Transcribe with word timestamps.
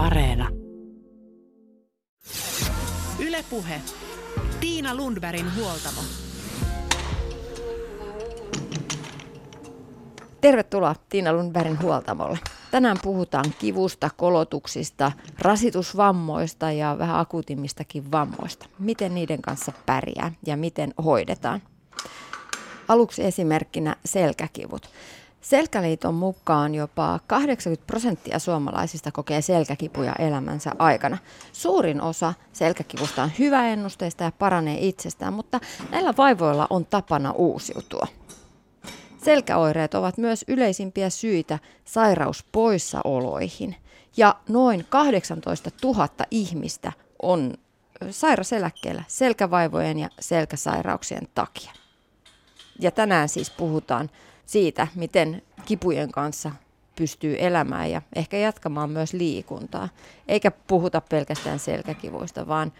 Areena. 0.00 0.48
Ylepuhe. 3.18 3.80
Tiina 4.60 4.94
Lundbergin 4.94 5.56
huoltamo. 5.56 6.00
Tervetuloa 10.40 10.94
Tiina 11.08 11.32
Lundbergin 11.32 11.82
huoltamolle. 11.82 12.38
Tänään 12.70 12.96
puhutaan 13.02 13.44
kivusta, 13.58 14.10
kolotuksista, 14.16 15.12
rasitusvammoista 15.38 16.72
ja 16.72 16.96
vähän 16.98 17.18
akuutimmistakin 17.18 18.12
vammoista. 18.12 18.66
Miten 18.78 19.14
niiden 19.14 19.42
kanssa 19.42 19.72
pärjää 19.86 20.32
ja 20.46 20.56
miten 20.56 20.94
hoidetaan. 21.04 21.62
Aluksi 22.88 23.24
esimerkkinä 23.24 23.96
selkäkivut. 24.04 24.90
Selkäliiton 25.40 26.14
mukaan 26.14 26.74
jopa 26.74 27.20
80 27.26 27.86
prosenttia 27.86 28.38
suomalaisista 28.38 29.12
kokee 29.12 29.42
selkäkipuja 29.42 30.12
elämänsä 30.18 30.72
aikana. 30.78 31.18
Suurin 31.52 32.00
osa 32.00 32.34
selkäkivusta 32.52 33.22
on 33.22 33.30
hyvä 33.38 33.68
ennusteista 33.68 34.24
ja 34.24 34.32
paranee 34.32 34.78
itsestään, 34.80 35.32
mutta 35.32 35.60
näillä 35.90 36.14
vaivoilla 36.18 36.66
on 36.70 36.86
tapana 36.86 37.32
uusiutua. 37.32 38.06
Selkäoireet 39.24 39.94
ovat 39.94 40.18
myös 40.18 40.44
yleisimpiä 40.48 41.10
syitä 41.10 41.58
sairauspoissaoloihin. 41.84 43.76
Ja 44.16 44.34
noin 44.48 44.86
18 44.88 45.70
000 45.82 46.08
ihmistä 46.30 46.92
on 47.22 47.54
sairaseläkkeellä 48.10 49.04
selkävaivojen 49.08 49.98
ja 49.98 50.08
selkäsairauksien 50.20 51.28
takia. 51.34 51.72
Ja 52.80 52.90
tänään 52.90 53.28
siis 53.28 53.50
puhutaan 53.50 54.10
siitä, 54.50 54.86
miten 54.94 55.42
kipujen 55.64 56.12
kanssa 56.12 56.50
pystyy 56.96 57.36
elämään 57.38 57.90
ja 57.90 58.02
ehkä 58.16 58.36
jatkamaan 58.36 58.90
myös 58.90 59.12
liikuntaa. 59.12 59.88
Eikä 60.28 60.50
puhuta 60.50 61.00
pelkästään 61.00 61.58
selkäkivuista, 61.58 62.48
vaan 62.48 62.72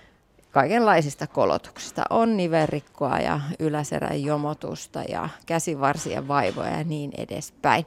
kaikenlaisista 0.50 1.26
kolotuksista. 1.26 2.04
On 2.10 2.36
niverikkoa 2.36 3.18
ja 3.18 3.40
yläserän 3.58 4.22
jomotusta 4.22 5.02
ja 5.02 5.28
käsivarsien 5.46 6.28
vaivoja 6.28 6.78
ja 6.78 6.84
niin 6.84 7.10
edespäin. 7.16 7.86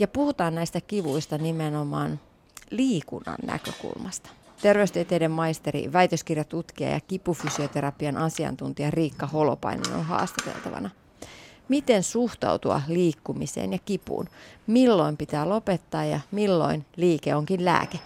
Ja 0.00 0.08
puhutaan 0.08 0.54
näistä 0.54 0.80
kivuista 0.80 1.38
nimenomaan 1.38 2.20
liikunnan 2.70 3.38
näkökulmasta. 3.46 4.30
Terveystieteiden 4.62 5.30
maisteri, 5.30 5.92
väitöskirjatutkija 5.92 6.90
ja 6.90 7.00
kipufysioterapian 7.00 8.16
asiantuntija 8.16 8.90
Riikka 8.90 9.26
Holopainen 9.26 9.94
on 9.94 10.04
haastateltavana. 10.04 10.90
Miten 11.68 12.02
suhtautua 12.02 12.82
liikkumiseen 12.88 13.72
ja 13.72 13.78
kipuun? 13.84 14.28
Milloin 14.66 15.16
pitää 15.16 15.48
lopettaa 15.48 16.04
ja 16.04 16.20
milloin 16.30 16.86
liike 16.96 17.34
onkin 17.34 17.64
lääke? 17.64 17.98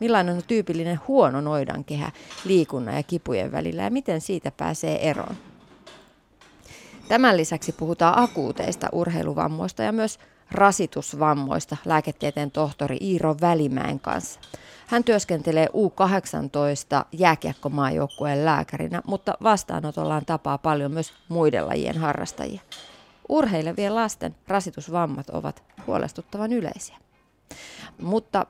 Millainen 0.00 0.36
on 0.36 0.42
tyypillinen 0.46 1.00
huono 1.08 1.40
noidankehä 1.40 2.12
liikunnan 2.44 2.96
ja 2.96 3.02
kipujen 3.02 3.52
välillä 3.52 3.82
ja 3.82 3.90
miten 3.90 4.20
siitä 4.20 4.50
pääsee 4.50 5.10
eroon? 5.10 5.36
Tämän 7.08 7.36
lisäksi 7.36 7.72
puhutaan 7.72 8.18
akuuteista 8.22 8.88
urheiluvammoista 8.92 9.82
ja 9.82 9.92
myös 9.92 10.18
rasitusvammoista 10.50 11.76
lääketieteen 11.84 12.50
tohtori 12.50 12.96
Iiro 13.00 13.36
Välimäen 13.40 14.00
kanssa. 14.00 14.40
Hän 14.86 15.04
työskentelee 15.04 15.66
U18 15.66 17.04
jääkiekkomaajoukkueen 17.12 18.44
lääkärinä, 18.44 19.02
mutta 19.06 19.34
vastaanotollaan 19.42 20.24
tapaa 20.24 20.58
paljon 20.58 20.92
myös 20.92 21.12
muiden 21.28 21.66
lajien 21.66 21.98
harrastajia. 21.98 22.60
Urheilevien 23.28 23.94
lasten 23.94 24.34
rasitusvammat 24.48 25.30
ovat 25.30 25.62
huolestuttavan 25.86 26.52
yleisiä. 26.52 26.96
Mutta 28.02 28.46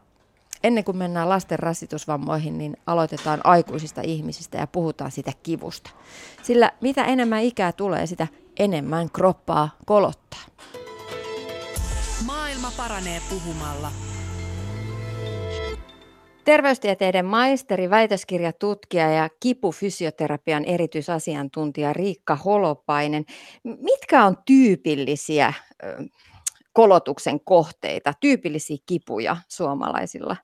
ennen 0.63 0.85
kuin 0.85 0.97
mennään 0.97 1.29
lasten 1.29 1.59
rasitusvammoihin, 1.59 2.59
niin 2.59 2.77
aloitetaan 2.87 3.41
aikuisista 3.45 4.01
ihmisistä 4.05 4.59
ja 4.59 4.67
puhutaan 4.67 5.11
sitä 5.11 5.33
kivusta. 5.43 5.91
Sillä 6.43 6.73
mitä 6.81 7.05
enemmän 7.05 7.43
ikää 7.43 7.73
tulee, 7.73 8.07
sitä 8.07 8.27
enemmän 8.59 9.11
kroppaa 9.11 9.71
kolottaa. 9.87 10.41
Maailma 12.27 12.73
paranee 12.77 13.21
puhumalla. 13.31 13.91
Terveystieteiden 16.45 17.25
maisteri, 17.25 17.91
väitöskirjatutkija 17.91 19.11
ja 19.11 19.29
kipufysioterapian 19.41 20.65
erityisasiantuntija 20.65 21.93
Riikka 21.93 22.37
Holopainen. 22.37 23.25
Mitkä 23.65 24.25
on 24.25 24.37
tyypillisiä 24.47 25.53
kolotuksen 26.73 27.41
kohteita, 27.41 28.13
tyypillisiä 28.21 28.77
kipuja 28.87 29.37
suomalaisilla? 29.49 30.37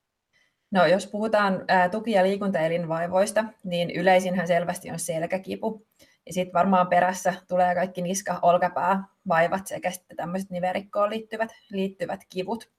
No, 0.71 0.85
jos 0.85 1.07
puhutaan 1.07 1.65
tuki- 1.91 2.11
ja 2.11 2.23
liikuntaelinvaivoista, 2.23 3.45
niin 3.63 3.91
yleisinhän 3.91 4.47
selvästi 4.47 4.91
on 4.91 4.99
selkäkipu. 4.99 5.87
Ja 6.25 6.33
sitten 6.33 6.53
varmaan 6.53 6.87
perässä 6.87 7.33
tulee 7.47 7.75
kaikki 7.75 8.01
niska, 8.01 8.39
olkapää, 8.41 9.03
vaivat 9.27 9.67
sekä 9.67 9.91
sitten 9.91 10.17
tämmöiset 10.17 10.49
niverikkoon 10.49 11.09
liittyvät, 11.09 11.49
liittyvät 11.71 12.19
kivut. 12.29 12.71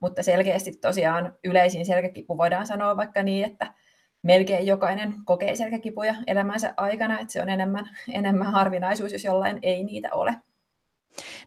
Mutta 0.00 0.22
selkeästi 0.22 0.72
tosiaan 0.72 1.34
yleisin 1.44 1.86
selkäkipu 1.86 2.38
voidaan 2.38 2.66
sanoa 2.66 2.96
vaikka 2.96 3.22
niin, 3.22 3.44
että 3.44 3.74
melkein 4.22 4.66
jokainen 4.66 5.14
kokee 5.24 5.56
selkäkipuja 5.56 6.14
elämänsä 6.26 6.74
aikana, 6.76 7.20
että 7.20 7.32
se 7.32 7.42
on 7.42 7.48
enemmän, 7.48 7.96
enemmän 8.12 8.52
harvinaisuus, 8.52 9.12
jos 9.12 9.24
jollain 9.24 9.58
ei 9.62 9.84
niitä 9.84 10.08
ole. 10.12 10.34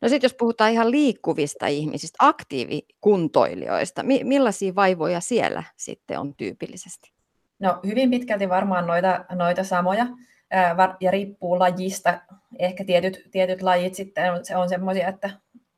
No 0.02 0.09
sitten 0.09 0.26
jos 0.26 0.34
puhutaan 0.40 0.72
ihan 0.72 0.92
liikkuvista 0.92 1.68
ihmisistä, 1.68 2.18
aktiivikuntoilijoista, 2.20 4.04
mi- 4.04 4.24
millaisia 4.24 4.76
vaivoja 4.76 5.20
siellä 5.20 5.64
sitten 5.78 6.20
on 6.20 6.36
tyypillisesti? 6.36 7.12
No 7.59 7.80
hyvin 7.86 8.09
pitkälti 8.09 8.50
varmaan 8.50 8.88
noita, 8.88 9.26
noita 9.32 9.64
samoja 9.64 10.08
ää, 10.52 10.96
ja 11.00 11.12
riippuu 11.12 11.59
lajista. 11.59 12.22
Ehkä 12.59 12.84
tietyt, 12.84 13.28
tietyt 13.32 13.62
lajit 13.62 13.96
sitten 13.96 14.34
on, 14.34 14.46
se 14.46 14.58
on 14.58 14.70
semmoisia, 14.70 15.08
että 15.08 15.30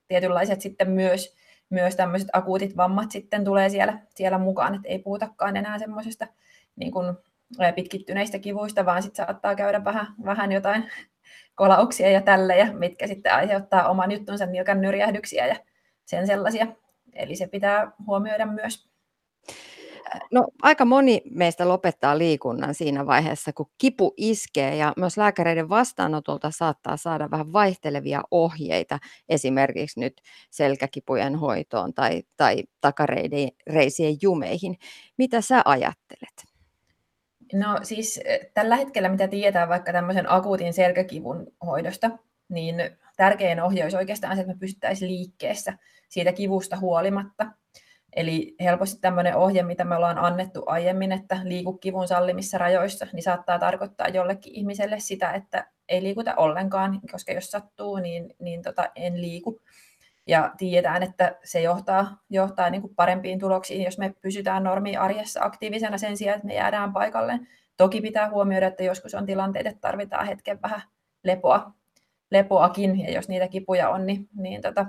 tietynlaiset 0.07 0.61
sitten 0.61 0.91
myös, 0.91 1.35
myös 1.71 1.95
tämmöiset 1.95 2.29
akuutit 2.33 2.77
vammat 2.77 3.11
sitten 3.11 3.43
tulee 3.43 3.69
siellä, 3.69 3.99
siellä 4.09 4.37
mukaan, 4.37 4.75
että 4.75 4.87
ei 4.87 4.99
puhutakaan 4.99 5.57
enää 5.57 5.79
semmoisesta 5.79 6.27
niin 6.75 6.91
kuin 6.91 7.17
pitkittyneistä 7.75 8.39
kivuista, 8.39 8.85
vaan 8.85 9.03
sitten 9.03 9.25
saattaa 9.25 9.55
käydä 9.55 9.83
vähän, 9.83 10.07
vähän 10.25 10.51
jotain 10.51 10.91
kolauksia 11.55 12.09
ja 12.09 12.21
tällejä, 12.21 12.73
mitkä 12.73 13.07
sitten 13.07 13.33
aiheuttaa 13.33 13.89
oman 13.89 14.11
juttunsa 14.11 14.45
nilkan 14.45 14.81
nyrjähdyksiä 14.81 15.47
ja 15.47 15.55
sen 16.05 16.27
sellaisia. 16.27 16.67
Eli 17.13 17.35
se 17.35 17.47
pitää 17.47 17.91
huomioida 18.07 18.45
myös. 18.45 18.90
No, 20.31 20.47
aika 20.61 20.85
moni 20.85 21.21
meistä 21.31 21.67
lopettaa 21.67 22.17
liikunnan 22.17 22.73
siinä 22.73 23.05
vaiheessa, 23.05 23.53
kun 23.53 23.69
kipu 23.77 24.13
iskee 24.17 24.75
ja 24.75 24.93
myös 24.97 25.17
lääkäreiden 25.17 25.69
vastaanotolta 25.69 26.51
saattaa 26.51 26.97
saada 26.97 27.31
vähän 27.31 27.53
vaihtelevia 27.53 28.21
ohjeita 28.31 28.99
esimerkiksi 29.29 29.99
nyt 29.99 30.21
selkäkipujen 30.49 31.35
hoitoon 31.35 31.93
tai, 31.93 32.23
tai 32.37 32.63
takareisien 32.81 34.17
jumeihin. 34.21 34.77
Mitä 35.17 35.41
sä 35.41 35.61
ajattelet? 35.65 36.51
No 37.53 37.79
siis 37.83 38.19
eh, 38.25 38.39
tällä 38.53 38.75
hetkellä, 38.75 39.09
mitä 39.09 39.27
tiedetään 39.27 39.69
vaikka 39.69 39.91
tämmöisen 39.91 40.31
akuutin 40.31 40.73
selkäkivun 40.73 41.47
hoidosta, 41.65 42.09
niin 42.49 42.75
tärkein 43.17 43.61
ohje 43.61 43.83
olisi 43.83 43.97
oikeastaan 43.97 44.35
se, 44.35 44.41
että 44.41 44.53
me 44.53 44.59
pysyttäisiin 44.59 45.11
liikkeessä 45.11 45.77
siitä 46.09 46.33
kivusta 46.33 46.77
huolimatta. 46.77 47.45
Eli 48.15 48.55
helposti 48.59 49.01
tämmöinen 49.01 49.35
ohje, 49.35 49.63
mitä 49.63 49.83
me 49.83 49.95
ollaan 49.95 50.17
annettu 50.17 50.63
aiemmin, 50.65 51.11
että 51.11 51.39
liiku 51.43 51.73
kivun 51.73 52.07
sallimissa 52.07 52.57
rajoissa, 52.57 53.07
niin 53.13 53.23
saattaa 53.23 53.59
tarkoittaa 53.59 54.07
jollekin 54.07 54.53
ihmiselle 54.55 54.99
sitä, 54.99 55.31
että 55.31 55.67
ei 55.89 56.03
liikuta 56.03 56.35
ollenkaan, 56.35 56.99
koska 57.11 57.31
jos 57.31 57.51
sattuu, 57.51 57.95
niin, 57.95 58.35
niin 58.39 58.61
tota, 58.61 58.89
en 58.95 59.21
liiku. 59.21 59.61
Ja 60.27 60.51
tiedetään, 60.57 61.03
että 61.03 61.35
se 61.43 61.61
johtaa, 61.61 62.17
johtaa 62.29 62.69
niin 62.69 62.81
kuin 62.81 62.95
parempiin 62.95 63.39
tuloksiin, 63.39 63.83
jos 63.83 63.97
me 63.97 64.13
pysytään 64.21 64.63
normi 64.63 64.97
arjessa 64.97 65.43
aktiivisena 65.43 65.97
sen 65.97 66.17
sijaan, 66.17 66.35
että 66.35 66.47
me 66.47 66.55
jäädään 66.55 66.93
paikalle. 66.93 67.39
Toki 67.77 68.01
pitää 68.01 68.29
huomioida, 68.29 68.67
että 68.67 68.83
joskus 68.83 69.15
on 69.15 69.25
tilanteet, 69.25 69.67
että 69.67 69.81
tarvitaan 69.81 70.27
hetken 70.27 70.61
vähän 70.61 70.81
lepoa, 71.23 71.71
lepoakin, 72.31 72.99
ja 72.99 73.11
jos 73.11 73.29
niitä 73.29 73.47
kipuja 73.47 73.89
on, 73.89 74.05
niin, 74.05 74.29
niin 74.35 74.61
tota, 74.61 74.85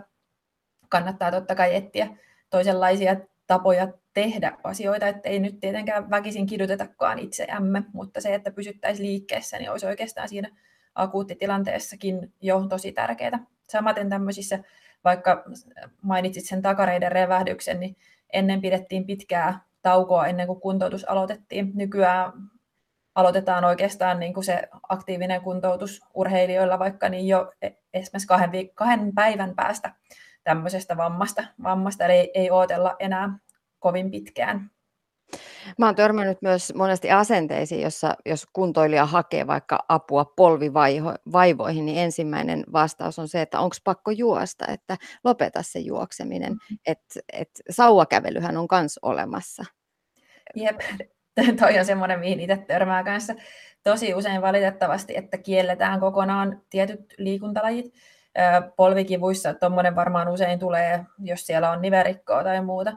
kannattaa 0.89 1.31
totta 1.31 1.55
kai 1.55 1.75
etsiä 1.77 2.09
toisenlaisia 2.53 3.17
tapoja 3.47 3.89
tehdä 4.15 4.59
asioita, 4.65 5.07
että 5.09 5.29
ei 5.29 5.41
nyt 5.41 5.61
tietenkään 5.61 6.11
väkisin 6.11 6.47
kidutetakaan 6.47 7.19
itseämme, 7.19 7.83
mutta 7.93 8.21
se, 8.21 8.35
että 8.35 8.51
pysyttäisiin 8.51 9.09
liikkeessä, 9.09 9.59
niin 9.59 9.71
olisi 9.71 9.87
oikeastaan 9.87 10.29
siinä 10.29 10.51
akuuttitilanteessakin 10.95 12.33
jo 12.41 12.67
tosi 12.69 12.93
tärkeää. 12.93 13.47
Samaten 13.69 14.09
tämmöisissä 14.11 14.59
vaikka 15.05 15.45
mainitsit 16.03 16.45
sen 16.45 16.63
takareiden 16.63 17.13
revähdyksen, 17.13 17.81
niin 17.81 17.97
ennen 18.33 18.61
pidettiin 18.61 19.07
pitkää 19.07 19.61
taukoa 19.83 20.27
ennen 20.27 20.47
kuin 20.47 20.61
kuntoutus 20.61 21.05
aloitettiin. 21.05 21.73
Nykyään 21.75 22.33
aloitetaan 23.15 23.65
oikeastaan 23.65 24.21
niin 24.21 24.35
kuin 24.35 24.45
se 24.45 24.69
aktiivinen 24.89 25.41
kuntoutus 25.41 26.01
urheilijoilla 26.15 26.79
vaikka 26.79 27.09
niin 27.09 27.29
jo 27.29 27.53
e, 27.63 27.71
esimerkiksi 27.95 28.29
kahden, 28.29 28.51
viik- 28.51 28.73
kahden 28.75 29.15
päivän 29.15 29.55
päästä 29.55 29.95
tämmöisestä 30.45 30.97
vammasta, 30.97 31.45
vammasta 31.63 32.05
eli 32.05 32.13
ei, 32.13 32.31
ei 32.35 32.51
odotella 32.51 32.97
enää 32.99 33.39
kovin 33.79 34.11
pitkään. 34.11 34.71
Mä 35.79 35.87
oon 35.87 35.95
törmännyt 35.95 36.43
myös 36.43 36.75
monesti 36.75 37.11
asenteisiin, 37.11 37.81
jossa 37.81 38.15
jos 38.27 38.47
kuntoilija 38.53 39.07
hakee 39.07 39.47
vaikka 39.47 39.85
apua 39.89 40.25
polvivaivoihin, 40.25 41.87
niin 41.87 41.99
ensimmäinen 41.99 42.65
vastaus 42.73 43.19
on 43.19 43.29
se, 43.29 43.43
että 43.43 43.61
onko 43.61 43.77
pakko 43.85 44.11
juosta, 44.11 44.67
että 44.67 44.97
lopeta 45.25 45.63
se 45.63 45.79
juokseminen. 45.79 46.53
Mm-hmm. 46.53 46.79
Että 46.87 47.21
et 47.33 47.51
sauvakävelyhän 47.71 48.57
on 48.57 48.67
myös 48.73 48.99
olemassa. 49.03 49.65
Jep, 50.55 50.81
toi 51.61 51.79
on 51.79 51.85
semmoinen, 51.85 52.21
mihin 52.21 52.41
itse 52.41 52.57
törmää 52.57 53.05
kanssa 53.05 53.35
tosi 53.83 54.15
usein 54.15 54.43
valitettavasti, 54.43 55.17
että 55.17 55.39
kielletään 55.39 56.01
kokonaan 56.01 56.63
tietyt 56.71 57.15
liikuntalajit. 57.19 57.95
Polvikivuissa 58.77 59.55
tuommoinen 59.55 59.97
varmaan 59.97 60.29
usein 60.29 60.59
tulee, 60.59 61.05
jos 61.19 61.47
siellä 61.47 61.71
on 61.71 61.83
niverikkoa 61.83 62.45
tai 62.45 62.65
muuta. 62.65 62.93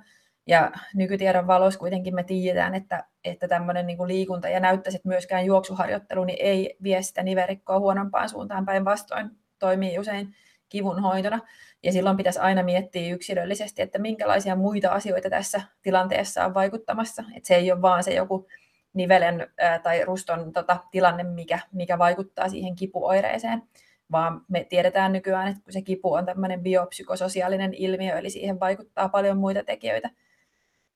Ja 0.48 0.72
nykytiedon 0.96 1.48
valossa 1.48 1.80
kuitenkin 1.80 2.16
me 2.16 2.24
tiedetään, 2.24 2.76
että, 2.76 3.04
että 3.24 3.48
tämmöinen 3.48 3.88
niin 3.88 4.08
liikunta 4.08 4.50
ja 4.50 4.60
näyttäisi, 4.60 4.96
että 4.96 5.08
myöskään 5.08 5.46
juoksuharjoittelu 5.46 6.24
niin 6.24 6.38
ei 6.42 6.78
vie 6.84 7.02
sitä 7.02 7.24
niverikkoa 7.24 7.80
huonompaan 7.80 8.30
suuntaan 8.30 8.66
päinvastoin 8.66 9.32
toimii 9.60 10.00
usein 10.00 10.36
kivun 10.70 11.02
hoitona. 11.02 11.40
Ja 11.84 11.92
silloin 11.92 12.18
pitäisi 12.18 12.40
aina 12.40 12.64
miettiä 12.64 13.16
yksilöllisesti, 13.16 13.82
että 13.82 14.00
minkälaisia 14.00 14.56
muita 14.56 14.92
asioita 14.92 15.30
tässä 15.30 15.62
tilanteessa 15.82 16.46
on 16.46 16.54
vaikuttamassa. 16.54 17.24
Että 17.36 17.48
se 17.48 17.56
ei 17.56 17.72
ole 17.72 17.82
vaan 17.82 18.04
se 18.04 18.14
joku 18.14 18.48
nivelen 18.94 19.48
ää, 19.58 19.80
tai 19.80 20.06
ruston 20.06 20.54
tota, 20.54 20.78
tilanne, 20.92 21.24
mikä, 21.24 21.60
mikä 21.72 21.98
vaikuttaa 21.98 22.50
siihen 22.50 22.76
kipuoireeseen, 22.76 23.64
vaan 24.12 24.42
me 24.48 24.64
tiedetään 24.64 25.14
nykyään, 25.14 25.48
että 25.48 25.72
se 25.72 25.82
kipu 25.82 26.14
on 26.14 26.26
tämmöinen 26.26 26.64
biopsykososiaalinen 26.64 27.74
ilmiö, 27.74 28.18
eli 28.18 28.30
siihen 28.30 28.60
vaikuttaa 28.60 29.10
paljon 29.10 29.38
muita 29.38 29.64
tekijöitä 29.64 30.10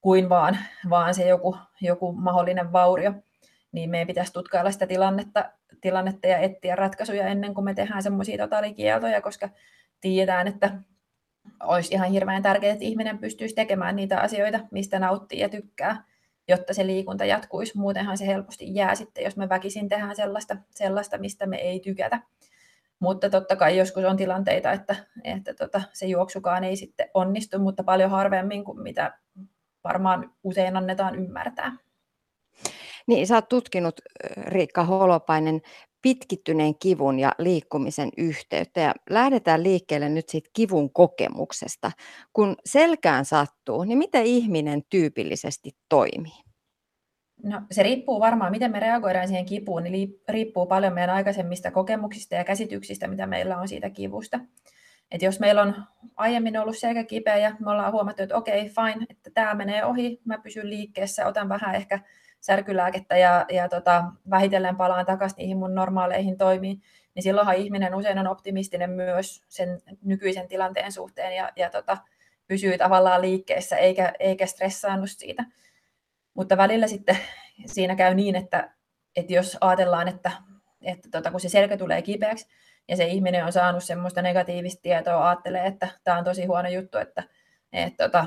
kuin 0.02 0.30
vaan, 0.30 0.58
vaan 0.90 1.14
se 1.14 1.28
joku, 1.28 1.58
joku 1.82 2.12
mahdollinen 2.12 2.72
vaurio, 2.72 3.14
niin 3.72 3.90
meidän 3.90 4.08
pitäisi 4.08 4.34
tutkailla 4.34 4.72
sitä 4.72 4.88
tilannetta, 4.88 5.52
tilannetta 5.82 6.28
ja 6.28 6.38
etsiä 6.38 6.76
ratkaisuja 6.76 7.28
ennen 7.28 7.54
kuin 7.54 7.66
me 7.66 7.74
tehdään 7.74 8.04
semmoisia 8.04 8.38
totaalikieltoja, 8.38 9.22
koska 9.22 9.50
tiedetään, 10.02 10.48
että 10.48 10.72
olisi 11.64 11.94
ihan 11.94 12.12
hirveän 12.12 12.44
tärkeää, 12.44 12.74
että 12.74 12.86
ihminen 12.86 13.18
pystyisi 13.18 13.56
tekemään 13.56 13.96
niitä 13.96 14.20
asioita, 14.20 14.60
mistä 14.72 15.00
nauttii 15.00 15.40
ja 15.40 15.50
tykkää, 15.50 16.04
jotta 16.48 16.74
se 16.74 16.88
liikunta 16.88 17.26
jatkuisi. 17.26 17.78
Muutenhan 17.78 18.18
se 18.18 18.28
helposti 18.28 18.76
jää 18.76 18.96
sitten, 18.96 19.24
jos 19.24 19.38
me 19.38 19.50
väkisin 19.50 19.90
tehdään 19.90 20.16
sellaista, 20.16 20.58
sellaista 20.70 21.18
mistä 21.18 21.46
me 21.46 21.58
ei 21.58 21.80
tykätä. 21.80 22.22
Mutta 23.00 23.30
totta 23.30 23.56
kai 23.56 23.78
joskus 23.78 24.04
on 24.04 24.18
tilanteita, 24.18 24.72
että, 24.72 24.96
että 25.24 25.54
tota, 25.54 25.81
se 25.94 26.06
juoksukaan 26.06 26.63
ei 26.63 26.75
sitten 26.75 27.10
onnistu, 27.13 27.60
mutta 27.60 27.84
paljon 27.84 28.12
harvemmin 28.12 28.63
kuin 28.63 28.81
mitä 28.81 29.19
varmaan 29.84 30.34
usein 30.44 30.78
annetaan 30.78 31.16
ymmärtää. 31.16 31.78
Niin, 33.07 33.28
sä 33.28 33.36
oot 33.36 33.50
tutkinut, 33.50 34.01
Riikka 34.38 34.84
Holopainen, 34.84 35.62
pitkittyneen 36.01 36.80
kivun 36.80 37.19
ja 37.19 37.31
liikkumisen 37.38 38.10
yhteyttä. 38.18 38.81
Ja 38.81 38.94
lähdetään 39.10 39.63
liikkeelle 39.63 40.10
nyt 40.10 40.30
siitä 40.30 40.50
kivun 40.54 40.94
kokemuksesta. 40.94 41.92
Kun 42.34 42.56
selkään 42.66 43.25
sattuu, 43.25 43.84
niin 43.84 43.98
miten 43.98 44.25
ihminen 44.25 44.81
tyypillisesti 44.90 45.72
toimii? 45.90 46.49
No, 47.44 47.62
se 47.71 47.83
riippuu 47.83 48.19
varmaan, 48.19 48.51
miten 48.51 48.71
me 48.71 48.80
reagoidaan 48.80 49.27
siihen 49.27 49.45
kipuun, 49.45 49.83
niin 49.83 50.21
riippuu 50.30 50.65
paljon 50.65 50.94
meidän 50.94 51.15
aikaisemmista 51.15 51.71
kokemuksista 51.71 52.36
ja 52.36 52.44
käsityksistä, 52.44 53.07
mitä 53.07 53.27
meillä 53.27 53.57
on 53.57 53.68
siitä 53.68 53.89
kivusta. 53.89 54.39
Et 55.12 55.21
jos 55.21 55.39
meillä 55.39 55.62
on 55.62 55.75
aiemmin 56.15 56.57
ollut 56.57 56.77
selkä 56.77 57.03
kipeä 57.03 57.38
ja 57.38 57.56
me 57.59 57.71
ollaan 57.71 57.91
huomattu, 57.91 58.24
että 58.24 58.36
okei, 58.36 58.62
okay, 58.62 58.91
fine, 58.91 59.06
että 59.09 59.30
tämä 59.33 59.56
menee 59.56 59.86
ohi, 59.86 60.21
mä 60.25 60.38
pysyn 60.38 60.69
liikkeessä, 60.69 61.27
otan 61.27 61.50
vähän 61.50 61.75
ehkä 61.75 62.00
särkylääkettä 62.41 63.18
ja, 63.18 63.45
ja 63.50 63.69
tota, 63.69 64.03
vähitellen 64.30 64.75
palaan 64.75 65.06
takaisin 65.06 65.38
niihin 65.38 65.57
mun 65.57 65.75
normaaleihin 65.75 66.38
toimiin, 66.38 66.81
niin 67.15 67.24
silloinhan 67.24 67.56
ihminen 67.56 67.95
usein 67.95 68.19
on 68.19 68.27
optimistinen 68.27 68.89
myös 68.89 69.44
sen 69.47 69.81
nykyisen 70.03 70.47
tilanteen 70.47 70.91
suhteen 70.91 71.36
ja, 71.36 71.51
ja 71.56 71.69
tota, 71.69 71.97
pysyy 72.47 72.77
tavallaan 72.77 73.21
liikkeessä 73.21 73.77
eikä, 73.77 74.13
eikä 74.19 74.45
stressaannut 74.45 75.09
siitä. 75.09 75.44
Mutta 76.39 76.57
välillä 76.57 76.88
sitten 76.88 77.18
siinä 77.65 77.95
käy 77.95 78.13
niin, 78.13 78.36
että, 78.36 78.69
että 79.15 79.33
jos 79.33 79.57
ajatellaan, 79.62 80.07
että, 80.07 80.31
että 80.81 81.09
tota, 81.12 81.31
kun 81.31 81.39
se 81.39 81.50
selkä 81.50 81.77
tulee 81.77 82.01
kipeäksi 82.01 82.47
ja 82.88 82.95
se 82.95 83.06
ihminen 83.06 83.45
on 83.45 83.51
saanut 83.51 83.83
semmoista 83.83 84.21
negatiivista 84.21 84.81
tietoa, 84.81 85.30
ajattelee, 85.30 85.65
että 85.65 85.88
tämä 86.03 86.18
on 86.18 86.24
tosi 86.24 86.45
huono 86.45 86.69
juttu, 86.69 86.97
että, 86.97 87.24
että 87.74 88.03
tota, 88.03 88.25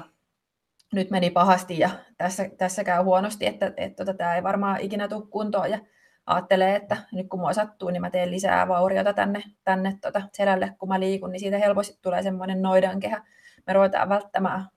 nyt 0.93 1.11
meni 1.11 1.31
pahasti 1.31 1.79
ja 1.79 1.91
tässä, 2.19 2.49
tässä 2.59 2.85
käy 2.85 3.03
huonosti, 3.03 3.47
että, 3.47 3.73
että 3.77 4.05
tota, 4.05 4.19
tämä 4.19 4.37
ei 4.37 4.43
varmaan 4.43 4.81
ikinä 4.81 5.09
tule 5.09 5.27
kuntoon 5.31 5.71
ja 5.71 5.79
ajattelee, 6.27 6.77
että 6.77 6.97
nyt 7.13 7.29
kun 7.29 7.41
mua 7.41 7.53
sattuu, 7.53 7.91
niin 7.91 8.03
mä 8.03 8.11
teen 8.11 8.31
lisää 8.31 8.69
vauriota 8.69 9.13
tänne, 9.13 9.43
tänne 9.65 9.99
tota 10.01 10.23
selälle, 10.33 10.75
kun 10.79 10.89
mä 10.89 11.01
liikun, 11.01 11.33
niin 11.33 11.41
siitä 11.41 11.59
helposti 11.59 11.99
tulee 12.03 12.23
semmoinen 12.23 12.63
noidankehä. 12.63 13.25
Me 13.67 13.73
ruvetaan 13.73 14.09
välttämään 14.09 14.69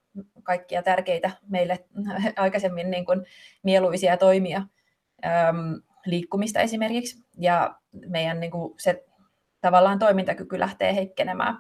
kaikkia 0.44 0.84
tärkeitä 0.84 1.32
meille 1.50 1.86
aikaisemmin 2.36 2.92
niin 2.92 3.06
kuin 3.06 3.26
mieluisia 3.64 4.18
toimia, 4.18 4.62
äm, 5.26 5.82
liikkumista 6.06 6.60
esimerkiksi, 6.60 7.26
ja 7.38 7.76
meidän 8.08 8.40
niin 8.40 8.52
kuin 8.52 8.74
se 8.80 9.06
tavallaan 9.62 10.00
toimintakyky 10.00 10.60
lähtee 10.60 10.96
heikkenemään. 10.96 11.58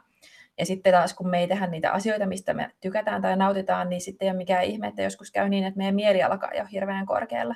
Ja 0.58 0.66
sitten 0.66 0.94
taas 0.94 1.14
kun 1.14 1.30
me 1.30 1.40
ei 1.40 1.48
tehdä 1.48 1.68
niitä 1.68 1.92
asioita, 1.92 2.26
mistä 2.26 2.54
me 2.54 2.72
tykätään 2.82 3.22
tai 3.22 3.38
nautitaan, 3.38 3.90
niin 3.90 4.02
sitten 4.02 4.26
ei 4.26 4.30
ole 4.30 4.38
mikään 4.38 4.64
ihme, 4.64 4.88
että 4.88 5.02
joskus 5.02 5.32
käy 5.32 5.50
niin, 5.50 5.66
että 5.66 5.78
meidän 5.78 5.96
mieli 5.96 6.24
alkaa 6.24 6.54
jo 6.54 6.66
hirveän 6.72 7.06
korkealla. 7.06 7.56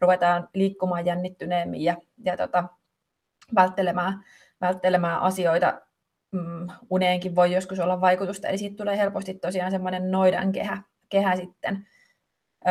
Ruvetaan 0.00 0.48
liikkumaan 0.54 1.06
jännittyneemmin 1.06 1.82
ja, 1.82 1.96
ja 2.24 2.36
tota, 2.36 2.64
välttelemään, 3.54 4.24
välttelemään 4.60 5.20
asioita. 5.20 5.80
Mm, 6.32 6.66
uneenkin 6.90 7.34
voi 7.34 7.52
joskus 7.52 7.80
olla 7.80 8.00
vaikutusta, 8.00 8.48
eli 8.48 8.58
siitä 8.58 8.76
tulee 8.76 8.98
helposti 8.98 9.34
tosiaan 9.34 9.70
semmoinen 9.70 10.10
noidan 10.10 10.52
kehä, 10.52 10.82
kehä 11.08 11.36
sitten. 11.36 11.86
Ö, 12.66 12.70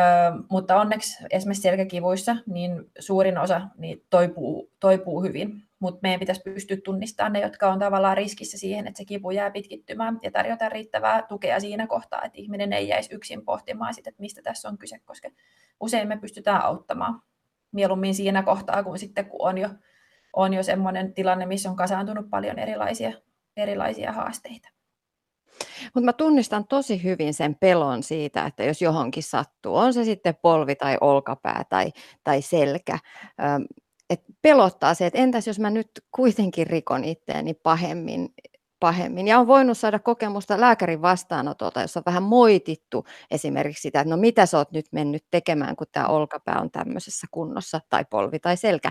mutta 0.50 0.80
onneksi 0.80 1.24
esimerkiksi 1.30 1.62
selkäkivuissa 1.62 2.36
niin 2.46 2.90
suurin 2.98 3.38
osa 3.38 3.60
niin 3.78 4.06
toipuu, 4.10 4.72
toipuu 4.80 5.22
hyvin 5.22 5.62
mutta 5.82 5.98
meidän 6.02 6.20
pitäisi 6.20 6.40
pystyä 6.44 6.76
tunnistamaan 6.84 7.32
ne, 7.32 7.40
jotka 7.40 7.72
on 7.72 7.78
tavallaan 7.78 8.16
riskissä 8.16 8.58
siihen, 8.58 8.86
että 8.86 8.98
se 8.98 9.04
kipu 9.04 9.30
jää 9.30 9.50
pitkittymään 9.50 10.18
ja 10.22 10.30
tarjota 10.30 10.68
riittävää 10.68 11.22
tukea 11.22 11.60
siinä 11.60 11.86
kohtaa, 11.86 12.22
että 12.22 12.38
ihminen 12.38 12.72
ei 12.72 12.88
jäisi 12.88 13.14
yksin 13.14 13.44
pohtimaan 13.44 13.94
sitä, 13.94 14.10
että 14.10 14.20
mistä 14.20 14.42
tässä 14.42 14.68
on 14.68 14.78
kyse, 14.78 14.98
koska 15.04 15.30
usein 15.80 16.08
me 16.08 16.16
pystytään 16.16 16.62
auttamaan 16.62 17.22
mieluummin 17.72 18.14
siinä 18.14 18.42
kohtaa 18.42 18.82
kuin 18.82 18.98
sitten, 18.98 19.26
kun 19.26 19.48
on 19.48 19.58
jo, 19.58 19.68
on 20.32 20.54
jo 20.54 20.62
semmoinen 20.62 21.14
tilanne, 21.14 21.46
missä 21.46 21.70
on 21.70 21.76
kasaantunut 21.76 22.30
paljon 22.30 22.58
erilaisia, 22.58 23.12
erilaisia 23.56 24.12
haasteita. 24.12 24.68
Mutta 25.94 26.04
mä 26.04 26.12
tunnistan 26.12 26.66
tosi 26.66 27.02
hyvin 27.02 27.34
sen 27.34 27.54
pelon 27.54 28.02
siitä, 28.02 28.46
että 28.46 28.64
jos 28.64 28.82
johonkin 28.82 29.22
sattuu, 29.22 29.76
on 29.76 29.94
se 29.94 30.04
sitten 30.04 30.34
polvi 30.42 30.74
tai 30.74 30.98
olkapää 31.00 31.64
tai, 31.68 31.92
tai 32.24 32.42
selkä, 32.42 32.98
että 34.10 34.32
pelottaa 34.42 34.94
se, 34.94 35.06
että 35.06 35.18
entäs 35.18 35.46
jos 35.46 35.58
mä 35.58 35.70
nyt 35.70 35.90
kuitenkin 36.10 36.66
rikon 36.66 37.04
itteeni 37.04 37.54
pahemmin, 37.54 38.28
pahemmin. 38.80 39.28
Ja 39.28 39.38
on 39.38 39.46
voinut 39.46 39.78
saada 39.78 39.98
kokemusta 39.98 40.60
lääkärin 40.60 41.02
vastaanotolta, 41.02 41.80
jossa 41.80 42.00
on 42.00 42.04
vähän 42.06 42.22
moitittu 42.22 43.04
esimerkiksi 43.30 43.82
sitä, 43.82 44.00
että 44.00 44.10
no 44.10 44.16
mitä 44.16 44.46
sä 44.46 44.58
oot 44.58 44.72
nyt 44.72 44.86
mennyt 44.92 45.24
tekemään, 45.30 45.76
kun 45.76 45.86
tämä 45.92 46.06
olkapää 46.06 46.60
on 46.60 46.70
tämmöisessä 46.70 47.26
kunnossa, 47.30 47.80
tai 47.88 48.04
polvi 48.10 48.38
tai 48.38 48.56
selkä. 48.56 48.90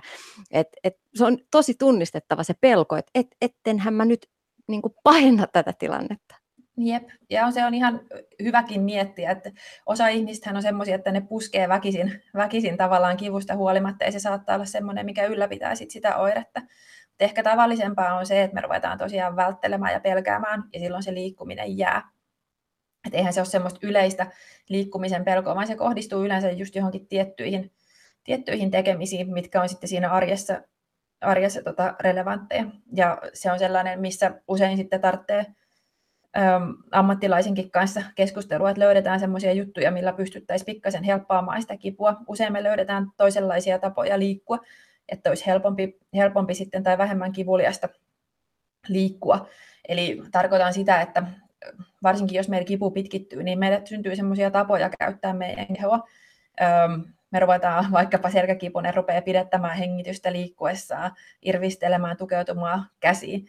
Et, 0.51 0.68
et, 0.84 0.94
se 1.15 1.25
on 1.25 1.38
tosi 1.51 1.74
tunnistettava 1.80 2.44
se 2.44 2.53
pelko, 2.62 2.96
että 2.96 3.12
et, 3.15 3.27
ettenhän 3.41 3.94
mä 3.94 4.06
nyt 4.06 4.27
niin 4.72 4.82
pahenna 5.04 5.48
tätä 5.48 5.74
tilannetta. 5.80 6.36
Jep, 6.78 7.10
ja 7.30 7.51
se 7.51 7.66
on 7.66 7.74
ihan 7.74 8.01
hyväkin 8.44 8.82
miettiä, 8.82 9.32
että 9.32 9.51
osa 9.86 10.08
ihmistä 10.08 10.50
on 10.56 10.62
semmoisia, 10.62 10.96
että 10.96 11.12
ne 11.12 11.22
puskee 11.22 11.70
väkisin, 11.70 12.24
väkisin 12.34 12.78
tavallaan 12.78 13.18
kivusta 13.18 13.56
huolimatta, 13.56 14.06
ja 14.06 14.12
se 14.12 14.20
saattaa 14.20 14.56
olla 14.56 14.66
semmoinen, 14.66 15.06
mikä 15.06 15.25
ylläpitää 15.25 15.75
sit 15.75 15.92
sitä 15.92 16.18
oiretta. 16.18 16.60
Mutta 16.60 17.24
ehkä 17.24 17.44
tavallisempaa 17.44 18.18
on 18.18 18.25
se, 18.25 18.44
että 18.44 18.56
me 18.56 18.62
ruvetaan 18.62 18.98
tosiaan 18.98 19.36
välttelemään 19.36 19.94
ja 19.94 20.00
pelkäämään, 20.00 20.63
ja 20.74 20.80
silloin 20.80 21.04
se 21.04 21.13
liikkuminen 21.13 21.78
jää. 21.78 22.10
Et 23.08 23.16
eihän 23.16 23.34
se 23.34 23.40
ole 23.40 23.48
semmoista 23.48 23.80
yleistä 23.84 24.32
liikkumisen 24.70 25.25
pelkoa, 25.25 25.56
vaan 25.56 25.68
se 25.68 25.75
kohdistuu 25.75 26.25
yleensä 26.25 26.51
just 26.51 26.75
johonkin 26.75 27.08
tiettyihin, 27.08 27.72
tiettyihin 28.24 28.72
tekemisiin, 28.72 29.34
mitkä 29.34 29.62
on 29.62 29.70
sitten 29.70 29.90
siinä 29.90 30.12
arjessa, 30.12 30.62
arjessa 31.22 31.63
tota 31.63 31.96
relevantteja. 32.00 32.66
Ja 32.94 33.18
se 33.34 33.51
on 33.51 33.60
sellainen, 33.60 34.00
missä 34.00 34.32
usein 34.48 34.78
sitten 34.78 35.01
tarvitsee 35.01 35.46
ammattilaisenkin 36.92 37.72
kanssa 37.72 38.01
keskustelua, 38.16 38.70
että 38.70 38.80
löydetään 38.80 39.20
sellaisia 39.20 39.54
juttuja, 39.54 39.92
millä 39.92 40.13
pystyttäisiin 40.13 40.66
pikkasen 40.66 41.04
helppaamaan 41.04 41.62
sitä 41.62 41.78
kipua. 41.78 42.18
Usein 42.28 42.54
me 42.54 42.63
löydetään 42.63 43.08
toisenlaisia 43.18 43.80
tapoja 43.80 44.20
liikkua, 44.20 44.60
että 45.10 45.30
olisi 45.30 45.46
helpompi, 45.46 46.00
helpompi 46.16 46.54
sitten 46.54 46.84
tai 46.84 46.98
vähemmän 46.98 47.32
kivuliasta 47.32 47.90
liikkua. 48.88 49.48
Eli 49.88 50.22
tarkoitan 50.32 50.74
sitä, 50.74 51.01
että 51.01 51.24
varsinkin 52.04 52.38
jos 52.38 52.50
meidän 52.50 52.66
kipu 52.66 52.92
pitkittyy, 52.92 53.44
niin 53.44 53.60
meille 53.60 53.82
syntyy 53.86 54.16
sellaisia 54.16 54.51
tapoja 54.51 54.90
käyttää 55.00 55.34
meidän 55.34 55.68
kehoa, 55.68 56.08
me 57.31 57.39
ruvetaan 57.39 57.91
vaikkapa 58.00 58.29
selkäkipunen 58.29 58.93
rupeaa 58.93 59.21
pidettämään 59.21 59.77
hengitystä 59.77 60.31
liikkuessaan, 60.31 61.11
irvistelemään, 61.41 62.17
tukeutumaan 62.17 62.85
käsiin, 63.00 63.45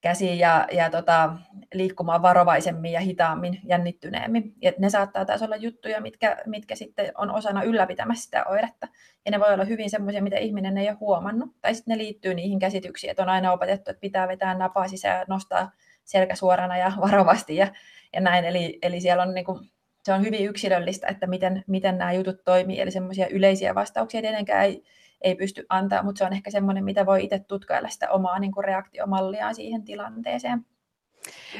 käsiin 0.00 0.38
ja, 0.38 0.66
ja 0.72 0.90
tota, 0.90 1.32
liikkumaan 1.74 2.22
varovaisemmin 2.22 2.92
ja 2.92 3.00
hitaammin, 3.00 3.60
jännittyneemmin. 3.64 4.54
Ja 4.62 4.72
ne 4.78 4.90
saattaa 4.90 5.24
taas 5.24 5.42
olla 5.42 5.56
juttuja, 5.56 6.00
mitkä, 6.00 6.36
mitkä 6.46 6.74
sitten 6.74 7.12
on 7.18 7.30
osana 7.30 7.62
ylläpitämässä 7.62 8.24
sitä 8.24 8.44
oiretta. 8.44 8.88
Ja 9.24 9.30
ne 9.30 9.40
voi 9.40 9.54
olla 9.54 9.64
hyvin 9.64 9.90
semmoisia, 9.90 10.22
mitä 10.22 10.36
ihminen 10.36 10.78
ei 10.78 10.88
ole 10.88 10.96
huomannut. 11.00 11.50
Tai 11.60 11.74
sitten 11.74 11.92
ne 11.92 11.98
liittyy 11.98 12.34
niihin 12.34 12.58
käsityksiin, 12.58 13.10
että 13.10 13.22
on 13.22 13.28
aina 13.28 13.52
opetettu, 13.52 13.90
että 13.90 14.00
pitää 14.00 14.28
vetää 14.28 14.54
napaa 14.54 14.88
sisään 14.88 15.26
nostaa 15.28 15.70
selkä 16.04 16.34
suorana 16.34 16.76
ja 16.76 16.92
varovasti 17.04 17.56
ja, 17.56 17.68
ja 18.12 18.20
näin. 18.20 18.44
Eli, 18.44 18.78
eli 18.82 19.00
siellä 19.00 19.22
on 19.22 19.34
niin 19.34 19.44
kuin, 19.44 19.70
se 20.02 20.12
on 20.12 20.22
hyvin 20.22 20.46
yksilöllistä, 20.46 21.06
että 21.06 21.26
miten, 21.26 21.64
miten 21.66 21.98
nämä 21.98 22.12
jutut 22.12 22.44
toimii. 22.44 22.80
Eli 22.80 22.90
semmoisia 22.90 23.26
yleisiä 23.28 23.74
vastauksia 23.74 24.20
tietenkään 24.20 24.64
ei, 24.64 24.84
ei 25.20 25.34
pysty 25.34 25.66
antaa, 25.68 26.02
mutta 26.02 26.18
se 26.18 26.24
on 26.24 26.32
ehkä 26.32 26.50
semmoinen, 26.50 26.84
mitä 26.84 27.06
voi 27.06 27.24
itse 27.24 27.38
tutkailla 27.38 27.88
sitä 27.88 28.10
omaa 28.10 28.38
niin 28.38 28.52
kuin 28.52 28.64
reaktiomalliaan 28.64 29.54
siihen 29.54 29.84
tilanteeseen. 29.84 30.66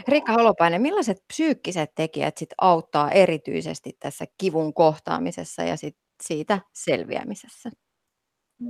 Riikka 0.08 0.32
Holopainen, 0.32 0.82
millaiset 0.82 1.24
psyykkiset 1.26 1.90
tekijät 1.94 2.38
sit 2.38 2.50
auttaa 2.58 3.10
erityisesti 3.10 3.96
tässä 4.00 4.24
kivun 4.38 4.74
kohtaamisessa 4.74 5.62
ja 5.62 5.76
sit 5.76 5.96
siitä 6.22 6.58
selviämisessä? 6.72 7.70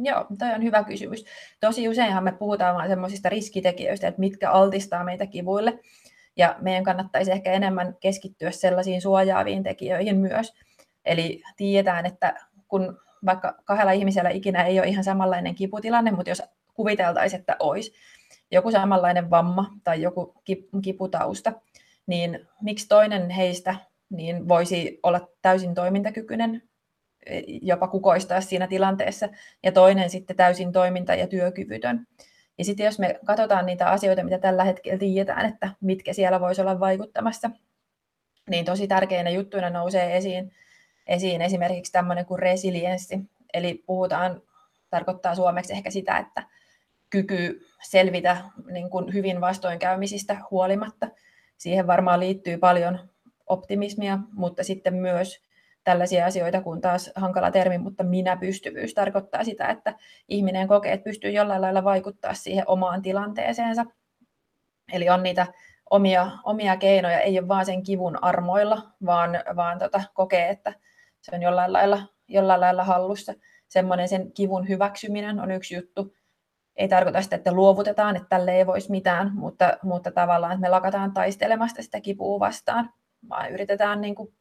Joo, 0.02 0.26
toi 0.38 0.54
on 0.54 0.62
hyvä 0.62 0.84
kysymys. 0.84 1.24
Tosi 1.60 1.88
useinhan 1.88 2.24
me 2.24 2.32
puhutaan 2.32 2.76
vain 2.76 2.90
semmoisista 2.90 3.28
riskitekijöistä, 3.28 4.08
että 4.08 4.20
mitkä 4.20 4.50
altistaa 4.50 5.04
meitä 5.04 5.26
kivuille. 5.26 5.78
Ja 6.36 6.56
meidän 6.60 6.84
kannattaisi 6.84 7.32
ehkä 7.32 7.52
enemmän 7.52 7.96
keskittyä 8.00 8.50
sellaisiin 8.50 9.02
suojaaviin 9.02 9.62
tekijöihin 9.62 10.16
myös. 10.16 10.54
Eli 11.04 11.42
tiedetään, 11.56 12.06
että 12.06 12.34
kun 12.68 13.00
vaikka 13.26 13.54
kahdella 13.64 13.92
ihmisellä 13.92 14.30
ikinä 14.30 14.64
ei 14.64 14.78
ole 14.78 14.88
ihan 14.88 15.04
samanlainen 15.04 15.54
kiputilanne, 15.54 16.10
mutta 16.10 16.30
jos 16.30 16.42
kuviteltaisiin, 16.74 17.40
että 17.40 17.56
olisi 17.58 17.92
joku 18.50 18.70
samanlainen 18.70 19.30
vamma 19.30 19.72
tai 19.84 20.02
joku 20.02 20.34
kiputausta, 20.82 21.52
niin 22.06 22.48
miksi 22.62 22.88
toinen 22.88 23.30
heistä 23.30 23.74
niin 24.10 24.48
voisi 24.48 25.00
olla 25.02 25.28
täysin 25.42 25.74
toimintakykyinen, 25.74 26.62
e, 27.26 27.40
jopa 27.46 27.88
kukoistaa 27.88 28.40
siinä 28.40 28.66
tilanteessa, 28.66 29.28
ja 29.62 29.72
toinen 29.72 30.10
sitten 30.10 30.36
täysin 30.36 30.72
toiminta- 30.72 31.14
ja 31.14 31.26
työkyvytön. 31.26 32.06
Ja 32.58 32.64
sitten 32.64 32.86
jos 32.86 32.98
me 32.98 33.20
katsotaan 33.24 33.66
niitä 33.66 33.86
asioita, 33.86 34.24
mitä 34.24 34.38
tällä 34.38 34.64
hetkellä 34.64 34.98
tiedetään, 34.98 35.46
että 35.46 35.70
mitkä 35.80 36.12
siellä 36.12 36.40
voisi 36.40 36.60
olla 36.60 36.80
vaikuttamassa, 36.80 37.50
niin 38.50 38.64
tosi 38.64 38.86
tärkeinä 38.86 39.30
juttuina 39.30 39.70
nousee 39.70 40.16
esiin, 40.16 40.52
esiin 41.06 41.42
esimerkiksi 41.42 41.92
tämmöinen 41.92 42.26
kuin 42.26 42.38
resilienssi. 42.38 43.20
Eli 43.54 43.82
puhutaan, 43.86 44.42
tarkoittaa 44.90 45.34
suomeksi 45.34 45.72
ehkä 45.72 45.90
sitä, 45.90 46.18
että 46.18 46.42
kyky 47.10 47.66
selvitä 47.82 48.36
niin 48.70 48.90
kuin 48.90 49.14
hyvin 49.14 49.40
vastoinkäymisistä 49.40 50.36
huolimatta. 50.50 51.08
Siihen 51.58 51.86
varmaan 51.86 52.20
liittyy 52.20 52.58
paljon 52.58 52.98
optimismia, 53.46 54.18
mutta 54.32 54.64
sitten 54.64 54.94
myös 54.94 55.40
tällaisia 55.84 56.26
asioita 56.26 56.62
kuin 56.62 56.80
taas 56.80 57.10
hankala 57.14 57.50
termi, 57.50 57.78
mutta 57.78 58.04
minä-pystyvyys 58.04 58.94
tarkoittaa 58.94 59.44
sitä, 59.44 59.66
että 59.66 59.94
ihminen 60.28 60.68
kokee, 60.68 60.92
että 60.92 61.04
pystyy 61.04 61.30
jollain 61.30 61.62
lailla 61.62 61.84
vaikuttaa 61.84 62.34
siihen 62.34 62.64
omaan 62.66 63.02
tilanteeseensa. 63.02 63.84
Eli 64.92 65.08
on 65.08 65.22
niitä 65.22 65.46
omia, 65.90 66.30
omia 66.44 66.76
keinoja, 66.76 67.20
ei 67.20 67.38
ole 67.38 67.48
vaan 67.48 67.66
sen 67.66 67.82
kivun 67.82 68.24
armoilla, 68.24 68.82
vaan, 69.06 69.30
vaan 69.56 69.78
tota, 69.78 70.02
kokee, 70.14 70.48
että 70.48 70.74
se 71.20 71.36
on 71.36 71.42
jollain 71.42 71.72
lailla, 71.72 72.02
jollain 72.28 72.60
lailla 72.60 72.84
hallussa. 72.84 73.34
Semmoinen 73.68 74.08
sen 74.08 74.32
kivun 74.32 74.68
hyväksyminen 74.68 75.40
on 75.40 75.50
yksi 75.50 75.74
juttu. 75.74 76.14
Ei 76.76 76.88
tarkoita 76.88 77.22
sitä, 77.22 77.36
että 77.36 77.52
luovutetaan, 77.52 78.16
että 78.16 78.28
tälle 78.28 78.52
ei 78.52 78.66
voisi 78.66 78.90
mitään, 78.90 79.30
mutta, 79.34 79.78
mutta 79.82 80.10
tavallaan, 80.10 80.52
että 80.52 80.60
me 80.60 80.68
lakataan 80.68 81.12
taistelemasta 81.12 81.82
sitä 81.82 82.00
kipua 82.00 82.40
vastaan, 82.40 82.90
vaan 83.28 83.52
yritetään 83.52 84.00
niin 84.00 84.14
kuin 84.14 84.34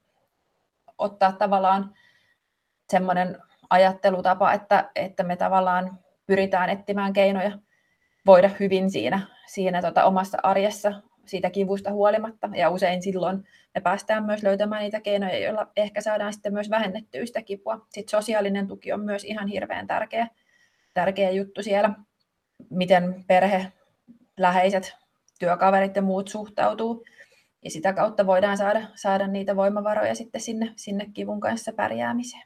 ottaa 1.01 1.31
tavallaan 1.31 1.93
semmoinen 2.89 3.37
ajattelutapa, 3.69 4.53
että, 4.53 4.89
että 4.95 5.23
me 5.23 5.35
tavallaan 5.35 5.99
pyritään 6.25 6.69
etsimään 6.69 7.13
keinoja 7.13 7.51
voida 8.25 8.49
hyvin 8.59 8.91
siinä, 8.91 9.21
siinä 9.47 9.81
tota 9.81 10.03
omassa 10.03 10.37
arjessa 10.43 10.93
siitä 11.25 11.49
kivusta 11.49 11.91
huolimatta. 11.91 12.49
Ja 12.55 12.69
usein 12.69 13.03
silloin 13.03 13.43
me 13.75 13.81
päästään 13.81 14.25
myös 14.25 14.43
löytämään 14.43 14.81
niitä 14.81 15.01
keinoja, 15.01 15.39
joilla 15.39 15.67
ehkä 15.75 16.01
saadaan 16.01 16.33
sitten 16.33 16.53
myös 16.53 16.69
vähennettyä 16.69 17.25
sitä 17.25 17.41
kipua. 17.41 17.85
Sitten 17.89 18.11
sosiaalinen 18.11 18.67
tuki 18.67 18.93
on 18.93 18.99
myös 18.99 19.23
ihan 19.23 19.47
hirveän 19.47 19.87
tärkeä, 19.87 20.27
tärkeä 20.93 21.31
juttu 21.31 21.63
siellä, 21.63 21.93
miten 22.69 23.23
perhe, 23.27 23.71
läheiset, 24.37 24.95
työkaverit 25.39 25.95
ja 25.95 26.01
muut 26.01 26.27
suhtautuu 26.27 27.05
ja 27.63 27.71
sitä 27.71 27.93
kautta 27.93 28.25
voidaan 28.25 28.57
saada, 28.57 28.81
saada 28.95 29.27
niitä 29.27 29.55
voimavaroja 29.55 30.15
sitten 30.15 30.41
sinne, 30.41 30.73
sinne 30.75 31.05
kivun 31.13 31.39
kanssa 31.39 31.71
pärjäämiseen. 31.73 32.43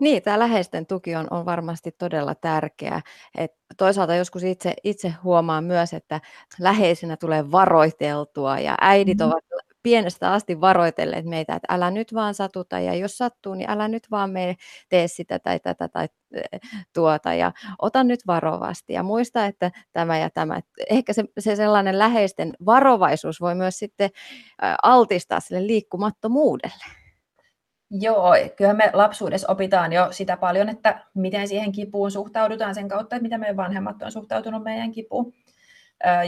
Niin, 0.00 0.22
tämä 0.22 0.38
läheisten 0.38 0.86
tuki 0.86 1.16
on, 1.16 1.26
on 1.30 1.44
varmasti 1.44 1.92
todella 1.98 2.34
tärkeää. 2.34 3.00
Et 3.38 3.52
toisaalta 3.76 4.14
joskus 4.14 4.44
itse, 4.44 4.74
itse 4.84 5.14
huomaan 5.24 5.64
myös, 5.64 5.92
että 5.92 6.20
läheisenä 6.60 7.16
tulee 7.16 7.50
varoiteltua 7.50 8.58
ja 8.58 8.74
äidit 8.80 9.18
mm-hmm. 9.18 9.32
ovat 9.32 9.44
pienestä 9.88 10.32
asti 10.32 10.60
varoitelleet 10.60 11.24
meitä, 11.24 11.54
että 11.54 11.74
älä 11.74 11.90
nyt 11.90 12.14
vaan 12.14 12.34
satuta 12.34 12.80
ja 12.80 12.94
jos 12.94 13.18
sattuu, 13.18 13.54
niin 13.54 13.70
älä 13.70 13.88
nyt 13.88 14.06
vaan 14.10 14.30
mene 14.30 14.54
tee 14.88 15.08
sitä 15.08 15.38
tai 15.38 15.60
tätä 15.60 15.88
tai 15.88 16.08
eh, 16.34 16.60
tuota 16.94 17.34
ja 17.34 17.52
ota 17.82 18.04
nyt 18.04 18.20
varovasti 18.26 18.92
ja 18.92 19.02
muista, 19.02 19.46
että 19.46 19.70
tämä 19.92 20.18
ja 20.18 20.30
tämä. 20.30 20.60
Ehkä 20.90 21.12
se, 21.12 21.24
se 21.38 21.56
sellainen 21.56 21.98
läheisten 21.98 22.52
varovaisuus 22.66 23.40
voi 23.40 23.54
myös 23.54 23.78
sitten 23.78 24.10
altistaa 24.82 25.40
sille 25.40 25.66
liikkumattomuudelle. 25.66 26.84
Joo, 27.90 28.32
kyllä 28.56 28.74
me 28.74 28.90
lapsuudessa 28.92 29.52
opitaan 29.52 29.92
jo 29.92 30.08
sitä 30.10 30.36
paljon, 30.36 30.68
että 30.68 31.04
miten 31.14 31.48
siihen 31.48 31.72
kipuun 31.72 32.10
suhtaudutaan 32.10 32.74
sen 32.74 32.88
kautta, 32.88 33.16
että 33.16 33.22
miten 33.22 33.40
meidän 33.40 33.56
vanhemmat 33.56 34.02
on 34.02 34.12
suhtautunut 34.12 34.62
meidän 34.62 34.92
kipuun. 34.92 35.32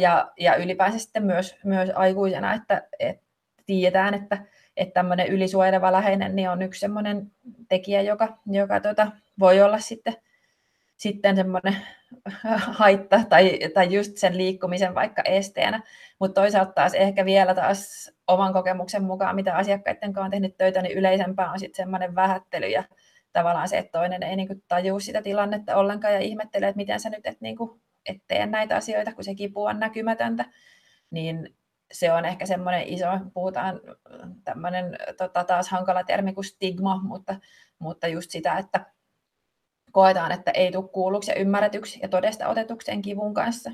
Ja, 0.01 0.31
ja 0.39 0.57
ylipäänsä 0.57 0.99
sitten 0.99 1.25
myös, 1.25 1.57
myös 1.65 1.91
aikuisena, 1.95 2.55
että, 2.55 2.89
että 2.99 3.30
tiedetään, 3.71 4.15
että, 4.15 4.39
että 4.77 4.95
tämmöinen 4.95 5.27
ylisuojeleva 5.27 5.93
läheinen 5.93 6.37
niin 6.37 6.51
on 6.51 6.63
yksi 6.63 6.81
semmoinen 6.81 7.33
tekijä, 7.69 8.03
joka, 8.03 8.39
joka 8.47 8.81
tota, 8.81 9.13
voi 9.39 9.63
olla 9.63 9.79
sitten, 9.79 10.17
sitten 10.97 11.37
semmoinen 11.37 11.77
haitta 12.81 13.25
tai, 13.29 13.59
tai 13.75 13.95
just 13.95 14.17
sen 14.17 14.37
liikkumisen 14.37 14.95
vaikka 14.95 15.23
esteenä. 15.23 15.83
Mutta 16.19 16.41
toisaalta 16.41 16.73
taas 16.73 16.95
ehkä 16.95 17.25
vielä 17.25 17.55
taas 17.55 18.11
oman 18.27 18.53
kokemuksen 18.53 19.05
mukaan, 19.05 19.37
mitä 19.37 19.57
asiakkaiden 19.57 20.13
kanssa 20.13 20.25
on 20.25 20.31
tehnyt 20.31 20.57
töitä, 20.57 20.83
niin 20.83 20.99
yleisempää 20.99 21.53
on 21.53 21.59
sitten 21.59 21.85
semmoinen 21.85 22.15
vähättely 22.15 22.67
ja 22.67 22.85
tavallaan 23.33 23.69
se, 23.69 23.79
että 23.79 23.99
toinen 23.99 24.23
ei 24.23 24.37
niinku 24.37 24.55
tajua 24.69 25.01
sitä 25.01 25.23
tilannetta 25.23 25.77
ollenkaan 25.77 26.15
ja 26.15 26.21
ihmettelee, 26.21 26.69
että 26.69 26.77
miten 26.77 27.01
sä 27.01 27.11
nyt 27.11 27.27
et, 27.27 27.41
niinku, 27.41 27.81
et 28.07 28.17
tee 28.29 28.47
näitä 28.47 28.77
asioita, 28.77 29.13
kun 29.13 29.25
se 29.25 29.35
kipu 29.35 29.65
on 29.65 29.81
näkymätöntä. 29.81 30.45
Niin 31.11 31.55
se 31.93 32.13
on 32.13 32.25
ehkä 32.25 32.47
semmoinen 32.47 32.89
iso, 32.89 33.07
puhutaan 33.35 33.81
tämmöinen 34.45 34.97
tota, 35.19 35.45
taas 35.45 35.69
hankala 35.69 36.05
termi 36.05 36.33
kuin 36.33 36.45
stigma, 36.45 37.01
mutta, 37.03 37.37
mutta 37.79 38.09
just 38.09 38.31
sitä, 38.31 38.59
että 38.59 38.87
koetaan, 39.93 40.33
että 40.33 40.51
ei 40.51 40.73
tule 40.73 40.89
kuulluksi 40.89 41.31
ja 41.31 41.39
ymmärretyksi 41.39 41.99
ja 42.03 42.09
todesta 42.09 42.49
otetukseen 42.49 43.03
kivun 43.03 43.35
kanssa, 43.35 43.71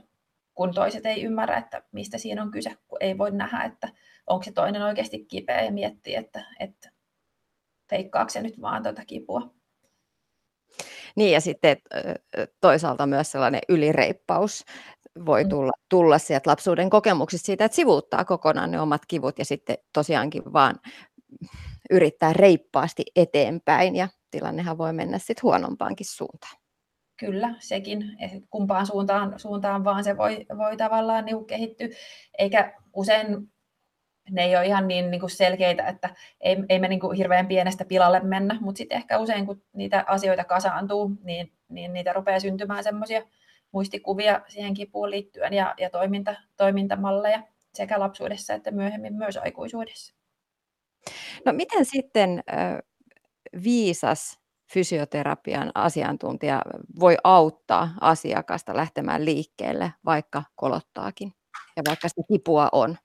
kun 0.55 0.75
toiset 0.75 1.07
ei 1.07 1.23
ymmärrä, 1.23 1.57
että 1.57 1.83
mistä 1.93 2.19
siinä 2.19 2.43
on 2.43 2.51
kyse, 2.51 2.71
kun 2.89 2.99
ei 3.01 3.19
voi 3.19 3.31
nähdä, 3.31 3.65
että 3.65 3.89
onko 4.27 4.43
se 4.43 4.53
toinen 4.53 4.83
oikeasti 4.83 5.25
kipeä 5.25 5.63
ja 5.63 5.73
miettii, 5.73 6.15
että, 6.15 6.45
että 6.61 6.91
feikkaako 7.91 8.29
se 8.29 8.43
nyt 8.43 8.61
vaan 8.61 8.83
tuota 8.83 9.05
kipua. 9.07 9.57
Niin 11.17 11.33
ja 11.33 11.41
sitten 11.41 11.77
toisaalta 12.61 13.07
myös 13.07 13.33
sellainen 13.33 13.61
ylireippaus 13.69 14.65
voi 15.27 15.45
mm. 15.45 15.51
tulla, 15.51 15.73
tulla 15.89 16.19
sieltä 16.19 16.51
lapsuuden 16.51 16.91
kokemuksista 16.91 17.47
siitä, 17.47 17.65
että 17.65 17.77
sivuuttaa 17.77 18.25
kokonaan 18.25 18.71
ne 18.71 18.81
omat 18.81 19.03
kivut 19.09 19.39
ja 19.39 19.45
sitten 19.45 19.79
tosiaankin 19.93 20.53
vaan 20.53 20.81
yrittää 21.91 22.33
reippaasti 22.33 23.05
eteenpäin 23.17 23.97
ja 23.97 24.09
tilannehan 24.31 24.79
voi 24.79 24.93
mennä 24.93 25.19
sitten 25.19 25.43
huonompaankin 25.43 26.07
suuntaan. 26.07 26.57
Kyllä, 27.17 27.55
sekin. 27.59 28.05
Kumpaan 28.51 28.87
suuntaan, 28.87 29.39
suuntaan 29.39 29.85
vaan 29.85 30.05
se 30.05 30.17
voi, 30.17 30.47
voi 30.59 30.77
tavallaan 30.77 31.25
niin 31.25 31.47
kehittyä. 31.47 31.89
Eikä 32.39 32.75
usein 32.93 33.53
ne 34.31 34.45
ei 34.45 34.57
ole 34.57 34.67
ihan 34.67 34.89
niin, 34.89 35.11
niin 35.11 35.21
kuin 35.21 35.31
selkeitä, 35.31 35.87
että 35.89 36.15
ei, 36.41 36.57
ei 36.69 36.79
me 36.79 36.89
niin 36.89 37.01
kuin 37.01 37.17
hirveän 37.17 37.47
pienestä 37.47 37.85
pilalle 37.85 38.21
mennä, 38.21 38.59
mutta 38.61 38.79
sitten 38.79 38.97
ehkä 38.97 39.19
usein 39.19 39.47
kun 39.47 39.63
niitä 39.73 40.05
asioita 40.09 40.45
kasaantuu, 40.45 41.11
niin, 41.25 41.53
niin 41.69 41.93
niitä 41.93 42.13
rupeaa 42.13 42.41
syntymään 42.41 42.85
semmoisia 42.85 43.23
muistikuvia 43.77 44.41
siihen 44.49 44.75
kipuun 44.75 45.11
liittyen 45.11 45.53
ja, 45.53 45.75
ja 45.79 45.91
toiminta, 45.91 46.35
toimintamalleja 46.57 47.43
sekä 47.75 48.01
lapsuudessa 48.01 48.55
että 48.55 48.71
myöhemmin 48.71 49.15
myös 49.15 49.37
aikuisuudessa. 49.37 50.15
No 51.45 51.53
miten 51.53 51.85
sitten 51.85 52.43
viisas 53.65 54.41
fysioterapian 54.73 55.71
asiantuntija 55.75 56.63
voi 57.01 57.17
auttaa 57.25 57.95
asiakasta 58.01 58.77
lähtemään 58.77 59.25
liikkeelle, 59.25 59.93
vaikka 60.05 60.43
kolottaakin 60.55 61.33
ja 61.77 61.83
vaikka 61.89 62.09
sitä 62.09 62.23
kipua 62.33 62.69
on? 62.73 62.97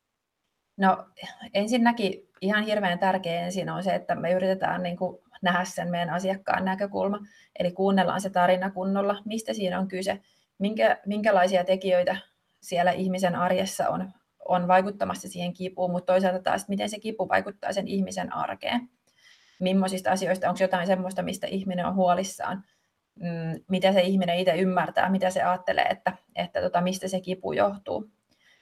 No 0.77 1.05
ensinnäkin 1.53 2.29
ihan 2.41 2.63
hirveän 2.63 2.99
tärkeä 2.99 3.41
ensin 3.41 3.69
on 3.69 3.83
se, 3.83 3.95
että 3.95 4.15
me 4.15 4.31
yritetään 4.31 4.83
niin 4.83 4.97
kuin 4.97 5.17
nähdä 5.41 5.65
sen 5.65 5.91
meidän 5.91 6.09
asiakkaan 6.09 6.65
näkökulma, 6.65 7.19
eli 7.59 7.71
kuunnellaan 7.71 8.21
se 8.21 8.29
tarina 8.29 8.71
kunnolla, 8.71 9.21
mistä 9.25 9.53
siinä 9.53 9.79
on 9.79 9.87
kyse, 9.87 10.21
minkä, 10.61 10.97
minkälaisia 11.05 11.63
tekijöitä 11.63 12.17
siellä 12.61 12.91
ihmisen 12.91 13.35
arjessa 13.35 13.89
on, 13.89 14.11
on 14.45 14.67
vaikuttamassa 14.67 15.29
siihen 15.29 15.53
kipuun, 15.53 15.91
mutta 15.91 16.13
toisaalta 16.13 16.39
taas, 16.39 16.67
miten 16.67 16.89
se 16.89 16.99
kipu 16.99 17.29
vaikuttaa 17.29 17.73
sen 17.73 17.87
ihmisen 17.87 18.33
arkeen. 18.33 18.89
Millaisista 19.59 20.11
asioista, 20.11 20.49
onko 20.49 20.63
jotain 20.63 20.87
sellaista, 20.87 21.21
mistä 21.21 21.47
ihminen 21.47 21.85
on 21.85 21.95
huolissaan, 21.95 22.63
mm, 23.15 23.63
mitä 23.69 23.93
se 23.93 24.01
ihminen 24.01 24.39
itse 24.39 24.55
ymmärtää, 24.55 25.09
mitä 25.09 25.29
se 25.29 25.43
ajattelee, 25.43 25.85
että, 25.85 26.13
että 26.35 26.61
tota, 26.61 26.81
mistä 26.81 27.07
se 27.07 27.19
kipu 27.19 27.53
johtuu. 27.53 28.09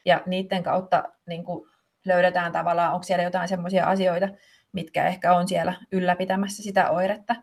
Ja 0.05 0.23
niiden 0.25 0.63
kautta 0.63 1.03
niin 1.27 1.43
kuin 1.43 1.69
löydetään 2.05 2.51
tavallaan, 2.51 2.93
onko 2.93 3.03
siellä 3.03 3.23
jotain 3.23 3.47
sellaisia 3.47 3.85
asioita, 3.85 4.29
mitkä 4.71 5.07
ehkä 5.07 5.35
on 5.35 5.47
siellä 5.47 5.73
ylläpitämässä 5.91 6.63
sitä 6.63 6.89
oiretta. 6.89 7.35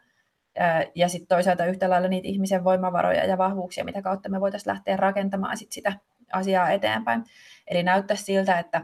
Ja 0.95 1.09
sitten 1.09 1.29
toisaalta 1.29 1.67
yhtä 1.67 1.91
lailla 1.91 2.09
niitä 2.09 2.29
ihmisen 2.29 2.65
voimavaroja 2.65 3.25
ja 3.25 3.39
vahvuuksia, 3.39 3.85
mitä 3.85 4.03
kautta 4.03 4.29
me 4.29 4.41
voitaisiin 4.41 4.73
lähteä 4.73 4.97
rakentamaan 4.97 5.57
sit 5.57 5.73
sitä 5.73 5.93
asiaa 6.33 6.71
eteenpäin. 6.71 7.25
Eli 7.67 7.83
näyttäisi 7.83 8.25
siltä, 8.25 8.59
että 8.59 8.81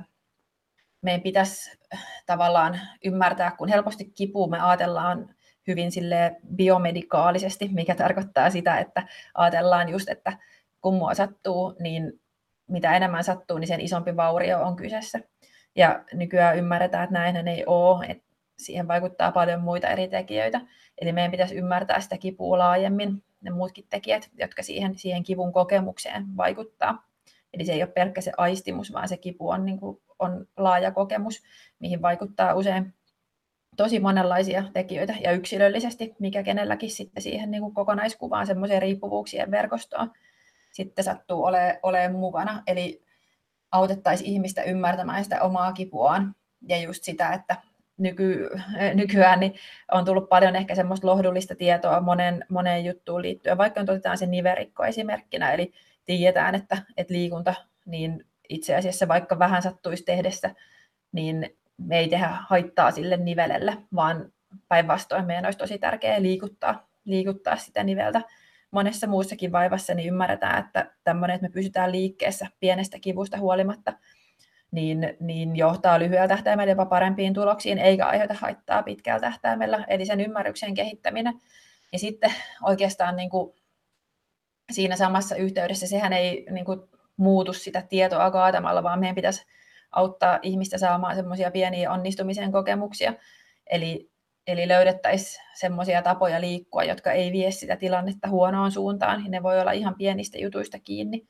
meidän 1.03 1.21
pitäisi 1.21 1.79
tavallaan 2.27 2.81
ymmärtää, 3.05 3.51
kun 3.51 3.69
helposti 3.69 4.05
kipua 4.05 4.47
me 4.47 4.61
ajatellaan 4.61 5.35
hyvin 5.67 5.93
sille 5.93 6.37
biomedikaalisesti, 6.57 7.69
mikä 7.73 7.95
tarkoittaa 7.95 8.51
sitä, 8.51 8.79
että 8.79 9.03
ajatellaan 9.35 9.89
just, 9.89 10.09
että 10.09 10.39
kun 10.81 10.95
mua 10.95 11.15
sattuu, 11.15 11.77
niin 11.81 12.21
mitä 12.69 12.97
enemmän 12.97 13.25
sattuu, 13.25 13.59
niin 13.59 13.69
sen 13.69 13.81
isompi 13.81 14.17
vaurio 14.17 14.63
on 14.63 14.77
kyseessä. 14.77 15.21
Ja 15.77 16.05
nykyään 16.13 16.59
ymmärretään, 16.59 17.05
että 17.05 17.15
näin 17.15 17.49
ei 17.49 17.65
ole, 17.67 18.07
että 18.07 18.32
siihen 18.65 18.89
vaikuttaa 18.89 19.33
paljon 19.33 19.61
muita 19.61 19.89
eri 19.89 20.09
tekijöitä. 20.09 20.61
Eli 21.01 21.13
meidän 21.13 21.31
pitäisi 21.31 21.55
ymmärtää 21.55 22.01
sitä 22.01 22.19
kipua 22.19 22.59
laajemmin, 22.59 23.25
ne 23.41 23.51
muutkin 23.51 23.87
tekijät, 23.91 24.31
jotka 24.39 24.63
siihen, 24.63 24.99
siihen 24.99 25.23
kivun 25.23 25.53
kokemukseen 25.53 26.37
vaikuttaa. 26.37 27.09
Eli 27.55 27.65
se 27.65 27.73
ei 27.73 27.83
ole 27.83 27.93
pelkkä 27.95 28.21
se 28.21 28.33
aistimus, 28.37 28.93
vaan 28.93 29.09
se 29.09 29.17
kipu 29.17 29.49
on, 29.49 29.65
niin 29.65 29.81
kuin, 29.81 30.03
on 30.19 30.47
laaja 30.57 30.91
kokemus, 30.91 31.43
mihin 31.79 32.03
vaikuttaa 32.03 32.55
usein 32.55 32.95
tosi 33.77 34.01
monenlaisia 34.01 34.65
tekijöitä 34.73 35.15
ja 35.21 35.33
yksilöllisesti, 35.33 36.15
mikä 36.19 36.43
kenelläkin 36.43 36.91
sitten 36.91 37.23
siihen 37.23 37.51
niin 37.51 37.63
kuin 37.63 37.75
kokonaiskuvaan 37.75 38.47
semmoiseen 38.47 38.83
riippuvuuksien 38.83 39.51
verkostoon 39.51 40.11
sitten 40.73 41.05
sattuu 41.05 41.45
olemaan 41.45 41.79
ole 41.83 42.09
mukana. 42.09 42.63
Eli 42.67 43.05
autettaisiin 43.73 44.31
ihmistä 44.31 44.63
ymmärtämään 44.63 45.25
sitä 45.25 45.43
omaa 45.43 45.73
kipuaan 45.73 46.35
ja 46.69 46.81
just 46.81 47.05
sitä, 47.05 47.33
että 47.33 47.57
nyky, 47.99 48.51
nykyään 48.95 49.41
niin 49.41 49.55
on 49.93 50.05
tullut 50.05 50.29
paljon 50.29 50.57
ehkä 50.57 50.75
semmoista 50.75 51.07
lohdullista 51.07 51.55
tietoa 51.55 52.01
monen, 52.01 52.45
moneen 52.49 52.85
juttuun 52.85 53.23
liittyen, 53.23 53.59
vaikka 53.59 53.81
nyt 53.81 53.91
otetaan 53.91 54.19
se 54.19 54.27
niverikko 54.27 54.85
esimerkkinä, 54.85 55.53
eli 55.53 55.73
tiedetään, 56.05 56.55
että, 56.55 56.79
että 56.97 57.15
liikunta, 57.15 57.55
niin 57.87 58.27
itse 58.49 58.77
asiassa 58.77 59.09
vaikka 59.09 59.39
vähän 59.39 59.63
sattuisi 59.63 60.05
tehdessä, 60.05 60.51
niin 61.13 61.57
me 61.79 61.99
ei 61.99 62.09
tehdä 62.09 62.29
haittaa 62.49 62.91
sille 62.91 63.17
nivelelle, 63.17 63.77
vaan 63.95 64.33
päinvastoin 64.69 65.25
meidän 65.25 65.45
olisi 65.45 65.59
tosi 65.59 65.79
tärkeää 65.79 66.23
liikuttaa, 66.23 66.89
liikuttaa 67.05 67.57
sitä 67.57 67.85
niveltä. 67.85 68.23
Monessa 68.71 69.07
muussakin 69.07 69.53
vaivassa 69.53 69.95
niin 69.95 70.09
ymmärretään, 70.09 70.65
että 70.65 70.91
tämmöinen, 71.05 71.35
että 71.35 71.49
me 71.49 71.53
pysytään 71.53 71.93
liikkeessä 71.93 72.47
pienestä 72.61 72.99
kivusta 73.01 73.39
huolimatta, 73.39 73.93
niin, 74.73 75.17
niin 75.21 75.57
johtaa 75.57 75.99
lyhyellä 75.99 76.29
tähtäimellä 76.29 76.73
jopa 76.73 76.87
parempiin 76.87 77.35
tuloksiin, 77.35 77.79
eikä 77.79 78.07
aiheuta 78.07 78.35
haittaa 78.35 78.83
pitkällä 78.83 79.21
tähtäimellä, 79.21 79.85
eli 79.89 80.07
sen 80.07 80.21
ymmärryksen 80.21 80.75
kehittäminen. 80.75 81.35
Ja 81.93 81.99
sitten 81.99 82.33
oikeastaan 82.63 83.17
niin 83.17 83.31
kuin 83.31 83.55
siinä 84.73 84.97
samassa 84.97 85.37
yhteydessä 85.37 85.87
sehän 85.87 86.13
ei 86.13 86.47
niin 86.51 86.65
kuin 86.65 86.81
muutu 87.17 87.53
sitä 87.53 87.83
tietoa 87.83 88.31
kaatamalla, 88.31 88.83
vaan 88.83 89.01
meidän 89.01 89.15
pitäisi 89.15 89.47
auttaa 89.91 90.39
ihmistä 90.43 90.79
saamaan 90.79 91.17
semmoisia 91.17 91.51
pieniä 91.51 91.91
onnistumisen 91.91 92.53
kokemuksia. 92.53 93.15
Eli 93.71 94.13
Eli 94.47 94.69
löydettäisiin 94.69 95.45
semmoisia 95.55 96.03
tapoja 96.03 96.41
liikkua, 96.41 96.85
jotka 96.85 97.13
ei 97.13 97.33
vie 97.33 97.51
sitä 97.51 97.77
tilannetta 97.77 98.29
huonoon 98.29 98.73
suuntaan. 98.73 99.25
Ne 99.29 99.43
voi 99.43 99.61
olla 99.61 99.73
ihan 99.73 99.95
pienistä 99.95 100.39
jutuista 100.39 100.79
kiinni. 100.79 101.27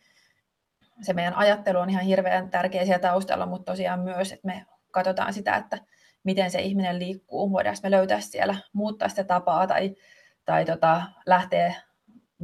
Se 1.00 1.12
meidän 1.12 1.34
ajattelu 1.34 1.78
on 1.78 1.90
ihan 1.90 2.04
hirveän 2.04 2.50
tärkeä 2.50 2.84
siellä 2.84 2.98
taustalla, 2.98 3.46
mutta 3.46 3.72
tosiaan 3.72 4.00
myös, 4.00 4.32
että 4.32 4.46
me 4.46 4.66
katsotaan 4.90 5.32
sitä, 5.32 5.56
että 5.56 5.78
miten 6.24 6.50
se 6.50 6.60
ihminen 6.60 6.98
liikkuu. 6.98 7.52
Voidaan 7.52 7.76
me 7.82 7.90
löytää 7.90 8.20
siellä, 8.20 8.56
muuttaa 8.72 9.08
sitä 9.08 9.24
tapaa 9.24 9.66
tai, 9.66 9.94
tai 10.44 10.64
tota, 10.64 11.02
lähteä 11.26 11.74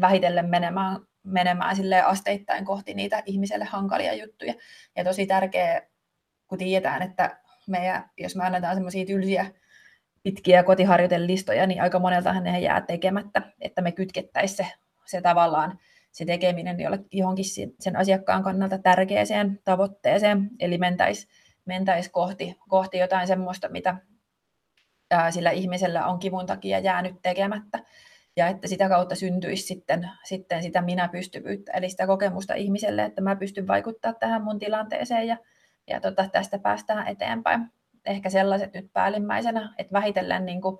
vähitellen 0.00 0.50
menemään, 0.50 1.00
menemään 1.22 1.76
asteittain 2.04 2.64
kohti 2.64 2.94
niitä 2.94 3.22
ihmiselle 3.26 3.64
hankalia 3.64 4.14
juttuja. 4.14 4.54
Ja 4.96 5.04
tosi 5.04 5.26
tärkeää, 5.26 5.80
kun 6.48 6.58
tiedetään, 6.58 7.02
että 7.02 7.38
meidän, 7.68 8.10
jos 8.18 8.36
me 8.36 8.44
annetaan 8.44 8.74
semmoisia 8.74 9.06
tylsiä 9.06 9.46
pitkiä 10.22 10.62
kotiharjoitelistoja, 10.62 11.66
niin 11.66 11.82
aika 11.82 11.98
moneltahan 11.98 12.44
ne 12.44 12.60
jää 12.60 12.80
tekemättä, 12.80 13.42
että 13.60 13.82
me 13.82 13.92
kytkettäisiin 13.92 14.56
se, 14.56 14.72
se 15.06 15.20
tavallaan 15.20 15.78
se 16.18 16.24
tekeminen 16.24 16.76
johonkin 17.12 17.44
sen 17.80 17.96
asiakkaan 17.96 18.42
kannalta 18.42 18.78
tärkeäseen 18.78 19.60
tavoitteeseen, 19.64 20.50
eli 20.60 20.78
mentäisiin 20.78 21.32
mentäis 21.64 22.08
kohti, 22.08 22.56
kohti 22.68 22.98
jotain 22.98 23.26
semmoista, 23.26 23.68
mitä 23.68 23.96
ää, 25.10 25.30
sillä 25.30 25.50
ihmisellä 25.50 26.06
on 26.06 26.18
kivun 26.18 26.46
takia 26.46 26.78
jäänyt 26.78 27.16
tekemättä, 27.22 27.78
ja 28.36 28.48
että 28.48 28.68
sitä 28.68 28.88
kautta 28.88 29.14
syntyisi 29.14 29.62
sitten, 29.62 30.10
sitten 30.24 30.62
sitä 30.62 30.82
minä-pystyvyyttä, 30.82 31.72
eli 31.72 31.88
sitä 31.90 32.06
kokemusta 32.06 32.54
ihmiselle, 32.54 33.04
että 33.04 33.20
mä 33.20 33.36
pystyn 33.36 33.66
vaikuttamaan 33.66 34.20
tähän 34.20 34.44
mun 34.44 34.58
tilanteeseen, 34.58 35.26
ja, 35.26 35.36
ja 35.86 36.00
tota, 36.00 36.28
tästä 36.28 36.58
päästään 36.58 37.08
eteenpäin. 37.08 37.66
Ehkä 38.06 38.30
sellaiset 38.30 38.74
nyt 38.74 38.92
päällimmäisenä, 38.92 39.74
että 39.78 39.92
vähitellen 39.92 40.46
niin 40.46 40.60
kuin 40.60 40.78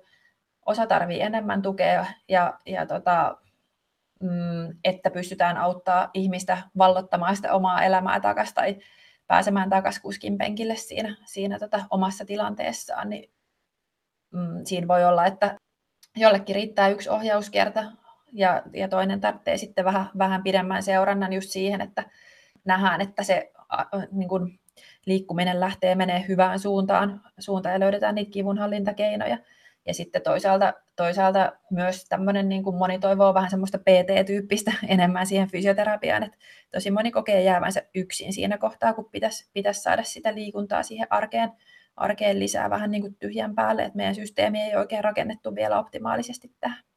osa 0.65 0.87
tarvii 0.87 1.21
enemmän 1.21 1.61
tukea 1.61 2.05
ja, 2.29 2.59
ja 2.65 2.85
tota, 2.85 3.37
että 4.83 5.11
pystytään 5.11 5.57
auttaa 5.57 6.09
ihmistä 6.13 6.57
vallottamaan 6.77 7.35
sitä 7.35 7.53
omaa 7.53 7.83
elämää 7.83 8.19
takaisin 8.19 8.55
tai 8.55 8.77
pääsemään 9.27 9.69
takaisin 9.69 10.01
kuskin 10.01 10.37
penkille 10.37 10.75
siinä, 10.75 11.15
siinä 11.25 11.59
tota 11.59 11.85
omassa 11.89 12.25
tilanteessaan, 12.25 13.09
niin 13.09 13.31
mm, 14.31 14.65
siinä 14.65 14.87
voi 14.87 15.05
olla, 15.05 15.25
että 15.25 15.57
jollekin 16.15 16.55
riittää 16.55 16.89
yksi 16.89 17.09
ohjauskerta 17.09 17.83
ja, 18.33 18.63
ja 18.73 18.87
toinen 18.87 19.21
tarvitsee 19.21 19.57
sitten 19.57 19.85
vähän, 19.85 20.09
vähän 20.17 20.43
pidemmän 20.43 20.83
seurannan 20.83 21.33
just 21.33 21.49
siihen, 21.49 21.81
että 21.81 22.03
nähdään, 22.65 23.01
että 23.01 23.23
se 23.23 23.51
niin 24.11 24.29
kuin 24.29 24.59
liikkuminen 25.05 25.59
lähtee 25.59 25.95
menee 25.95 26.25
hyvään 26.27 26.59
suuntaan, 26.59 27.21
suuntaan 27.39 27.73
ja 27.73 27.79
löydetään 27.79 28.15
niitä 28.15 28.31
kivunhallintakeinoja. 28.31 29.37
Ja 29.85 29.93
sitten 29.93 30.21
toisaalta, 30.21 30.73
toisaalta 30.99 31.51
myös 31.71 32.05
tämmöinen, 32.05 32.49
niin 32.49 32.63
kuin 32.63 32.75
moni 32.75 32.99
toivoo 32.99 33.33
vähän 33.33 33.49
semmoista 33.49 33.77
PT-tyyppistä 33.77 34.73
enemmän 34.87 35.27
siihen 35.27 35.51
fysioterapiaan, 35.51 36.23
että 36.23 36.37
tosi 36.71 36.91
moni 36.91 37.11
kokee 37.11 37.43
jäävänsä 37.43 37.81
yksin 37.95 38.33
siinä 38.33 38.57
kohtaa, 38.57 38.93
kun 38.93 39.09
pitäisi, 39.11 39.49
pitäisi 39.53 39.81
saada 39.81 40.03
sitä 40.03 40.35
liikuntaa 40.35 40.83
siihen 40.83 41.07
arkeen, 41.09 41.51
arkeen 41.95 42.39
lisää 42.39 42.69
vähän 42.69 42.91
niin 42.91 43.01
kuin 43.01 43.15
tyhjän 43.15 43.55
päälle, 43.55 43.83
että 43.83 43.97
meidän 43.97 44.15
systeemi 44.15 44.61
ei 44.61 44.75
oikein 44.75 45.03
rakennettu 45.03 45.55
vielä 45.55 45.79
optimaalisesti 45.79 46.51
tähän. 46.59 46.88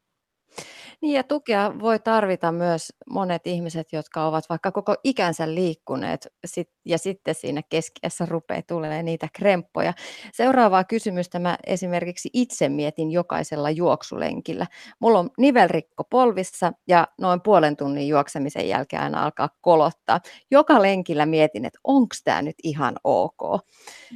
Niin 1.03 1.15
ja 1.15 1.23
tukea 1.25 1.73
voi 1.81 1.99
tarvita 1.99 2.53
myös 2.53 2.93
monet 3.11 3.47
ihmiset, 3.47 3.93
jotka 3.93 4.27
ovat 4.27 4.45
vaikka 4.49 4.73
koko 4.73 4.95
ikänsä 5.05 5.55
liikkuneet 5.55 6.29
sit, 6.45 6.71
ja 6.85 6.99
sitten 6.99 7.35
siinä 7.35 7.63
keskiässä 7.69 8.27
rupeaa 8.27 8.63
tulee 8.67 9.03
niitä 9.03 9.29
kremppoja. 9.33 9.93
Seuraavaa 10.33 10.85
kysymystä 10.85 11.39
mä 11.39 11.59
esimerkiksi 11.67 12.31
itse 12.33 12.69
mietin 12.69 13.11
jokaisella 13.11 13.71
juoksulenkillä. 13.71 14.67
Mulla 15.01 15.19
on 15.19 15.31
nivelrikko 15.39 16.05
polvissa 16.05 16.73
ja 16.89 17.09
noin 17.21 17.41
puolen 17.41 17.77
tunnin 17.77 18.09
juoksemisen 18.09 18.69
jälkeen 18.69 19.03
aina 19.03 19.25
alkaa 19.25 19.49
kolottaa. 19.61 20.21
Joka 20.51 20.83
lenkillä 20.83 21.27
mietin, 21.27 21.65
että 21.65 21.79
onko 21.85 22.15
tämä 22.25 22.43
nyt 22.43 22.57
ihan 22.63 22.97
ok. 23.05 23.43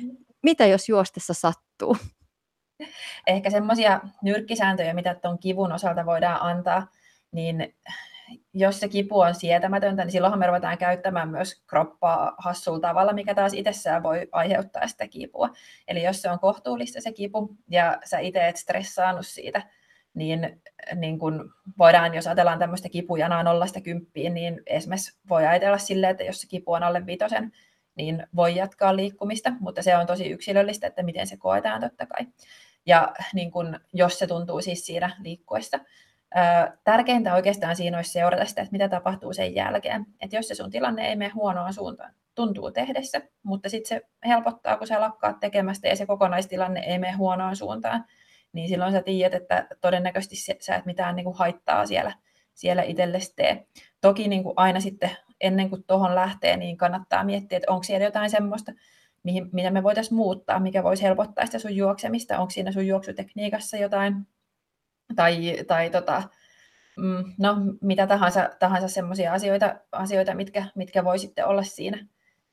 Mm. 0.03 0.17
Mitä 0.43 0.67
jos 0.67 0.89
juostessa 0.89 1.35
sattuu? 1.35 1.97
Ehkä 3.27 3.51
semmoisia 3.51 4.01
nyrkkisääntöjä, 4.23 4.95
mitä 4.95 5.15
tuon 5.15 5.39
kivun 5.39 5.73
osalta 5.73 6.07
voidaan 6.07 6.43
antaa, 6.43 6.87
niin 7.33 7.75
jos 8.55 8.81
se 8.81 8.89
kipu 8.89 9.21
on 9.21 9.35
sietämätöntä, 9.35 10.05
niin 10.05 10.13
silloinhan 10.13 10.39
me 10.39 10.47
ruvetaan 10.47 10.79
käyttämään 10.79 11.29
myös 11.29 11.63
kroppaa 11.67 12.35
hassulla 12.39 12.81
tavalla, 12.81 13.13
mikä 13.13 13.35
taas 13.35 13.53
itsessään 13.55 14.03
voi 14.03 14.29
aiheuttaa 14.33 14.87
sitä 14.87 15.09
kipua. 15.09 15.49
Eli 15.89 16.03
jos 16.03 16.23
se 16.23 16.31
on 16.31 16.39
kohtuullista 16.39 17.01
se 17.01 17.13
kipu 17.13 17.57
ja 17.71 17.99
sä 18.05 18.19
itse 18.19 18.49
et 18.49 18.57
stressaannut 18.57 19.27
siitä 19.27 19.63
niin, 20.15 20.63
niin 20.95 21.19
kun 21.19 21.53
voidaan, 21.79 22.15
jos 22.15 22.27
ajatellaan 22.27 22.59
tämmöistä 22.59 22.89
kipujanaa 22.89 23.43
nollasta 23.43 23.81
kymppiin, 23.81 24.35
niin 24.35 24.63
esimerkiksi 24.67 25.19
voi 25.29 25.47
ajatella 25.47 25.79
silleen, 25.79 26.11
että 26.11 26.25
jos 26.25 26.41
se 26.41 26.47
kipu 26.47 26.73
on 26.73 26.83
alle 26.83 27.07
viitosen, 27.07 27.53
niin 27.95 28.27
voi 28.37 28.57
jatkaa 28.57 28.97
liikkumista, 28.97 29.53
mutta 29.61 29.83
se 29.83 29.97
on 29.97 30.07
tosi 30.07 30.31
yksilöllistä, 30.31 30.87
että 30.87 31.03
miten 31.03 31.27
se 31.27 31.37
koetaan 31.37 31.81
totta 31.81 32.07
kai. 32.07 32.27
Ja 32.87 33.13
niin 33.35 33.51
kun, 33.51 33.81
jos 33.93 34.19
se 34.19 34.27
tuntuu 34.27 34.61
siis 34.61 34.87
siinä 34.87 35.17
liikkuessa. 35.23 35.79
Tärkeintä 36.85 37.35
oikeastaan 37.35 37.77
siinä 37.77 37.99
olisi 37.99 38.13
seurata 38.13 38.45
sitä, 38.45 38.63
että 38.63 38.73
mitä 38.73 38.89
tapahtuu 38.89 39.33
sen 39.33 39.55
jälkeen. 39.55 40.07
Että 40.21 40.37
jos 40.37 40.49
se 40.49 40.55
sun 40.55 40.71
tilanne 40.71 41.09
ei 41.09 41.17
mene 41.17 41.31
huonoon 41.35 41.75
suuntaan, 41.75 42.15
tuntuu 42.35 42.71
tehdessä, 42.71 43.21
mutta 43.43 43.69
sitten 43.69 43.89
se 43.89 44.07
helpottaa, 44.27 44.77
kun 44.77 44.87
sä 44.87 45.01
lakkaat 45.01 45.41
tekemästä 45.41 45.89
ja 45.89 45.97
se 45.97 46.07
kokonaistilanne 46.07 46.81
ei 46.81 46.99
mene 46.99 47.13
huonoon 47.13 47.57
suuntaan, 47.57 48.05
niin 48.53 48.69
silloin 48.69 48.93
sä 48.93 49.03
tiedät, 49.03 49.43
että 49.43 49.67
todennäköisesti 49.81 50.37
sä 50.61 50.75
et 50.75 50.87
mitään 50.87 51.17
niin 51.17 51.25
kuin 51.25 51.37
haittaa 51.37 51.87
siellä, 51.87 52.13
siellä 52.55 52.83
itsellesi 52.83 53.33
tee. 53.37 53.67
Toki 54.01 54.29
niin 54.29 54.43
kuin 54.43 54.55
aina 54.57 54.81
sitten 54.81 55.11
ennen 55.41 55.71
kuin 55.71 55.85
tuohon 55.85 56.15
lähtee, 56.15 56.57
niin 56.57 56.77
kannattaa 56.77 57.25
miettiä, 57.25 57.57
että 57.57 57.73
onko 57.73 57.83
siellä 57.83 58.05
jotain 58.05 58.31
semmoista, 58.31 58.73
mihin, 59.27 59.49
mitä 59.53 59.71
me 59.71 59.83
voitaisiin 59.83 60.17
muuttaa, 60.17 60.61
mikä 60.61 60.83
voisi 60.83 61.03
helpottaa 61.03 61.47
sitä 61.47 61.59
sun 61.59 61.77
juoksemista, 61.77 62.39
onko 62.39 62.51
siinä 62.51 62.73
sun 62.73 62.87
juoksutekniikassa 62.87 63.77
jotain, 63.77 64.27
tai, 65.17 65.57
tai 65.67 65.91
tota, 65.91 66.23
mm, 66.97 67.25
no, 67.39 67.57
mitä 67.81 68.07
tahansa, 68.07 68.51
tahansa 68.59 68.89
semmoisia 68.89 69.33
asioita, 69.33 69.75
asioita 69.93 70.35
mitkä, 70.35 70.65
mitkä 70.75 71.05
voi 71.05 71.19
sitten 71.19 71.47
olla 71.47 71.63
siinä, 71.63 72.07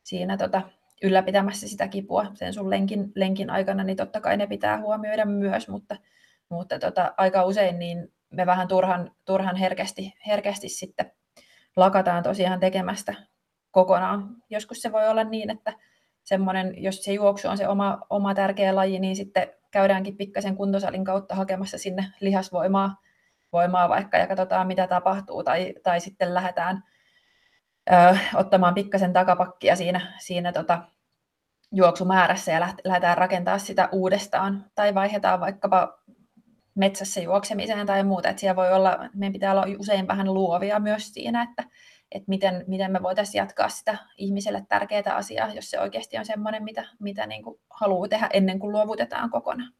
siinä 0.03 0.37
tota, 0.37 0.61
ylläpitämässä 1.03 1.67
sitä 1.67 1.87
kipua. 1.87 2.25
Sen 2.33 2.53
sun 2.53 2.69
lenkin, 2.69 3.11
lenkin 3.15 3.49
aikana, 3.49 3.83
niin 3.83 3.97
totta 3.97 4.21
kai 4.21 4.37
ne 4.37 4.47
pitää 4.47 4.81
huomioida 4.81 5.25
myös, 5.25 5.67
mutta, 5.67 5.95
mutta 6.49 6.79
tota, 6.79 7.13
aika 7.17 7.45
usein 7.45 7.79
niin 7.79 8.13
me 8.29 8.45
vähän 8.45 8.67
turhan, 8.67 9.11
turhan 9.25 9.55
herkästi, 9.55 10.13
herkästi 10.27 10.69
sitten 10.69 11.11
lakataan 11.75 12.23
tosiaan 12.23 12.59
tekemästä 12.59 13.15
kokonaan. 13.71 14.35
Joskus 14.49 14.81
se 14.81 14.91
voi 14.91 15.07
olla 15.07 15.23
niin, 15.23 15.49
että 15.49 15.73
semmoinen, 16.23 16.83
jos 16.83 17.03
se 17.03 17.13
juoksu 17.13 17.47
on 17.47 17.57
se 17.57 17.67
oma, 17.67 17.99
oma 18.09 18.35
tärkeä 18.35 18.75
laji, 18.75 18.99
niin 18.99 19.15
sitten 19.15 19.47
käydäänkin 19.71 20.17
pikkasen 20.17 20.55
kuntosalin 20.55 21.05
kautta 21.05 21.35
hakemassa 21.35 21.77
sinne 21.77 22.05
lihasvoimaa 22.19 23.03
voimaa 23.53 23.89
vaikka 23.89 24.17
ja 24.17 24.27
katsotaan 24.27 24.67
mitä 24.67 24.87
tapahtuu, 24.87 25.43
tai, 25.43 25.73
tai 25.83 25.99
sitten 25.99 26.33
lähdetään 26.33 26.83
ö, 27.91 28.17
ottamaan 28.35 28.73
pikkasen 28.73 29.13
takapakkia 29.13 29.75
siinä, 29.75 30.13
siinä 30.19 30.51
tota, 30.51 30.81
juoksumäärässä 31.71 32.51
ja 32.51 32.59
lähdetään 32.83 33.17
rakentaa 33.17 33.57
sitä 33.57 33.89
uudestaan, 33.91 34.65
tai 34.75 34.95
vaihdetaan 34.95 35.39
vaikkapa 35.39 35.99
metsässä 36.75 37.21
juoksemiseen 37.21 37.87
tai 37.87 38.03
muuta. 38.03 38.29
Että 38.29 38.39
siellä 38.39 38.55
voi 38.55 38.73
olla, 38.73 39.09
meidän 39.13 39.33
pitää 39.33 39.51
olla 39.51 39.65
usein 39.79 40.07
vähän 40.07 40.33
luovia 40.33 40.79
myös 40.79 41.13
siinä, 41.13 41.43
että, 41.43 41.63
että 42.13 42.29
miten, 42.29 42.63
miten 42.67 42.91
me 42.91 43.03
voitaisiin 43.03 43.39
jatkaa 43.39 43.69
sitä 43.69 43.97
ihmiselle 44.17 44.65
tärkeää 44.69 45.15
asiaa, 45.15 45.53
jos 45.53 45.69
se 45.69 45.79
oikeasti 45.79 46.17
on 46.17 46.25
semmoinen, 46.25 46.63
mitä, 46.63 46.85
mitä 46.99 47.27
niin 47.27 47.43
kuin 47.43 47.59
haluaa 47.69 48.07
tehdä 48.07 48.29
ennen 48.33 48.59
kuin 48.59 48.71
luovutetaan 48.71 49.29
kokonaan. 49.29 49.73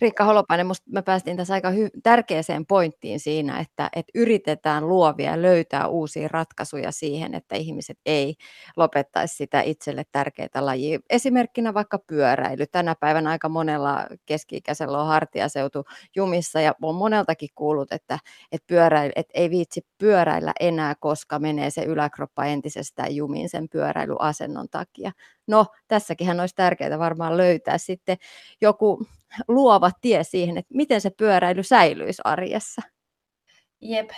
Riikka 0.00 0.24
Holopainen, 0.24 0.66
musta 0.66 0.86
me 0.90 1.02
päästiin 1.02 1.36
tässä 1.36 1.54
aika 1.54 1.70
hy- 1.70 2.00
tärkeäseen 2.02 2.66
pointtiin 2.66 3.20
siinä, 3.20 3.60
että, 3.60 3.88
että 3.96 4.10
yritetään 4.14 4.88
luovia 4.88 5.30
ja 5.30 5.42
löytää 5.42 5.86
uusia 5.86 6.28
ratkaisuja 6.28 6.92
siihen, 6.92 7.34
että 7.34 7.56
ihmiset 7.56 7.98
ei 8.06 8.34
lopettaisi 8.76 9.36
sitä 9.36 9.60
itselle 9.60 10.04
tärkeää 10.12 10.48
lajia. 10.60 10.98
Esimerkkinä 11.10 11.74
vaikka 11.74 11.98
pyöräily. 11.98 12.66
Tänä 12.66 12.94
päivänä 13.00 13.30
aika 13.30 13.48
monella 13.48 14.06
keski-ikäisellä 14.26 15.00
on 15.00 15.06
hartiaseutu 15.06 15.84
jumissa 16.16 16.60
ja 16.60 16.74
on 16.82 16.94
moneltakin 16.94 17.48
kuullut, 17.54 17.92
että, 17.92 18.18
että, 18.52 18.66
pyöräily, 18.66 19.12
että 19.16 19.32
ei 19.34 19.50
viitsi 19.50 19.86
pyöräillä 19.98 20.52
enää, 20.60 20.94
koska 21.00 21.38
menee 21.38 21.70
se 21.70 21.84
yläkroppa 21.84 22.44
entisestään 22.44 23.16
jumiin 23.16 23.48
sen 23.48 23.68
pyöräilyasennon 23.68 24.68
takia. 24.70 25.12
No, 25.46 25.66
tässäkin 25.88 26.40
olisi 26.40 26.54
tärkeää 26.54 26.98
varmaan 26.98 27.36
löytää 27.36 27.78
sitten 27.78 28.16
joku 28.60 29.06
luova 29.48 29.90
tie 30.00 30.24
siihen, 30.24 30.58
että 30.58 30.74
miten 30.74 31.00
se 31.00 31.10
pyöräily 31.10 31.62
säilyisi 31.62 32.22
arjessa. 32.24 32.82
Jep, 33.80 34.10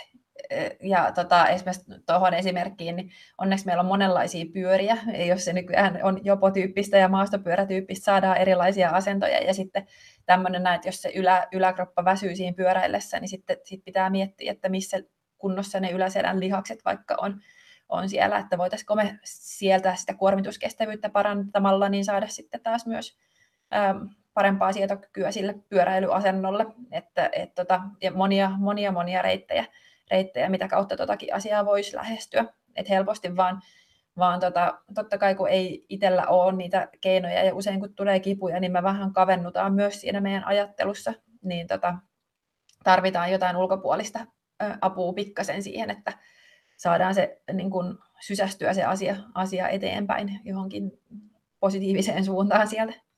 ja 0.83 1.11
tota, 1.11 1.47
esimerkiksi 1.47 1.91
tuohon 2.05 2.33
esimerkkiin, 2.33 2.95
niin 2.95 3.11
onneksi 3.37 3.65
meillä 3.65 3.81
on 3.81 3.87
monenlaisia 3.87 4.45
pyöriä, 4.53 4.97
jos 5.27 5.45
se 5.45 5.53
nykyään 5.53 5.99
on 6.03 6.25
jopotyyppistä 6.25 6.97
ja 6.97 7.07
maastopyörätyyppistä, 7.07 8.05
saadaan 8.05 8.37
erilaisia 8.37 8.89
asentoja, 8.89 9.43
ja 9.43 9.53
sitten 9.53 9.87
tämmöinen 10.25 10.67
että 10.67 10.87
jos 10.87 11.01
se 11.01 11.11
ylä, 11.15 11.47
yläkroppa 11.51 12.05
väsyy 12.05 12.35
siinä 12.35 12.55
pyöräillessä, 12.55 13.19
niin 13.19 13.29
sitten 13.29 13.57
sit 13.63 13.83
pitää 13.85 14.09
miettiä, 14.09 14.51
että 14.51 14.69
missä 14.69 14.97
kunnossa 15.37 15.79
ne 15.79 15.91
yläselän 15.91 16.39
lihakset 16.39 16.79
vaikka 16.85 17.15
on, 17.21 17.41
on 17.89 18.09
siellä, 18.09 18.37
että 18.37 18.57
voitaisiinko 18.57 18.95
me 18.95 19.19
sieltä 19.23 19.95
sitä 19.95 20.13
kuormituskestävyyttä 20.13 21.09
parantamalla 21.09 21.89
niin 21.89 22.05
saada 22.05 22.27
sitten 22.27 22.61
taas 22.61 22.85
myös 22.85 23.17
ähm, 23.73 23.97
parempaa 24.39 24.73
sietokykyä 24.73 25.31
sille 25.31 25.55
pyöräilyasennolle, 25.69 26.65
että, 26.91 27.29
et 27.33 27.55
tota, 27.55 27.81
ja 28.01 28.11
monia, 28.11 28.51
monia, 28.57 28.91
monia 28.91 29.21
reittejä, 29.21 29.65
reittejä, 30.11 30.49
mitä 30.49 30.67
kautta 30.67 30.97
totakin 30.97 31.33
asiaa 31.33 31.65
voisi 31.65 31.95
lähestyä. 31.95 32.45
Et 32.75 32.89
helposti 32.89 33.35
vaan, 33.35 33.61
vaan 34.17 34.39
tota, 34.39 34.79
totta 34.95 35.17
kai 35.17 35.35
kun 35.35 35.49
ei 35.49 35.85
itsellä 35.89 36.27
ole 36.27 36.51
niitä 36.51 36.87
keinoja 37.01 37.43
ja 37.43 37.55
usein 37.55 37.79
kun 37.79 37.93
tulee 37.93 38.19
kipuja, 38.19 38.59
niin 38.59 38.71
me 38.71 38.83
vähän 38.83 39.13
kavennutaan 39.13 39.73
myös 39.73 40.01
siinä 40.01 40.21
meidän 40.21 40.47
ajattelussa, 40.47 41.13
niin 41.41 41.67
tota, 41.67 41.95
tarvitaan 42.83 43.31
jotain 43.31 43.55
ulkopuolista 43.55 44.19
apua 44.81 45.13
pikkasen 45.13 45.63
siihen, 45.63 45.89
että 45.89 46.13
saadaan 46.77 47.15
se 47.15 47.41
niin 47.53 47.69
kun, 47.69 47.99
sysästyä 48.19 48.73
se 48.73 48.83
asia, 48.83 49.15
asia 49.33 49.69
eteenpäin 49.69 50.39
johonkin 50.43 50.91
positiiviseen 51.59 52.25
suuntaan 52.25 52.67
sieltä. 52.67 53.08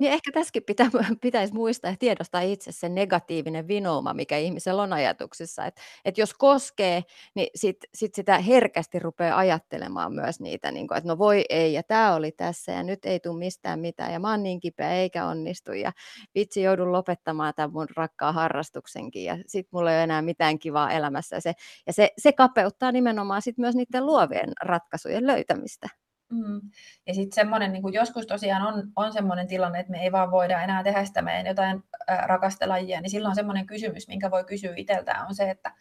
Niin 0.00 0.12
ehkä 0.12 0.30
tässäkin 0.32 0.62
pitä, 0.62 0.90
pitäisi 1.22 1.54
muistaa 1.54 1.90
ja 1.90 1.96
tiedostaa 1.98 2.40
itse 2.40 2.72
se 2.72 2.88
negatiivinen 2.88 3.68
vinouma, 3.68 4.14
mikä 4.14 4.36
ihmisellä 4.36 4.82
on 4.82 4.92
ajatuksissa. 4.92 5.66
Että 5.66 5.80
et 6.04 6.18
jos 6.18 6.34
koskee, 6.34 7.02
niin 7.34 7.48
sit, 7.54 7.76
sit 7.94 8.14
sitä 8.14 8.38
herkästi 8.38 8.98
rupeaa 8.98 9.38
ajattelemaan 9.38 10.12
myös 10.12 10.40
niitä, 10.40 10.72
niin 10.72 10.86
että 10.96 11.08
no 11.08 11.18
voi 11.18 11.44
ei, 11.48 11.72
ja 11.72 11.82
tämä 11.82 12.14
oli 12.14 12.32
tässä, 12.32 12.72
ja 12.72 12.82
nyt 12.82 13.04
ei 13.04 13.20
tule 13.20 13.38
mistään 13.38 13.80
mitään, 13.80 14.12
ja 14.12 14.20
mä 14.20 14.30
oon 14.30 14.42
niin 14.42 14.60
kipeä, 14.60 14.92
eikä 14.92 15.26
onnistu, 15.26 15.72
ja 15.72 15.92
vitsi 16.34 16.62
joudun 16.62 16.92
lopettamaan 16.92 17.54
tämän 17.56 17.72
mun 17.72 17.86
rakkaan 17.96 18.34
harrastuksenkin, 18.34 19.24
ja 19.24 19.38
sitten 19.46 19.70
mulla 19.72 19.90
ei 19.90 19.96
ole 19.96 20.04
enää 20.04 20.22
mitään 20.22 20.58
kivaa 20.58 20.92
elämässä. 20.92 21.36
Ja 21.36 21.40
se, 21.40 21.52
ja 21.86 21.92
se, 21.92 22.10
se 22.18 22.32
kapeuttaa 22.32 22.92
nimenomaan 22.92 23.42
sit 23.42 23.58
myös 23.58 23.74
niiden 23.74 24.06
luovien 24.06 24.52
ratkaisujen 24.62 25.26
löytämistä. 25.26 25.88
Mm. 26.32 26.60
Ja 27.06 27.14
sitten 27.14 27.34
semmoinen, 27.34 27.72
niin 27.72 27.92
joskus 27.92 28.26
tosiaan 28.26 28.62
on, 28.62 28.92
on 28.96 29.12
semmoinen 29.12 29.48
tilanne, 29.48 29.80
että 29.80 29.90
me 29.90 30.02
ei 30.02 30.12
vaan 30.12 30.30
voida 30.30 30.62
enää 30.62 30.82
tehdä 30.82 31.04
sitä 31.04 31.22
meidän 31.22 31.46
jotain 31.46 31.84
ää, 32.06 32.26
rakasta 32.26 32.68
lajia, 32.68 33.00
niin 33.00 33.10
silloin 33.10 33.34
semmoinen 33.34 33.66
kysymys, 33.66 34.08
minkä 34.08 34.30
voi 34.30 34.44
kysyä 34.44 34.72
itseltään, 34.76 35.26
on 35.26 35.34
se, 35.34 35.50
että 35.50 35.72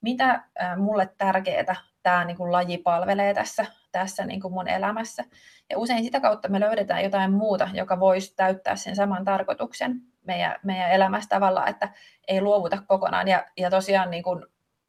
mitä 0.00 0.44
ää, 0.58 0.76
mulle 0.76 1.10
tärkeää 1.18 1.76
tämä 2.02 2.24
niin 2.24 2.36
kuin 2.36 2.52
laji 2.52 2.78
palvelee 2.78 3.34
tässä, 3.34 3.66
tässä 3.92 4.26
niin 4.26 4.40
kuin 4.40 4.54
mun 4.54 4.68
elämässä. 4.68 5.24
Ja 5.70 5.78
usein 5.78 6.04
sitä 6.04 6.20
kautta 6.20 6.48
me 6.48 6.60
löydetään 6.60 7.04
jotain 7.04 7.32
muuta, 7.32 7.68
joka 7.72 8.00
voisi 8.00 8.36
täyttää 8.36 8.76
sen 8.76 8.96
saman 8.96 9.24
tarkoituksen 9.24 10.00
meidän, 10.26 10.56
meidän 10.62 10.90
elämässä 10.90 11.28
tavalla, 11.28 11.66
että 11.66 11.88
ei 12.28 12.40
luovuta 12.40 12.82
kokonaan. 12.86 13.28
Ja, 13.28 13.46
ja 13.56 13.70
tosiaan 13.70 14.10
niin 14.10 14.22
kuin, 14.22 14.46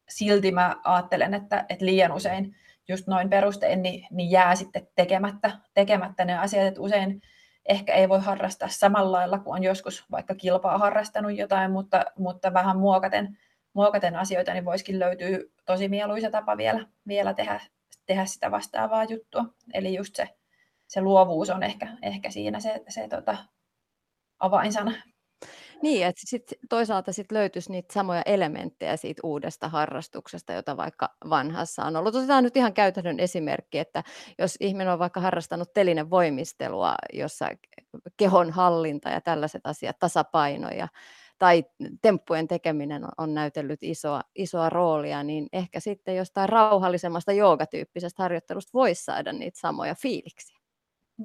silti 0.08 0.52
mä 0.52 0.76
ajattelen, 0.84 1.34
että, 1.34 1.64
että 1.68 1.84
liian 1.84 2.12
usein 2.12 2.56
just 2.88 3.06
noin 3.06 3.30
perustein, 3.30 3.82
niin, 3.82 4.06
niin 4.10 4.30
jää 4.30 4.54
sitten 4.54 4.88
tekemättä, 4.96 5.50
tekemättä 5.74 6.24
ne 6.24 6.38
asiat, 6.38 6.66
että 6.66 6.80
usein 6.80 7.20
ehkä 7.68 7.94
ei 7.94 8.08
voi 8.08 8.20
harrastaa 8.20 8.68
samalla 8.68 9.12
lailla 9.12 9.38
kuin 9.38 9.54
on 9.54 9.62
joskus 9.62 10.04
vaikka 10.10 10.34
kilpaa 10.34 10.78
harrastanut 10.78 11.36
jotain, 11.36 11.70
mutta, 11.70 12.04
mutta 12.18 12.52
vähän 12.52 12.78
muokaten, 12.78 13.38
muokaten 13.74 14.16
asioita, 14.16 14.52
niin 14.52 14.64
voisikin 14.64 14.98
löytyä 14.98 15.38
tosi 15.66 15.88
mieluisa 15.88 16.30
tapa 16.30 16.56
vielä, 16.56 16.86
vielä 17.06 17.34
tehdä, 17.34 17.60
tehdä 18.06 18.24
sitä 18.24 18.50
vastaavaa 18.50 19.04
juttua. 19.04 19.44
Eli 19.74 19.94
just 19.94 20.16
se, 20.16 20.28
se 20.86 21.00
luovuus 21.00 21.50
on 21.50 21.62
ehkä, 21.62 21.88
ehkä 22.02 22.30
siinä 22.30 22.60
se, 22.60 22.82
se 22.88 23.08
tota, 23.08 23.36
avainsana. 24.38 24.92
Niin, 25.82 26.06
että 26.06 26.22
sit 26.24 26.52
toisaalta 26.68 27.12
sit 27.12 27.32
löytyisi 27.32 27.72
niitä 27.72 27.92
samoja 27.92 28.22
elementtejä 28.26 28.96
siitä 28.96 29.20
uudesta 29.24 29.68
harrastuksesta, 29.68 30.52
jota 30.52 30.76
vaikka 30.76 31.10
vanhassa 31.30 31.84
on 31.84 31.96
ollut. 31.96 32.14
Otetaan 32.14 32.44
nyt 32.44 32.56
ihan 32.56 32.74
käytännön 32.74 33.20
esimerkki, 33.20 33.78
että 33.78 34.02
jos 34.38 34.56
ihminen 34.60 34.92
on 34.92 34.98
vaikka 34.98 35.20
harrastanut 35.20 35.72
telinen 35.72 36.10
voimistelua, 36.10 36.94
jossa 37.12 37.48
kehon 38.16 38.50
hallinta 38.50 39.08
ja 39.08 39.20
tällaiset 39.20 39.66
asiat, 39.66 39.98
tasapaino 39.98 40.68
ja 40.70 40.88
tai 41.38 41.64
temppujen 42.02 42.48
tekeminen 42.48 43.02
on, 43.18 43.34
näytellyt 43.34 43.82
isoa, 43.82 44.20
isoa 44.34 44.70
roolia, 44.70 45.22
niin 45.22 45.48
ehkä 45.52 45.80
sitten 45.80 46.16
jostain 46.16 46.48
rauhallisemmasta 46.48 47.32
joogatyyppisestä 47.32 48.22
harjoittelusta 48.22 48.70
voisi 48.74 49.04
saada 49.04 49.32
niitä 49.32 49.60
samoja 49.60 49.94
fiiliksiä. 49.94 50.58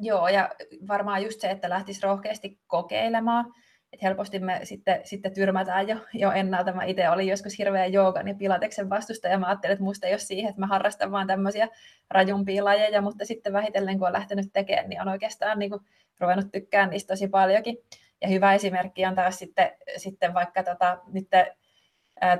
Joo, 0.02 0.28
ja 0.28 0.50
varmaan 0.88 1.24
just 1.24 1.42
se, 1.42 1.50
että 1.52 1.70
lähtisi 1.70 2.02
rohkeasti 2.04 2.60
kokeilemaan, 2.68 3.54
Et 3.98 4.04
helposti 4.04 4.40
me 4.40 4.60
sitten, 4.64 5.02
sitten 5.04 5.34
tyrmätään 5.34 5.88
jo, 5.88 5.98
jo 6.14 6.32
ennalta. 6.32 6.74
Mä 6.74 6.84
itse 6.84 7.10
olin 7.10 7.28
joskus 7.28 7.58
hirveä 7.58 7.86
joogan 7.86 8.28
ja 8.28 8.36
pilateksen 8.36 8.90
vastustaja, 8.90 9.32
ja 9.32 9.38
mä 9.38 9.48
ajattelin, 9.48 9.74
että 9.74 9.84
musta 9.84 10.08
ei 10.08 10.14
ole 10.14 10.20
siihen, 10.20 10.50
että 10.50 10.60
mä 10.60 10.68
harrastan 10.68 11.12
vaan 11.12 11.28
tämmöisiä 11.28 11.68
rajumpia 12.10 12.66
lajeja, 12.66 13.02
mutta 13.02 13.26
sitten 13.26 13.54
vähitellen 13.54 14.00
kun 14.00 14.08
on 14.08 14.14
lähtenyt 14.14 14.50
tekemään, 14.54 14.90
niin 14.90 15.02
on 15.02 15.08
oikeastaan 15.08 15.60
niin 15.60 15.72
kuin 15.72 15.82
ruvennut 16.20 16.52
tykkään 16.52 16.90
niistä 16.90 17.14
tosi 17.14 17.28
paljonkin. 17.28 17.78
Ja 18.22 18.28
hyvä 18.28 18.54
esimerkki 18.54 19.06
on 19.06 19.16
taas 19.16 19.40
sitten, 19.40 19.72
sitten 19.98 20.34
vaikka 20.34 20.64
tota, 20.64 20.98
nyt 21.14 21.28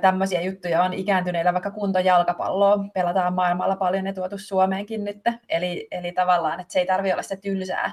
tämmöisiä 0.00 0.40
juttuja 0.40 0.82
on 0.82 0.94
ikääntyneillä, 0.94 1.52
vaikka 1.52 1.70
kuntojalkapalloa 1.70 2.84
pelataan 2.94 3.34
maailmalla 3.34 3.76
paljon 3.76 4.06
ja 4.06 4.12
tuotu 4.12 4.38
Suomeenkin 4.38 5.04
nyt. 5.04 5.20
Eli, 5.48 5.88
eli 5.90 6.12
tavallaan, 6.12 6.60
että 6.60 6.72
se 6.72 6.78
ei 6.78 6.86
tarvitse 6.86 7.14
olla 7.14 7.22
se 7.22 7.36
tylsää, 7.36 7.92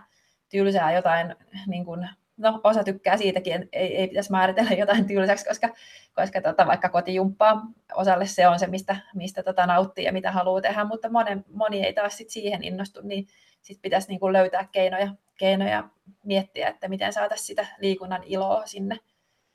tylsää 0.49 0.93
jotain, 0.93 1.35
niin 1.67 1.85
kuin, 1.85 2.09
no 2.37 2.59
osa 2.63 2.83
tykkää 2.83 3.17
siitäkin, 3.17 3.53
että 3.53 3.67
ei, 3.73 3.97
ei 3.97 4.07
pitäisi 4.07 4.31
määritellä 4.31 4.71
jotain 4.71 5.05
tylsäksi, 5.07 5.45
koska, 5.45 5.69
koska 6.13 6.41
tota, 6.41 6.67
vaikka 6.67 6.89
kotijumppaa 6.89 7.61
osalle 7.95 8.25
se 8.25 8.47
on 8.47 8.59
se, 8.59 8.67
mistä, 8.67 8.97
mistä 9.15 9.43
tota 9.43 9.65
nauttii 9.65 10.05
ja 10.05 10.13
mitä 10.13 10.31
haluaa 10.31 10.61
tehdä, 10.61 10.83
mutta 10.83 11.09
moni, 11.09 11.37
moni 11.53 11.85
ei 11.85 11.93
taas 11.93 12.17
sit 12.17 12.29
siihen 12.29 12.63
innostu, 12.63 13.01
niin 13.03 13.27
sit 13.61 13.81
pitäisi 13.81 14.07
niin 14.07 14.33
löytää 14.33 14.67
keinoja, 14.71 15.07
keinoja 15.37 15.89
miettiä, 16.23 16.67
että 16.67 16.87
miten 16.87 17.13
saataisiin 17.13 17.47
sitä 17.47 17.67
liikunnan 17.79 18.23
iloa 18.25 18.65
sinne, 18.65 18.97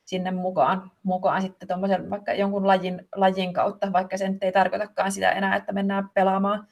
sinne 0.05 0.31
mukaan, 0.31 0.91
mukaan 1.03 1.43
sitten 1.43 1.69
vaikka 2.11 2.33
jonkun 2.33 2.67
lajin, 2.67 3.09
lajin 3.15 3.53
kautta, 3.53 3.93
vaikka 3.93 4.17
se 4.17 4.29
nyt 4.29 4.43
ei 4.43 4.53
tarkoitakaan 4.53 5.13
sitä 5.13 5.31
enää, 5.31 5.57
että 5.57 5.73
mennään 5.73 6.11
pelaamaan, 6.15 6.67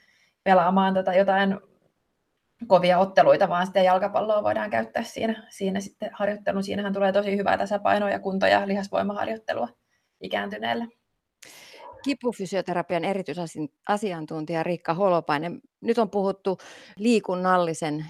pelaamaan 0.44 0.94
tota 0.94 1.14
jotain 1.14 1.60
kovia 2.66 2.98
otteluita, 2.98 3.48
vaan 3.48 3.66
sitten 3.66 3.84
jalkapalloa 3.84 4.42
voidaan 4.42 4.70
käyttää 4.70 5.02
siinä, 5.02 5.46
siinä 5.48 5.80
sitten 5.80 6.10
harjoittelun. 6.12 6.64
Siinähän 6.64 6.92
tulee 6.92 7.12
tosi 7.12 7.36
hyvää 7.36 7.58
tasapainoa 7.58 8.10
ja 8.10 8.18
kunto- 8.18 8.46
ja 8.46 8.68
lihasvoimaharjoittelua 8.68 9.68
ikääntyneelle 10.20 10.88
kipufysioterapian 12.02 13.04
erityisasiantuntija 13.04 14.62
Riikka 14.62 14.94
Holopainen. 14.94 15.60
Nyt 15.80 15.98
on 15.98 16.10
puhuttu 16.10 16.58
liikunnallisen, 16.96 18.06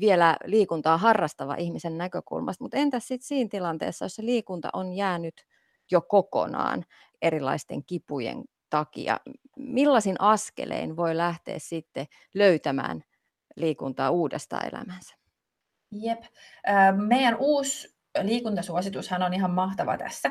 vielä 0.00 0.36
liikuntaa 0.44 0.98
harrastava 0.98 1.54
ihmisen 1.54 1.98
näkökulmasta, 1.98 2.64
mutta 2.64 2.76
entäs 2.76 3.08
sitten 3.08 3.26
siinä 3.26 3.48
tilanteessa, 3.50 4.04
jos 4.04 4.14
se 4.14 4.24
liikunta 4.24 4.68
on 4.72 4.92
jäänyt 4.92 5.46
jo 5.90 6.00
kokonaan 6.00 6.84
erilaisten 7.22 7.84
kipujen 7.84 8.44
takia, 8.70 9.20
millaisin 9.56 10.16
askelein 10.18 10.96
voi 10.96 11.16
lähteä 11.16 11.58
sitten 11.58 12.06
löytämään 12.34 13.02
liikuntaa 13.56 14.10
uudesta 14.10 14.60
elämänsä? 14.60 15.14
Jep. 15.92 16.22
Meidän 16.96 17.36
uusi 17.38 17.96
liikuntasuositushan 18.22 19.22
on 19.22 19.34
ihan 19.34 19.50
mahtava 19.50 19.96
tässä. 19.96 20.30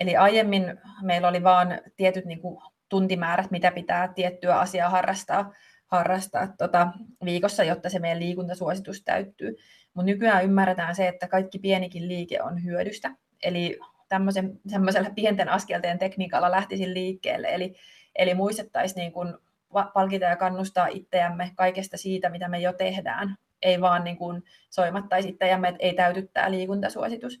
Eli 0.00 0.16
aiemmin 0.16 0.64
meillä 1.02 1.28
oli 1.28 1.42
vain 1.42 1.80
tietyt 1.96 2.24
niin 2.24 2.40
kuin, 2.40 2.62
tuntimäärät, 2.88 3.50
mitä 3.50 3.70
pitää 3.70 4.08
tiettyä 4.08 4.58
asiaa 4.58 4.90
harrastaa, 4.90 5.52
harrastaa 5.86 6.48
tota, 6.58 6.88
viikossa, 7.24 7.64
jotta 7.64 7.88
se 7.88 7.98
meidän 7.98 8.20
liikuntasuositus 8.20 9.02
täyttyy. 9.04 9.56
Mutta 9.94 10.06
nykyään 10.06 10.44
ymmärretään 10.44 10.96
se, 10.96 11.08
että 11.08 11.28
kaikki 11.28 11.58
pienikin 11.58 12.08
liike 12.08 12.42
on 12.42 12.64
hyödystä. 12.64 13.10
Eli 13.42 13.78
tämmöisellä 14.08 15.10
pienten 15.14 15.48
askelteen 15.48 15.98
tekniikalla 15.98 16.50
lähtisin 16.50 16.94
liikkeelle. 16.94 17.48
Eli, 17.54 17.74
eli 18.16 18.34
muistettaisiin 18.34 19.00
niin 19.00 19.12
kun 19.12 19.38
palkita 19.94 20.24
ja 20.24 20.36
kannustaa 20.36 20.86
itseämme 20.86 21.52
kaikesta 21.56 21.96
siitä, 21.96 22.28
mitä 22.28 22.48
me 22.48 22.58
jo 22.58 22.72
tehdään. 22.72 23.36
Ei 23.62 23.80
vaan 23.80 24.04
niin 24.04 24.16
kun 24.16 24.42
soimattaisi 24.70 25.28
itseämme, 25.28 25.68
että 25.68 25.82
ei 25.82 25.94
täyty 25.94 26.30
tämä 26.32 26.50
liikuntasuositus 26.50 27.40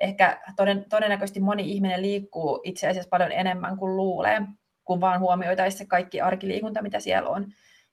ehkä 0.00 0.40
toden, 0.56 0.84
todennäköisesti 0.88 1.40
moni 1.40 1.72
ihminen 1.72 2.02
liikkuu 2.02 2.60
itse 2.64 2.88
asiassa 2.88 3.08
paljon 3.08 3.32
enemmän 3.32 3.76
kuin 3.76 3.96
luulee, 3.96 4.42
kun 4.84 5.00
vaan 5.00 5.20
huomioitaisiin 5.20 5.78
se 5.78 5.86
kaikki 5.86 6.20
arkiliikunta, 6.20 6.82
mitä 6.82 7.00
siellä 7.00 7.30
on. 7.30 7.46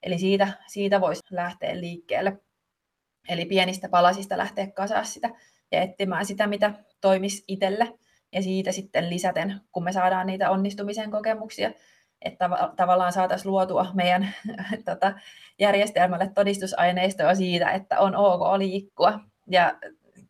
Eli 0.03 0.19
siitä, 0.19 0.47
siitä 0.67 1.01
voisi 1.01 1.21
lähteä 1.31 1.79
liikkeelle. 1.79 2.37
Eli 3.29 3.45
pienistä 3.45 3.89
palasista 3.89 4.37
lähteä 4.37 4.67
kasaa 4.67 5.03
sitä 5.03 5.29
ja 5.71 5.81
etsimään 5.81 6.25
sitä, 6.25 6.47
mitä 6.47 6.73
toimisi 7.01 7.43
itselle. 7.47 7.93
Ja 8.31 8.41
siitä 8.41 8.71
sitten 8.71 9.09
lisäten, 9.09 9.61
kun 9.71 9.83
me 9.83 9.91
saadaan 9.91 10.27
niitä 10.27 10.49
onnistumisen 10.49 11.11
kokemuksia, 11.11 11.71
että 12.21 12.49
tavallaan 12.75 13.13
saataisiin 13.13 13.51
luotua 13.51 13.87
meidän 13.93 14.35
tota, 14.85 15.13
järjestelmälle 15.59 16.31
todistusaineistoa 16.35 17.35
siitä, 17.35 17.71
että 17.71 17.99
on 17.99 18.15
ok 18.15 18.57
liikkua. 18.57 19.19
Ja 19.47 19.75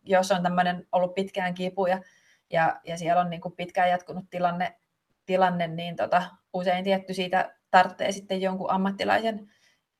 jos 0.03 0.31
on 0.31 0.43
tämmöinen 0.43 0.87
ollut 0.91 1.15
pitkään 1.15 1.53
kipu 1.53 1.85
ja, 1.85 2.01
ja, 2.49 2.79
ja 2.83 2.97
siellä 2.97 3.21
on 3.21 3.29
niin 3.29 3.41
kuin 3.41 3.55
pitkään 3.55 3.89
jatkunut 3.89 4.25
tilanne, 4.29 4.75
tilanne 5.25 5.67
niin 5.67 5.95
tota, 5.95 6.23
usein 6.53 6.83
tietty 6.83 7.13
siitä 7.13 7.55
tarvitsee 7.71 8.11
sitten 8.11 8.41
jonkun 8.41 8.71
ammattilaisen 8.71 9.51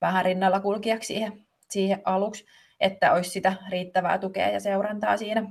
vähän 0.02 0.26
rinnalla 0.26 0.60
kulkijaksi 0.60 1.08
siihen, 1.08 1.46
siihen 1.70 2.02
aluksi, 2.06 2.46
että 2.80 3.14
olisi 3.14 3.30
sitä 3.30 3.54
riittävää 3.70 4.18
tukea 4.18 4.50
ja 4.50 4.60
seurantaa 4.60 5.18
siinä, 5.18 5.50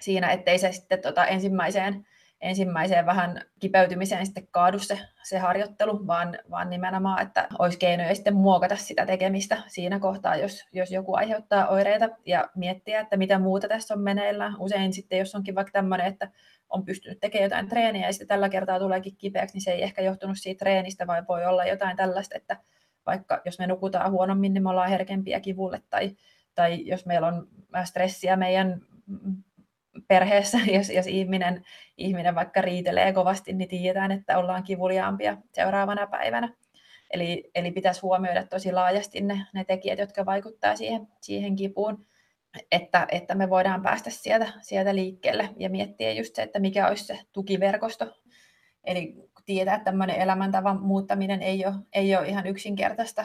siinä 0.00 0.30
ettei 0.30 0.58
se 0.58 0.72
sitten 0.72 1.02
tota 1.02 1.26
ensimmäiseen 1.26 2.06
ensimmäiseen 2.40 3.06
vähän 3.06 3.40
kipeytymiseen 3.60 4.26
sitten 4.26 4.48
kaadu 4.50 4.78
se, 4.78 4.98
se 5.22 5.38
harjoittelu, 5.38 6.06
vaan, 6.06 6.38
vaan 6.50 6.70
nimenomaan, 6.70 7.22
että 7.22 7.48
olisi 7.58 7.78
keinoja 7.78 8.14
sitten 8.14 8.34
muokata 8.34 8.76
sitä 8.76 9.06
tekemistä 9.06 9.62
siinä 9.66 9.98
kohtaa, 9.98 10.36
jos, 10.36 10.64
jos 10.72 10.90
joku 10.90 11.14
aiheuttaa 11.14 11.68
oireita 11.68 12.08
ja 12.26 12.50
miettiä, 12.54 13.00
että 13.00 13.16
mitä 13.16 13.38
muuta 13.38 13.68
tässä 13.68 13.94
on 13.94 14.00
meneillään. 14.00 14.56
Usein 14.58 14.92
sitten, 14.92 15.18
jos 15.18 15.34
onkin 15.34 15.54
vaikka 15.54 15.72
tämmöinen, 15.72 16.06
että 16.06 16.30
on 16.68 16.84
pystynyt 16.84 17.20
tekemään 17.20 17.44
jotain 17.44 17.68
treeniä 17.68 18.06
ja 18.06 18.12
sitten 18.12 18.28
tällä 18.28 18.48
kertaa 18.48 18.78
tuleekin 18.78 19.16
kipeäksi, 19.16 19.54
niin 19.54 19.62
se 19.62 19.70
ei 19.72 19.82
ehkä 19.82 20.02
johtunut 20.02 20.36
siitä 20.38 20.58
treenistä, 20.58 21.06
vai 21.06 21.22
voi 21.28 21.44
olla 21.44 21.64
jotain 21.64 21.96
tällaista, 21.96 22.36
että 22.36 22.56
vaikka 23.06 23.42
jos 23.44 23.58
me 23.58 23.66
nukutaan 23.66 24.12
huonommin, 24.12 24.54
niin 24.54 24.62
me 24.62 24.70
ollaan 24.70 24.90
herkempiä 24.90 25.40
kivulle, 25.40 25.82
tai, 25.90 26.16
tai 26.54 26.86
jos 26.86 27.06
meillä 27.06 27.26
on 27.26 27.48
stressiä 27.84 28.36
meidän 28.36 28.80
perheessä, 30.08 30.58
jos, 30.76 30.90
jos 30.90 31.06
ihminen, 31.06 31.64
ihminen 31.96 32.34
vaikka 32.34 32.60
riitelee 32.60 33.12
kovasti, 33.12 33.52
niin 33.52 33.68
tiedetään, 33.68 34.12
että 34.12 34.38
ollaan 34.38 34.62
kivuliaampia 34.62 35.36
seuraavana 35.52 36.06
päivänä. 36.06 36.52
Eli, 37.10 37.50
eli 37.54 37.70
pitäisi 37.70 38.00
huomioida 38.00 38.46
tosi 38.46 38.72
laajasti 38.72 39.20
ne, 39.20 39.46
ne 39.54 39.64
tekijät, 39.64 39.98
jotka 39.98 40.26
vaikuttavat 40.26 40.76
siihen, 40.76 41.08
siihen 41.20 41.56
kipuun, 41.56 42.06
että, 42.72 43.06
että 43.10 43.34
me 43.34 43.50
voidaan 43.50 43.82
päästä 43.82 44.10
sieltä, 44.10 44.52
sieltä 44.60 44.94
liikkeelle 44.94 45.48
ja 45.56 45.70
miettiä 45.70 46.12
just 46.12 46.34
se, 46.34 46.42
että 46.42 46.58
mikä 46.58 46.88
olisi 46.88 47.04
se 47.04 47.18
tukiverkosto. 47.32 48.16
Eli 48.84 49.14
tietää, 49.46 49.74
että 49.74 49.84
tämmöinen 49.84 50.16
elämäntavan 50.16 50.82
muuttaminen 50.82 51.42
ei 51.42 51.66
ole, 51.66 51.74
ei 51.92 52.16
ole 52.16 52.28
ihan 52.28 52.46
yksinkertaista, 52.46 53.24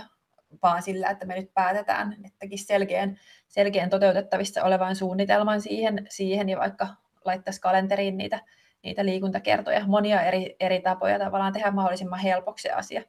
vaan 0.63 0.83
sillä, 0.83 1.09
että 1.09 1.25
me 1.25 1.35
nyt 1.35 1.53
päätetään, 1.53 2.17
että 2.25 2.47
selkeän, 2.55 3.19
selkeän 3.51 3.89
toteutettavissa 3.89 4.63
olevan 4.63 4.95
suunnitelman 4.95 5.61
siihen, 5.61 6.07
siihen 6.09 6.49
ja 6.49 6.57
vaikka 6.57 6.87
laittaisi 7.25 7.61
kalenteriin 7.61 8.17
niitä, 8.17 8.39
niitä 8.83 9.05
liikuntakertoja, 9.05 9.87
monia 9.87 10.21
eri, 10.21 10.55
eri 10.59 10.81
tapoja 10.81 11.19
tavallaan 11.19 11.53
tehdä 11.53 11.71
mahdollisimman 11.71 12.19
helpoksi 12.19 12.63
se 12.63 12.71
asia. 12.71 13.03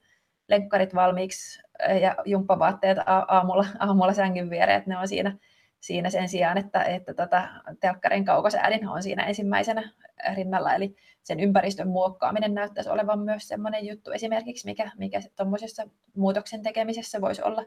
Lenkkarit 0.49 0.95
valmiiksi 0.95 1.63
ja 2.01 2.17
jumppavaatteet 2.25 2.99
aamulla, 3.29 3.67
aamulla 3.79 4.13
sängyn 4.13 4.51
viereen, 4.51 4.79
että 4.79 4.91
ne 4.91 4.99
on 4.99 5.09
siinä, 5.09 5.37
siinä 5.81 6.11
sen 6.11 6.29
sijaan, 6.29 6.59
että, 6.59 6.83
että 6.83 7.15
tota, 7.15 7.49
telkkarin 7.81 8.25
kaukosäädin 8.25 8.89
on 8.89 9.03
siinä 9.03 9.27
ensimmäisenä 9.27 9.91
rinnalla. 10.35 10.75
Eli 10.75 10.97
sen 11.23 11.41
ympäristön 11.41 11.89
muokkaaminen 11.89 12.55
näyttäisi 12.55 12.91
olevan 12.91 13.19
myös 13.19 13.49
sellainen 13.49 13.87
juttu 13.87 14.11
esimerkiksi, 14.11 14.67
mikä, 14.69 14.91
mikä 14.99 15.21
tuommoisessa 15.37 15.89
muutoksen 16.17 16.63
tekemisessä 16.63 17.21
voisi 17.21 17.43
olla, 17.43 17.65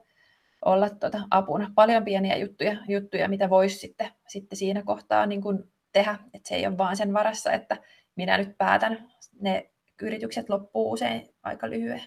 olla 0.66 0.90
tota 0.90 1.22
apuna. 1.32 1.72
Paljon 1.76 2.06
pieniä 2.06 2.38
juttuja, 2.38 2.78
juttuja 2.88 3.30
mitä 3.30 3.50
voisi 3.50 3.78
sitten, 3.78 4.12
sitten 4.28 4.58
siinä 4.58 4.84
kohtaa 4.84 5.26
niin 5.26 5.42
kuin 5.42 5.64
tehdä, 5.92 6.18
että 6.34 6.50
se 6.50 6.56
ei 6.56 6.68
ole 6.68 6.78
vaan 6.78 6.98
sen 6.98 7.14
varassa, 7.14 7.52
että 7.52 7.78
minä 8.16 8.38
nyt 8.38 8.58
päätän. 8.58 9.12
Ne 9.42 9.72
yritykset 10.02 10.50
loppuu 10.50 10.92
usein 10.92 11.30
aika 11.44 11.70
lyhyen. 11.70 12.02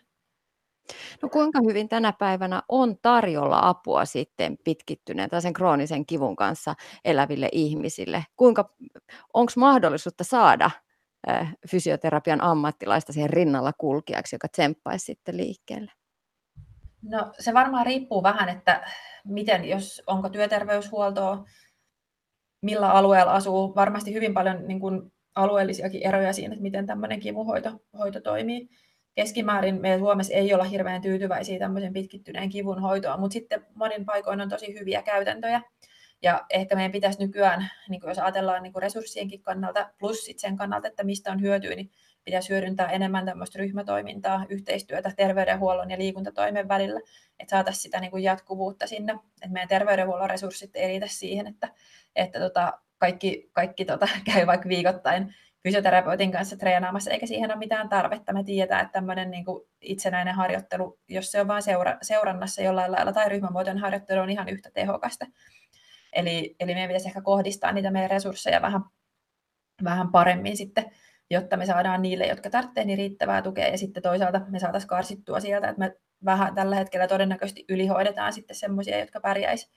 No 1.22 1.28
kuinka 1.28 1.60
hyvin 1.68 1.88
tänä 1.88 2.12
päivänä 2.12 2.62
on 2.68 2.96
tarjolla 3.02 3.68
apua 3.68 4.04
sitten 4.04 4.58
pitkittyneen 4.64 5.30
tai 5.30 5.42
sen 5.42 5.52
kroonisen 5.52 6.06
kivun 6.06 6.36
kanssa 6.36 6.74
eläville 7.04 7.48
ihmisille? 7.52 8.24
Kuinka, 8.36 8.74
onko 9.34 9.52
mahdollisuutta 9.56 10.24
saada 10.24 10.70
fysioterapian 11.70 12.40
ammattilaista 12.40 13.12
siihen 13.12 13.30
rinnalla 13.30 13.72
kulkijaksi, 13.78 14.34
joka 14.34 14.48
tsemppaisi 14.48 15.04
sitten 15.04 15.36
liikkeelle? 15.36 15.92
No 17.08 17.32
se 17.38 17.54
varmaan 17.54 17.86
riippuu 17.86 18.22
vähän, 18.22 18.48
että 18.48 18.84
miten, 19.24 19.64
jos 19.64 20.02
onko 20.06 20.28
työterveyshuoltoa, 20.28 21.44
millä 22.62 22.90
alueella 22.92 23.32
asuu. 23.32 23.74
Varmasti 23.74 24.14
hyvin 24.14 24.34
paljon 24.34 24.68
niin 24.68 24.80
kuin, 24.80 25.12
alueellisiakin 25.34 26.06
eroja 26.06 26.32
siinä, 26.32 26.52
että 26.52 26.62
miten 26.62 26.86
tämmöinen 26.86 27.20
kivuhoito 27.20 27.70
hoito 27.98 28.20
toimii. 28.20 28.68
Keskimäärin 29.14 29.80
meidän 29.80 29.98
Suomessa 29.98 30.34
ei 30.34 30.54
olla 30.54 30.64
hirveän 30.64 31.02
tyytyväisiä 31.02 31.58
tämmöisen 31.58 31.92
pitkittyneen 31.92 32.48
kivun 32.48 32.80
hoitoon, 32.80 33.20
mutta 33.20 33.32
sitten 33.32 33.66
monin 33.74 34.04
paikoin 34.04 34.40
on 34.40 34.48
tosi 34.48 34.78
hyviä 34.80 35.02
käytäntöjä. 35.02 35.62
Ja 36.22 36.46
ehkä 36.50 36.74
meidän 36.74 36.92
pitäisi 36.92 37.26
nykyään, 37.26 37.70
niin 37.88 38.00
jos 38.06 38.18
ajatellaan 38.18 38.62
niin 38.62 38.72
resurssienkin 38.76 39.42
kannalta, 39.42 39.90
plus 39.98 40.30
sen 40.36 40.56
kannalta, 40.56 40.88
että 40.88 41.04
mistä 41.04 41.32
on 41.32 41.40
hyötyä, 41.40 41.74
niin 41.74 41.90
pitäisi 42.28 42.48
hyödyntää 42.48 42.90
enemmän 42.90 43.26
tämmöistä 43.26 43.58
ryhmätoimintaa, 43.58 44.44
yhteistyötä 44.48 45.12
terveydenhuollon 45.16 45.90
ja 45.90 45.98
liikuntatoimen 45.98 46.68
välillä, 46.68 47.00
että 47.38 47.50
saataisiin 47.50 47.82
sitä 47.82 48.00
niin 48.00 48.10
kuin 48.10 48.22
jatkuvuutta 48.22 48.86
sinne, 48.86 49.12
että 49.12 49.48
meidän 49.48 49.68
terveydenhuollon 49.68 50.30
resurssit 50.30 50.76
ei 50.76 50.88
riitä 50.88 51.06
siihen, 51.08 51.46
että, 51.46 51.68
että 52.16 52.38
tota, 52.40 52.72
kaikki, 52.98 53.50
kaikki 53.52 53.84
tota, 53.84 54.08
käy 54.32 54.46
vaikka 54.46 54.68
viikoittain 54.68 55.34
fysioterapeutin 55.62 56.32
kanssa 56.32 56.56
treenaamassa, 56.56 57.10
eikä 57.10 57.26
siihen 57.26 57.50
ole 57.50 57.58
mitään 57.58 57.88
tarvetta. 57.88 58.32
Me 58.32 58.44
tiedetään, 58.44 58.80
että 58.80 58.92
tämmöinen 58.92 59.30
niin 59.30 59.44
kuin 59.44 59.68
itsenäinen 59.80 60.34
harjoittelu, 60.34 60.98
jos 61.08 61.30
se 61.30 61.40
on 61.40 61.48
vain 61.48 61.62
seura, 61.62 61.98
seurannassa 62.02 62.62
jollain 62.62 62.92
lailla, 62.92 63.12
tai 63.12 63.28
ryhmämuotoinen 63.28 63.82
harjoittelu 63.82 64.20
on 64.20 64.30
ihan 64.30 64.48
yhtä 64.48 64.70
tehokasta. 64.74 65.26
Eli, 66.12 66.56
eli 66.60 66.74
meidän 66.74 66.88
pitäisi 66.88 67.08
ehkä 67.08 67.20
kohdistaa 67.20 67.72
niitä 67.72 67.90
meidän 67.90 68.10
resursseja 68.10 68.62
vähän, 68.62 68.80
vähän 69.84 70.12
paremmin 70.12 70.56
sitten, 70.56 70.90
jotta 71.30 71.56
me 71.56 71.66
saadaan 71.66 72.02
niille, 72.02 72.26
jotka 72.26 72.50
tarvitsevat, 72.50 72.86
niin 72.86 72.98
riittävää 72.98 73.42
tukea, 73.42 73.68
ja 73.68 73.78
sitten 73.78 74.02
toisaalta 74.02 74.40
me 74.48 74.58
saataisiin 74.58 74.88
karsittua 74.88 75.40
sieltä, 75.40 75.68
että 75.68 75.78
me 75.78 75.96
vähän 76.24 76.54
tällä 76.54 76.76
hetkellä 76.76 77.08
todennäköisesti 77.08 77.64
ylihoidetaan 77.68 78.32
sitten 78.32 78.56
semmoisia, 78.56 78.98
jotka 78.98 79.20
pärjäisi 79.20 79.70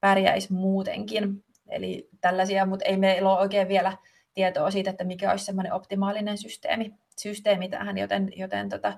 pärjäis 0.00 0.50
muutenkin. 0.50 1.44
Eli 1.68 2.08
tällaisia, 2.20 2.66
mutta 2.66 2.84
ei 2.84 2.96
meillä 2.96 3.30
ole 3.30 3.40
oikein 3.40 3.68
vielä 3.68 3.96
tietoa 4.34 4.70
siitä, 4.70 4.90
että 4.90 5.04
mikä 5.04 5.30
olisi 5.30 5.44
semmoinen 5.44 5.72
optimaalinen 5.72 6.38
systeemi, 6.38 6.94
systeemi 7.20 7.68
tähän, 7.68 7.98
joten, 7.98 8.32
joten 8.36 8.68
tota, 8.68 8.92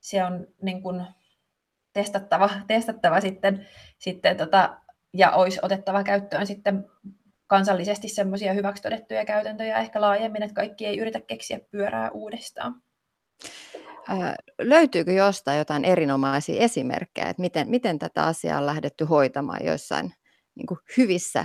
se 0.00 0.24
on 0.24 0.46
niin 0.62 0.82
kuin 0.82 1.06
testattava, 1.92 2.50
testattava 2.66 3.20
sitten, 3.20 3.66
sitten 3.98 4.36
tota, 4.36 4.80
ja 5.14 5.30
olisi 5.30 5.58
otettava 5.62 6.04
käyttöön 6.04 6.46
sitten 6.46 6.84
kansallisesti 7.50 8.08
semmoisia 8.08 8.52
hyväksi 8.52 8.82
todettuja 8.82 9.24
käytäntöjä 9.24 9.78
ehkä 9.78 10.00
laajemmin, 10.00 10.42
että 10.42 10.54
kaikki 10.54 10.86
ei 10.86 10.98
yritä 10.98 11.20
keksiä 11.20 11.60
pyörää 11.70 12.10
uudestaan. 12.10 12.82
löytyykö 14.62 15.12
jostain 15.12 15.58
jotain 15.58 15.84
erinomaisia 15.84 16.60
esimerkkejä, 16.60 17.28
että 17.28 17.42
miten, 17.42 17.70
miten 17.70 17.98
tätä 17.98 18.22
asiaa 18.22 18.58
on 18.58 18.66
lähdetty 18.66 19.04
hoitamaan 19.04 19.64
joissain 19.64 20.12
niin 20.54 20.66
kuin 20.66 20.78
hyvissä 20.96 21.44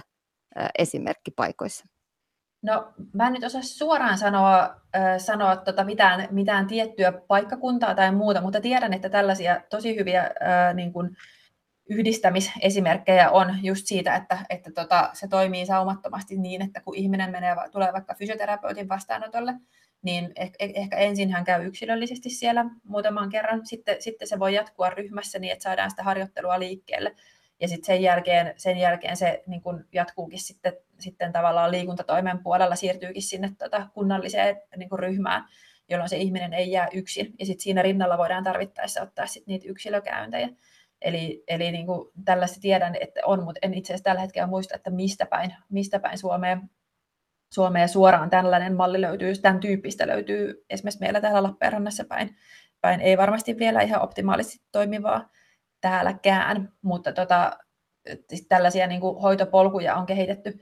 esimerkkipaikoissa? 0.79 1.85
No, 2.61 2.93
mä 3.13 3.27
en 3.27 3.33
nyt 3.33 3.43
osaa 3.43 3.61
suoraan 3.61 4.17
sanoa, 4.17 4.63
äh, 4.95 5.17
sanoa 5.17 5.55
tota 5.55 5.83
mitään, 5.83 6.27
mitään 6.31 6.67
tiettyä 6.67 7.11
paikkakuntaa 7.11 7.95
tai 7.95 8.11
muuta, 8.11 8.41
mutta 8.41 8.61
tiedän, 8.61 8.93
että 8.93 9.09
tällaisia 9.09 9.61
tosi 9.69 9.95
hyviä 9.95 10.21
äh, 10.21 10.75
niin 10.75 10.93
kuin 10.93 11.17
yhdistämisesimerkkejä 11.89 13.29
on 13.29 13.55
just 13.63 13.87
siitä, 13.87 14.15
että, 14.15 14.45
että 14.49 14.71
tota, 14.71 15.09
se 15.13 15.27
toimii 15.27 15.65
saumattomasti 15.65 16.37
niin, 16.37 16.61
että 16.61 16.81
kun 16.81 16.95
ihminen 16.95 17.31
menee, 17.31 17.55
tulee 17.71 17.93
vaikka 17.93 18.15
fysioterapeutin 18.15 18.89
vastaanotolle, 18.89 19.53
niin 20.01 20.31
ehkä, 20.35 20.57
ehkä 20.59 20.97
ensin 20.97 21.31
hän 21.31 21.45
käy 21.45 21.65
yksilöllisesti 21.65 22.29
siellä 22.29 22.65
muutaman 22.83 23.29
kerran, 23.29 23.65
sitten, 23.65 24.01
sitten 24.01 24.27
se 24.27 24.39
voi 24.39 24.53
jatkua 24.53 24.89
ryhmässä 24.89 25.39
niin, 25.39 25.53
että 25.53 25.63
saadaan 25.63 25.89
sitä 25.89 26.03
harjoittelua 26.03 26.59
liikkeelle. 26.59 27.15
Ja 27.59 27.67
sitten 27.67 27.85
sen 27.85 28.01
jälkeen, 28.01 28.53
sen 28.57 28.77
jälkeen 28.77 29.17
se 29.17 29.43
niin 29.47 29.61
kun 29.61 29.85
jatkuukin 29.93 30.39
sitten, 30.39 30.73
sitten 30.99 31.31
tavallaan 31.31 31.71
liikuntatoimen 31.71 32.39
puolella, 32.43 32.75
siirtyykin 32.75 33.21
sinne 33.21 33.51
tota 33.57 33.87
kunnalliseen 33.93 34.61
niin 34.77 34.89
kun 34.89 34.99
ryhmään, 34.99 35.43
jolloin 35.89 36.09
se 36.09 36.17
ihminen 36.17 36.53
ei 36.53 36.71
jää 36.71 36.87
yksin. 36.93 37.33
Ja 37.39 37.45
sitten 37.45 37.63
siinä 37.63 37.81
rinnalla 37.81 38.17
voidaan 38.17 38.43
tarvittaessa 38.43 39.01
ottaa 39.01 39.27
sit 39.27 39.47
niitä 39.47 39.67
yksilökäyntejä. 39.69 40.49
Eli, 41.01 41.43
eli 41.47 41.71
niin 41.71 41.85
kuin 41.85 42.11
tällaista 42.25 42.59
tiedän, 42.61 42.95
että 42.99 43.21
on, 43.25 43.43
mutta 43.43 43.59
en 43.61 43.73
itse 43.73 43.93
asiassa 43.93 44.03
tällä 44.03 44.21
hetkellä 44.21 44.47
muista, 44.47 44.75
että 44.75 44.89
mistä 44.89 45.25
päin, 45.25 45.55
mistä 45.69 45.99
päin 45.99 46.17
Suomeen, 46.17 46.69
Suomeen 47.53 47.89
suoraan 47.89 48.29
tällainen 48.29 48.75
malli 48.75 49.01
löytyy, 49.01 49.35
tämän 49.35 49.59
tyyppistä 49.59 50.07
löytyy 50.07 50.65
esimerkiksi 50.69 50.99
meillä 50.99 51.21
täällä 51.21 51.43
Lappeenrannassa 51.43 52.03
päin. 52.05 52.35
päin. 52.81 53.01
Ei 53.01 53.17
varmasti 53.17 53.57
vielä 53.57 53.81
ihan 53.81 54.01
optimaalisesti 54.01 54.65
toimivaa 54.71 55.29
täälläkään, 55.81 56.73
mutta 56.81 57.13
tota, 57.13 57.57
siis 58.29 58.47
tällaisia 58.47 58.87
niin 58.87 59.01
kuin 59.01 59.21
hoitopolkuja 59.21 59.95
on 59.95 60.05
kehitetty, 60.05 60.59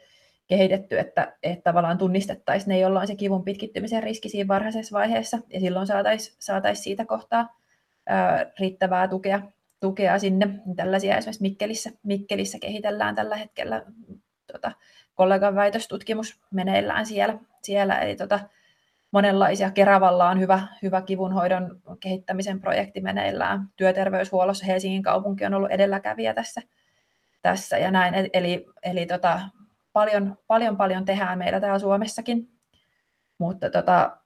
kehitetty 0.48 1.00
että, 1.00 1.38
että 1.43 1.63
tavallaan 1.63 1.98
tunnistettaisiin 1.98 2.69
ne, 2.69 2.80
joilla 2.80 3.00
on 3.00 3.08
se 3.08 3.15
kivun 3.15 3.43
pitkittymisen 3.43 4.04
riski 4.04 4.30
siinä 4.30 4.48
varhaisessa 4.48 4.98
vaiheessa, 4.98 5.39
ja 5.50 5.60
silloin 5.60 5.88
saataisiin 5.88 6.36
saatais 6.39 6.84
siitä 6.84 7.06
kohtaa 7.06 7.60
ää, 8.08 8.52
riittävää 8.60 9.08
tukea 9.08 9.41
tukea 9.84 10.19
sinne. 10.19 10.48
Tällaisia 10.76 11.17
esimerkiksi 11.17 11.41
Mikkelissä, 11.41 11.89
Mikkelissä 12.04 12.60
kehitellään 12.60 13.15
tällä 13.15 13.36
hetkellä 13.36 13.86
tota, 14.52 14.72
kollegan 15.15 15.56
väitöstutkimus 15.56 16.41
meneillään 16.52 17.06
siellä. 17.06 17.38
siellä 17.63 18.00
eli 18.00 18.15
tota, 18.15 18.39
monenlaisia. 19.12 19.72
Keravalla 19.72 20.30
on 20.30 20.39
hyvä, 20.39 20.67
hyvä 20.82 21.02
kivunhoidon 21.02 21.82
kehittämisen 22.00 22.62
projekti 22.62 23.02
meneillään. 23.02 23.67
Työterveyshuollossa 23.76 24.65
Helsingin 24.65 25.04
kaupunki 25.04 25.46
on 25.46 25.54
ollut 25.54 25.72
edelläkävijä 25.72 26.34
tässä, 26.34 26.62
tässä 27.41 27.78
ja 27.78 27.91
näin. 27.91 28.30
Eli, 28.34 28.65
eli 28.84 29.06
tota, 29.06 29.41
paljon, 29.93 30.38
paljon, 30.48 30.78
paljon 30.78 31.06
tehdään 31.06 31.38
meillä 31.38 31.60
täällä 31.60 31.80
Suomessakin, 31.80 32.50
mutta 33.38 33.69
tota, 33.69 34.17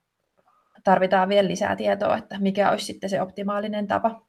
tarvitaan 0.83 1.29
vielä 1.29 1.47
lisää 1.47 1.75
tietoa, 1.75 2.17
että 2.17 2.35
mikä 2.39 2.71
olisi 2.71 2.85
sitten 2.85 3.09
se 3.09 3.21
optimaalinen 3.21 3.87
tapa 3.87 4.26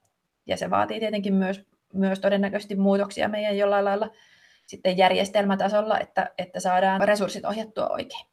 ja 0.48 0.56
se 0.56 0.70
vaatii 0.70 1.00
tietenkin 1.00 1.34
myös, 1.34 1.66
myös 1.94 2.20
todennäköisesti 2.20 2.74
muutoksia 2.74 3.28
meidän 3.28 3.56
jollain 3.56 3.84
lailla 3.84 4.10
sitten 4.66 4.98
järjestelmätasolla, 4.98 6.00
että, 6.00 6.30
että 6.38 6.60
saadaan 6.60 7.08
resurssit 7.08 7.44
ohjattua 7.44 7.88
oikein. 7.88 8.26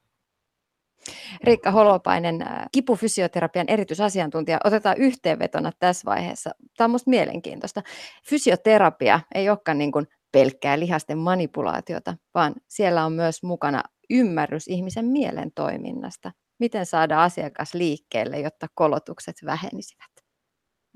Riikka 1.43 1.71
Holopainen, 1.71 2.41
äh, 2.41 2.65
kipufysioterapian 2.71 3.65
erityisasiantuntija, 3.69 4.59
otetaan 4.63 4.97
yhteenvetona 4.97 5.71
tässä 5.79 6.05
vaiheessa. 6.05 6.49
Tämä 6.77 6.85
on 6.85 6.91
minusta 6.91 7.09
mielenkiintoista. 7.09 7.81
Fysioterapia 8.29 9.19
ei 9.35 9.49
olekaan 9.49 9.77
niin 9.77 9.91
kuin 9.91 10.07
pelkkää 10.31 10.79
lihasten 10.79 11.17
manipulaatiota, 11.17 12.17
vaan 12.33 12.53
siellä 12.67 13.05
on 13.05 13.13
myös 13.13 13.43
mukana 13.43 13.83
ymmärrys 14.09 14.67
ihmisen 14.67 15.05
mielen 15.05 15.51
toiminnasta. 15.55 16.31
Miten 16.59 16.85
saada 16.85 17.23
asiakas 17.23 17.73
liikkeelle, 17.73 18.39
jotta 18.39 18.67
kolotukset 18.73 19.35
vähenisivät? 19.45 20.14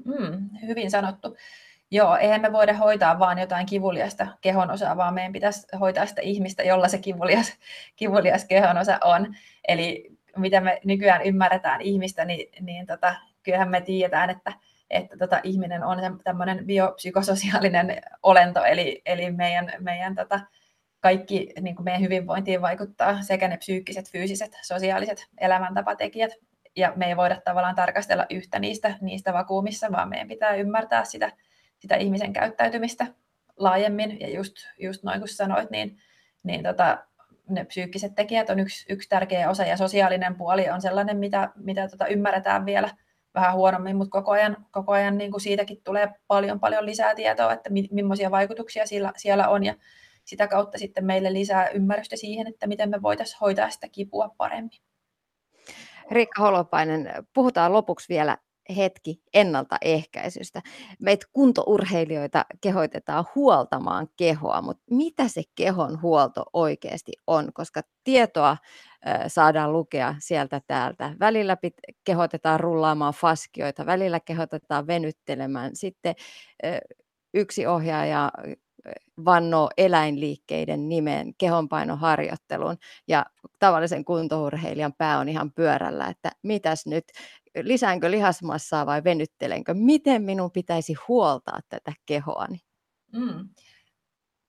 Mm, 0.06 0.50
hyvin 0.68 0.92
sanottu. 0.92 1.38
Joo, 1.92 2.16
eihän 2.16 2.42
me 2.42 2.52
voida 2.52 2.74
hoitaa 2.74 3.20
vaan 3.20 3.40
jotain 3.40 3.66
kivuliasta 3.66 4.28
kehonosaa, 4.42 4.98
vaan 4.98 5.14
meidän 5.14 5.34
pitäisi 5.34 5.68
hoitaa 5.80 6.06
sitä 6.06 6.22
ihmistä, 6.22 6.64
jolla 6.64 6.88
se 6.88 6.98
kivulias, 6.98 7.54
kivulias 7.96 8.46
kehonosa 8.46 9.00
on. 9.04 9.36
Eli 9.68 10.10
mitä 10.38 10.62
me 10.62 10.80
nykyään 10.86 11.22
ymmärretään 11.22 11.82
ihmistä, 11.82 12.26
niin, 12.26 12.50
niin 12.62 12.88
tota, 12.88 13.16
kyllähän 13.44 13.70
me 13.70 13.82
tiedetään, 13.82 14.30
että, 14.30 14.54
että 14.90 15.18
tota, 15.18 15.40
ihminen 15.44 15.84
on 15.84 15.98
tämmöinen 16.24 16.66
biopsykososiaalinen 16.66 18.02
olento, 18.24 18.64
eli, 18.64 19.02
eli 19.06 19.32
meidän, 19.32 19.72
meidän 19.80 20.16
tota, 20.16 20.40
kaikki 21.00 21.54
niin 21.62 21.76
kuin 21.76 21.84
meidän 21.84 22.02
hyvinvointiin 22.02 22.62
vaikuttaa 22.62 23.22
sekä 23.22 23.48
ne 23.48 23.58
psyykkiset, 23.58 24.12
fyysiset, 24.12 24.58
sosiaaliset 24.62 25.28
elämäntapatekijät, 25.38 26.32
ja 26.80 26.94
me 26.96 27.06
ei 27.06 27.18
voida 27.18 27.42
tavallaan 27.46 27.76
tarkastella 27.76 28.26
yhtä 28.30 28.60
niistä, 28.60 28.98
niistä 29.02 29.34
vakuumissa, 29.34 29.92
vaan 29.92 30.10
meidän 30.10 30.28
pitää 30.28 30.56
ymmärtää 30.56 31.06
sitä, 31.06 31.32
sitä 31.80 31.96
ihmisen 31.96 32.34
käyttäytymistä 32.34 33.08
laajemmin. 33.58 34.20
Ja 34.20 34.30
just, 34.30 34.56
just 34.80 35.04
noin 35.04 35.20
kuin 35.20 35.30
sanoit, 35.30 35.70
niin, 35.70 35.98
niin 36.44 36.64
tota, 36.64 36.98
ne 37.50 37.66
psyykkiset 37.66 38.16
tekijät 38.16 38.50
on 38.50 38.60
yksi, 38.60 38.86
yksi 38.90 39.10
tärkeä 39.10 39.50
osa 39.50 39.64
ja 39.64 39.78
sosiaalinen 39.78 40.36
puoli 40.36 40.70
on 40.70 40.82
sellainen, 40.82 41.18
mitä, 41.18 41.50
mitä 41.56 41.88
tota 41.88 42.08
ymmärretään 42.08 42.66
vielä 42.66 42.90
vähän 43.36 43.54
huonommin, 43.54 43.96
mutta 43.96 44.12
koko 44.12 44.32
ajan, 44.32 44.66
koko 44.72 44.92
ajan 44.92 45.18
niin 45.18 45.32
kuin 45.32 45.42
siitäkin 45.42 45.82
tulee 45.84 46.10
paljon 46.28 46.60
paljon 46.60 46.86
lisää 46.86 47.16
tietoa, 47.16 47.54
että 47.54 47.70
mi, 47.70 47.88
millaisia 47.92 48.32
vaikutuksia 48.32 48.86
siellä, 48.86 49.12
siellä 49.18 49.48
on 49.48 49.64
ja 49.64 49.76
sitä 50.26 50.48
kautta 50.48 50.78
sitten 50.78 51.06
meille 51.06 51.34
lisää 51.34 51.70
ymmärrystä 51.70 52.16
siihen, 52.16 52.48
että 52.48 52.68
miten 52.68 52.90
me 52.90 53.02
voitaisiin 53.02 53.40
hoitaa 53.42 53.70
sitä 53.70 53.88
kipua 53.88 54.36
paremmin. 54.38 54.80
Riikka 56.12 56.42
Holopainen, 56.42 57.12
puhutaan 57.34 57.74
lopuksi 57.74 58.10
vielä 58.10 58.38
hetki 58.78 59.22
ennaltaehkäisystä. 59.34 60.62
Meitä 61.02 61.26
kuntourheilijoita 61.34 62.46
kehoitetaan 62.62 63.26
huoltamaan 63.36 64.08
kehoa, 64.18 64.62
mutta 64.62 64.84
mitä 64.92 65.28
se 65.28 65.44
kehon 65.56 66.02
huolto 66.02 66.44
oikeasti 66.54 67.12
on? 67.28 67.54
Koska 67.54 67.82
tietoa 68.04 68.58
saadaan 69.28 69.74
lukea 69.74 70.16
sieltä 70.20 70.62
täältä. 70.68 71.16
Välillä 71.20 71.58
kehotetaan 72.04 72.60
rullaamaan 72.60 73.14
faskioita, 73.14 73.86
välillä 73.86 74.20
kehotetaan 74.20 74.88
venyttelemään. 74.88 75.76
Sitten 75.76 76.16
yksi 77.34 77.68
ohjaaja 77.68 78.32
vannoo 79.26 79.70
eläinliikkeiden 79.78 80.90
nimeen 80.90 81.34
kehonpainoharjoitteluun 81.38 82.78
ja 83.08 83.26
tavallisen 83.60 84.06
kuntourheilijan 84.06 84.94
pää 84.98 85.20
on 85.20 85.30
ihan 85.30 85.52
pyörällä, 85.52 86.08
että 86.08 86.32
mitäs 86.44 86.86
nyt, 86.86 87.04
lisäänkö 87.62 88.12
lihasmassaa 88.12 88.86
vai 88.86 89.04
venyttelenkö, 89.04 89.74
miten 89.74 90.24
minun 90.24 90.52
pitäisi 90.52 90.94
huoltaa 91.08 91.60
tätä 91.70 91.94
kehoani? 92.06 92.60
Mm. 93.14 93.50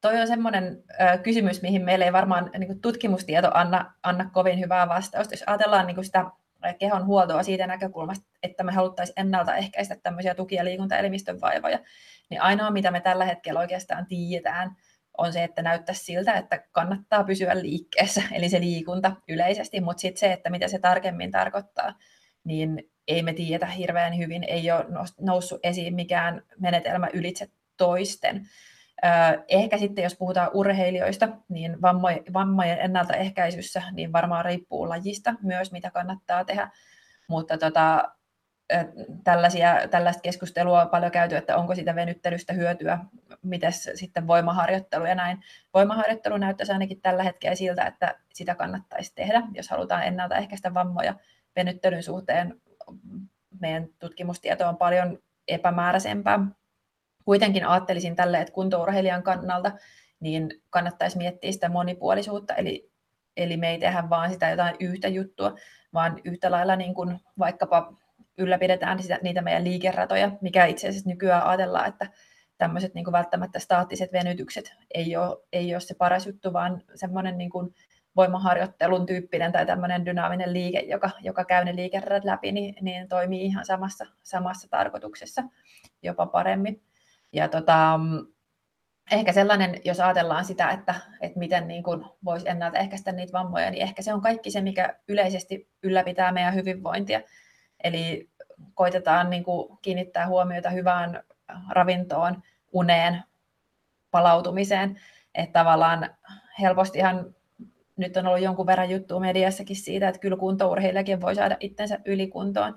toi 0.00 0.20
on 0.20 0.26
semmoinen 0.26 0.84
kysymys, 1.22 1.62
mihin 1.62 1.82
meillä 1.82 2.04
ei 2.04 2.12
varmaan 2.12 2.50
niin 2.58 2.80
tutkimustieto 2.80 3.50
anna, 3.54 3.94
anna 4.02 4.30
kovin 4.32 4.58
hyvää 4.60 4.88
vastausta. 4.88 5.34
Jos 5.34 5.44
ajatellaan 5.46 5.86
niin 5.86 6.04
sitä 6.04 6.24
kehon 6.78 7.06
huoltoa 7.06 7.42
siitä 7.42 7.66
näkökulmasta, 7.66 8.26
että 8.42 8.64
me 8.64 8.72
haluttaisiin 8.72 9.20
ennaltaehkäistä 9.20 9.96
tämmöisiä 10.02 10.34
tuki- 10.34 10.54
ja 10.54 10.64
liikuntaelimistön 10.64 11.40
vaivoja, 11.40 11.78
niin 12.30 12.42
ainoa, 12.42 12.70
mitä 12.70 12.90
me 12.90 13.00
tällä 13.00 13.24
hetkellä 13.24 13.60
oikeastaan 13.60 14.06
tiedetään, 14.06 14.76
on 15.18 15.32
se, 15.32 15.44
että 15.44 15.62
näyttää 15.62 15.94
siltä, 15.94 16.32
että 16.32 16.64
kannattaa 16.72 17.24
pysyä 17.24 17.62
liikkeessä, 17.62 18.22
eli 18.32 18.48
se 18.48 18.60
liikunta 18.60 19.16
yleisesti, 19.28 19.80
mutta 19.80 20.00
sitten 20.00 20.20
se, 20.20 20.32
että 20.32 20.50
mitä 20.50 20.68
se 20.68 20.78
tarkemmin 20.78 21.30
tarkoittaa, 21.30 21.94
niin 22.44 22.90
ei 23.08 23.22
me 23.22 23.32
tiedetä 23.32 23.66
hirveän 23.66 24.18
hyvin, 24.18 24.44
ei 24.44 24.70
ole 24.70 24.86
noussut 25.20 25.60
esiin 25.62 25.94
mikään 25.94 26.42
menetelmä 26.58 27.08
ylitse 27.12 27.48
toisten. 27.76 28.48
Ehkä 29.48 29.78
sitten, 29.78 30.04
jos 30.04 30.16
puhutaan 30.16 30.50
urheilijoista, 30.54 31.28
niin 31.48 31.82
vammojen 32.32 32.80
ennaltaehkäisyssä, 32.80 33.82
niin 33.92 34.12
varmaan 34.12 34.44
riippuu 34.44 34.88
lajista 34.88 35.34
myös, 35.42 35.72
mitä 35.72 35.90
kannattaa 35.90 36.44
tehdä. 36.44 36.70
Mutta 37.28 37.58
tota, 37.58 38.12
tällaisia, 39.24 39.88
tällaista 39.90 40.22
keskustelua 40.22 40.82
on 40.82 40.88
paljon 40.88 41.12
käyty, 41.12 41.36
että 41.36 41.56
onko 41.56 41.74
sitä 41.74 41.94
venyttelystä 41.94 42.52
hyötyä, 42.52 42.98
miten 43.42 43.72
sitten 43.72 44.26
voimaharjoittelu 44.26 45.04
ja 45.04 45.14
näin. 45.14 45.38
Voimaharjoittelu 45.74 46.36
näyttäisi 46.36 46.72
ainakin 46.72 47.00
tällä 47.00 47.22
hetkellä 47.22 47.54
siltä, 47.54 47.84
että 47.84 48.14
sitä 48.34 48.54
kannattaisi 48.54 49.14
tehdä, 49.14 49.42
jos 49.52 49.68
halutaan 49.68 50.02
ennaltaehkäistä 50.02 50.74
vammoja 50.74 51.14
venyttelyn 51.56 52.02
suhteen. 52.02 52.60
Meidän 53.60 53.86
tutkimustieto 53.98 54.68
on 54.68 54.76
paljon 54.76 55.18
epämääräisempää. 55.48 56.38
Kuitenkin 57.24 57.66
ajattelisin 57.66 58.16
tälle, 58.16 58.40
että 58.40 58.52
kuntourheilijan 58.52 59.22
kannalta 59.22 59.72
niin 60.20 60.50
kannattaisi 60.70 61.18
miettiä 61.18 61.52
sitä 61.52 61.68
monipuolisuutta, 61.68 62.54
eli, 62.54 62.90
eli 63.36 63.56
me 63.56 63.70
ei 63.70 63.78
tehdä 63.78 64.10
vaan 64.10 64.30
sitä 64.30 64.50
jotain 64.50 64.76
yhtä 64.80 65.08
juttua, 65.08 65.54
vaan 65.94 66.20
yhtä 66.24 66.50
lailla 66.50 66.76
niin 66.76 66.94
kuin 66.94 67.20
vaikkapa 67.38 67.92
ylläpidetään 68.38 69.02
sitä, 69.02 69.18
niitä 69.22 69.42
meidän 69.42 69.64
liikeratoja, 69.64 70.30
mikä 70.40 70.64
itse 70.64 70.88
asiassa 70.88 71.10
nykyään 71.10 71.46
ajatellaan, 71.46 71.88
että 71.88 72.06
tämmöiset 72.58 72.94
niin 72.94 73.04
kuin 73.04 73.12
välttämättä 73.12 73.58
staattiset 73.58 74.12
venytykset 74.12 74.74
ei 74.94 75.16
ole, 75.16 75.36
ei 75.52 75.74
ole 75.74 75.80
se 75.80 75.94
paras 75.94 76.26
juttu, 76.26 76.52
vaan 76.52 76.82
semmoinen 76.94 77.38
niin 77.38 77.50
kuin 77.50 77.74
voimaharjoittelun 78.16 79.06
tyyppinen 79.06 79.52
tai 79.52 79.66
tämmöinen 79.66 80.04
dynaaminen 80.04 80.52
liike, 80.52 80.78
joka, 80.78 81.10
joka 81.20 81.44
käy 81.44 81.64
ne 81.64 81.74
läpi, 82.24 82.52
niin, 82.52 82.74
niin 82.80 83.08
toimii 83.08 83.44
ihan 83.44 83.64
samassa, 83.64 84.06
samassa 84.22 84.68
tarkoituksessa 84.70 85.42
jopa 86.02 86.26
paremmin. 86.26 86.82
Ja 87.32 87.48
tota, 87.48 88.00
ehkä 89.10 89.32
sellainen, 89.32 89.80
jos 89.84 90.00
ajatellaan 90.00 90.44
sitä, 90.44 90.70
että, 90.70 90.94
että 91.20 91.38
miten 91.38 91.68
niin 91.68 91.82
kuin 91.82 92.04
voisi 92.24 92.48
ennaltaehkäistä 92.48 93.12
niitä 93.12 93.32
vammoja, 93.32 93.70
niin 93.70 93.82
ehkä 93.82 94.02
se 94.02 94.14
on 94.14 94.20
kaikki 94.20 94.50
se, 94.50 94.60
mikä 94.60 94.98
yleisesti 95.08 95.68
ylläpitää 95.82 96.32
meidän 96.32 96.54
hyvinvointia. 96.54 97.20
Eli 97.84 98.30
koitetaan 98.74 99.30
niin 99.30 99.44
kuin 99.44 99.78
kiinnittää 99.82 100.26
huomiota 100.26 100.70
hyvään 100.70 101.22
ravintoon, 101.68 102.42
uneen, 102.72 103.22
palautumiseen. 104.10 105.00
Että 105.34 105.60
tavallaan 105.60 106.10
helpostihan 106.60 107.34
nyt 107.96 108.16
on 108.16 108.26
ollut 108.26 108.42
jonkun 108.42 108.66
verran 108.66 108.90
juttua 108.90 109.20
mediassakin 109.20 109.76
siitä, 109.76 110.08
että 110.08 110.20
kyllä 110.20 110.36
kuntourheilijakin 110.36 111.20
voi 111.20 111.34
saada 111.34 111.56
itsensä 111.60 111.98
ylikuntoon. 112.04 112.74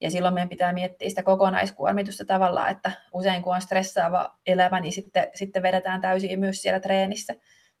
Ja 0.00 0.10
silloin 0.10 0.34
meidän 0.34 0.48
pitää 0.48 0.72
miettiä 0.72 1.08
sitä 1.08 1.22
kokonaiskuormitusta 1.22 2.24
tavallaan, 2.24 2.70
että 2.70 2.92
usein 3.12 3.42
kun 3.42 3.54
on 3.54 3.60
stressaava 3.60 4.38
elämä, 4.46 4.80
niin 4.80 4.92
sitten, 4.92 5.28
sitten 5.34 5.62
vedetään 5.62 6.00
täysin 6.00 6.40
myös 6.40 6.62
siellä 6.62 6.80
treenissä. 6.80 7.34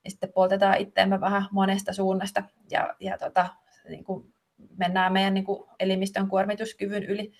Ja 0.04 0.10
sitten 0.10 0.32
poltetaan 0.32 0.78
itseämme 0.78 1.20
vähän 1.20 1.42
monesta 1.50 1.92
suunnasta 1.92 2.42
ja, 2.70 2.94
ja 3.00 3.18
tota, 3.18 3.46
niin 3.88 4.04
kuin 4.04 4.34
mennään 4.76 5.12
meidän 5.12 5.34
niin 5.34 5.44
kuin 5.44 5.70
elimistön 5.80 6.28
kuormituskyvyn 6.28 7.02
yli, 7.02 7.32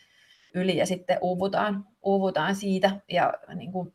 yli 0.55 0.77
ja 0.77 0.87
sitten 0.87 1.19
uuvutaan, 1.21 1.87
uuvutaan 2.03 2.55
siitä. 2.55 2.91
Ja 3.09 3.35
niin 3.55 3.73
kuin 3.73 3.95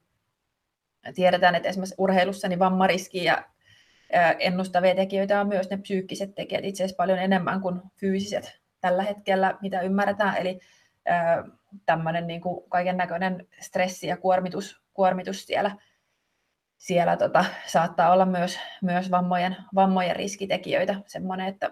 tiedetään, 1.15 1.55
että 1.55 1.69
esimerkiksi 1.69 1.95
urheilussa 1.97 2.47
niin 2.47 2.59
vammariski 2.59 3.23
ja 3.23 3.43
ennustavia 4.39 4.95
tekijöitä 4.95 5.41
on 5.41 5.47
myös 5.47 5.69
ne 5.69 5.77
psyykkiset 5.77 6.35
tekijät 6.35 6.65
itse 6.65 6.83
asiassa 6.83 6.97
paljon 6.97 7.19
enemmän 7.19 7.61
kuin 7.61 7.81
fyysiset 7.99 8.62
tällä 8.83 9.03
hetkellä, 9.03 9.57
mitä 9.61 9.81
ymmärretään. 9.81 10.37
Eli 10.37 10.59
tämmöinen 11.85 12.27
niin 12.27 12.41
kaiken 12.69 12.97
näköinen 12.97 13.47
stressi 13.59 14.07
ja 14.07 14.17
kuormitus, 14.17 14.81
kuormitus 14.93 15.45
siellä, 15.45 15.71
siellä 16.77 17.17
tota, 17.17 17.45
saattaa 17.65 18.11
olla 18.11 18.25
myös, 18.25 18.59
myös 18.81 19.11
vammojen, 19.11 19.55
vammojen 19.75 20.15
riskitekijöitä. 20.15 20.95
Semmoinen, 21.05 21.47
että 21.47 21.71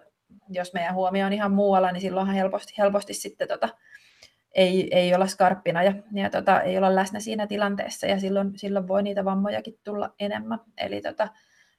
jos 0.49 0.74
meidän 0.74 0.95
huomio 0.95 1.26
on 1.26 1.34
ihan 1.34 1.51
muualla, 1.51 1.91
niin 1.91 2.01
silloinhan 2.01 2.36
helposti, 2.36 2.74
helposti 2.78 3.14
sitten 3.14 3.47
tota, 3.47 3.70
ei, 4.51 4.97
ei 4.97 5.16
olla 5.16 5.28
skarppina 5.28 5.84
ja, 5.84 5.93
ja 6.14 6.30
tota, 6.30 6.62
ei 6.62 6.78
olla 6.78 6.95
läsnä 6.95 7.20
siinä 7.20 7.47
tilanteessa 7.47 8.07
ja 8.07 8.20
silloin, 8.20 8.51
silloin 8.55 8.88
voi 8.88 9.03
niitä 9.03 9.26
vammojakin 9.26 9.80
tulla 9.84 10.14
enemmän. 10.20 10.59
Eli 10.78 11.01
tota, 11.01 11.28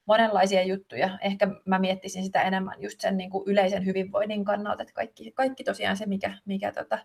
monenlaisia 0.07 0.63
juttuja. 0.63 1.19
Ehkä 1.21 1.49
mä 1.67 1.79
miettisin 1.79 2.25
sitä 2.25 2.43
enemmän 2.43 2.83
just 2.83 3.01
sen 3.01 3.17
niin 3.17 3.31
kuin 3.31 3.45
yleisen 3.47 3.87
hyvinvoinnin 3.87 4.45
kannalta, 4.45 4.83
että 4.83 4.95
kaikki, 4.95 5.33
kaikki 5.33 5.65
tosiaan 5.65 5.97
se, 5.97 6.07
mikä, 6.07 6.39
mikä 6.45 6.73
tota, 6.73 6.99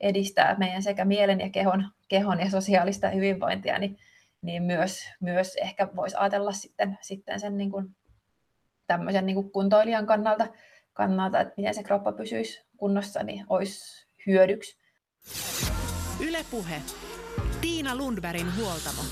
edistää 0.00 0.56
meidän 0.58 0.82
sekä 0.82 1.04
mielen 1.04 1.40
ja 1.40 1.50
kehon, 1.50 1.90
kehon 2.08 2.40
ja 2.40 2.50
sosiaalista 2.50 3.08
hyvinvointia, 3.08 3.78
niin, 3.78 3.98
niin 4.42 4.62
myös, 4.62 5.00
myös 5.20 5.56
ehkä 5.56 5.88
voisi 5.96 6.16
ajatella 6.18 6.52
sitten, 6.52 6.98
sitten 7.02 7.40
sen 7.40 7.56
niin 7.56 7.70
kuin, 7.70 7.96
tämmöisen 8.86 9.26
niin 9.26 9.34
kuin 9.34 9.50
kuntoilijan 9.50 10.06
kannalta, 10.06 10.46
kannalta, 10.92 11.40
että 11.40 11.54
miten 11.56 11.74
se 11.74 11.82
kroppa 11.82 12.12
pysyisi 12.12 12.64
kunnossa, 12.76 13.22
niin 13.22 13.46
olisi 13.48 14.06
hyödyksi. 14.26 14.78
Ylepuhe. 16.28 16.82
Tiina 17.60 17.96
Lundbergin 17.96 18.56
huoltamo. 18.56 19.02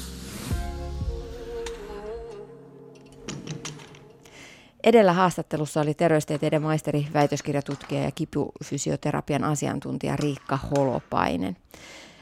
Edellä 4.85 5.12
haastattelussa 5.12 5.80
oli 5.80 5.95
terveystieteiden 5.95 6.62
maisteri, 6.62 7.07
väitöskirjatutkija 7.14 8.03
ja 8.03 8.11
kipufysioterapian 8.11 9.45
asiantuntija 9.45 10.16
Riikka 10.16 10.59
Holopainen. 10.76 11.57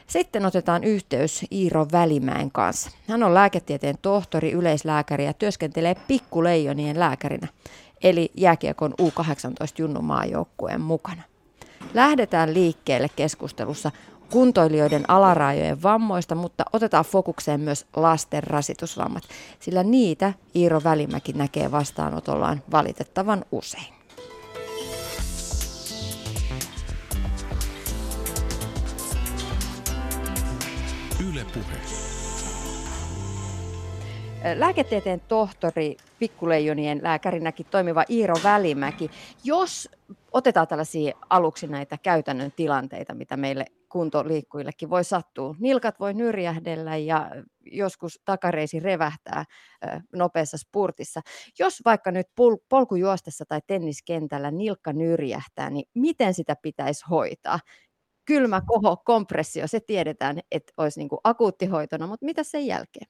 Sitten 0.07 0.45
otetaan 0.45 0.83
yhteys 0.83 1.45
Iiro 1.51 1.85
Välimäen 1.91 2.51
kanssa. 2.51 2.91
Hän 3.07 3.23
on 3.23 3.33
lääketieteen 3.33 3.97
tohtori, 4.01 4.51
yleislääkäri 4.51 5.25
ja 5.25 5.33
työskentelee 5.33 5.95
pikkuleijonien 6.07 6.99
lääkärinä, 6.99 7.47
eli 8.03 8.31
jääkiekon 8.37 8.93
U18 9.01 9.05
Junnun 9.77 10.05
maajoukkueen 10.05 10.81
mukana. 10.81 11.21
Lähdetään 11.93 12.53
liikkeelle 12.53 13.07
keskustelussa 13.15 13.91
kuntoilijoiden 14.33 15.09
alarajojen 15.09 15.83
vammoista, 15.83 16.35
mutta 16.35 16.65
otetaan 16.73 17.05
fokukseen 17.05 17.59
myös 17.59 17.85
lasten 17.95 18.43
rasitusvammat, 18.43 19.23
sillä 19.59 19.83
niitä 19.83 20.33
Iiro 20.55 20.81
Välimäki 20.83 21.33
näkee 21.33 21.71
vastaanotollaan 21.71 22.63
valitettavan 22.71 23.45
usein. 23.51 23.93
Yle 31.29 31.45
puhe. 31.53 31.77
Lääketieteen 34.55 35.21
tohtori, 35.27 35.97
pikkuleijonien 36.19 36.99
lääkärinäkin 37.03 37.65
toimiva 37.71 38.03
Iiro 38.09 38.35
Välimäki. 38.43 39.11
Jos 39.43 39.89
otetaan 40.31 40.67
tällaisia 40.67 41.13
aluksi 41.29 41.67
näitä 41.67 41.97
käytännön 41.97 42.51
tilanteita, 42.51 43.13
mitä 43.13 43.37
meille 43.37 43.65
kuntoliikkujillekin 43.93 44.89
voi 44.89 45.03
sattua. 45.03 45.55
Nilkat 45.59 45.99
voi 45.99 46.13
nyrjähdellä 46.13 46.97
ja 46.97 47.31
joskus 47.71 48.19
takareisi 48.25 48.79
revähtää 48.79 49.45
nopeassa 50.15 50.57
spurtissa. 50.57 51.21
Jos 51.59 51.81
vaikka 51.85 52.11
nyt 52.11 52.27
polkujuostessa 52.69 53.45
tai 53.47 53.59
tenniskentällä 53.67 54.51
nilkka 54.51 54.93
nyrjähtää, 54.93 55.69
niin 55.69 55.85
miten 55.93 56.33
sitä 56.33 56.55
pitäisi 56.61 57.05
hoitaa? 57.09 57.59
Kylmä 58.25 58.61
koho, 58.67 58.97
kompressio, 59.05 59.67
se 59.67 59.79
tiedetään, 59.79 60.39
että 60.51 60.73
olisi 60.77 60.99
niin 60.99 61.09
kuin 61.09 61.19
akuuttihoitona, 61.23 62.07
mutta 62.07 62.25
mitä 62.25 62.43
sen 62.43 62.65
jälkeen? 62.65 63.07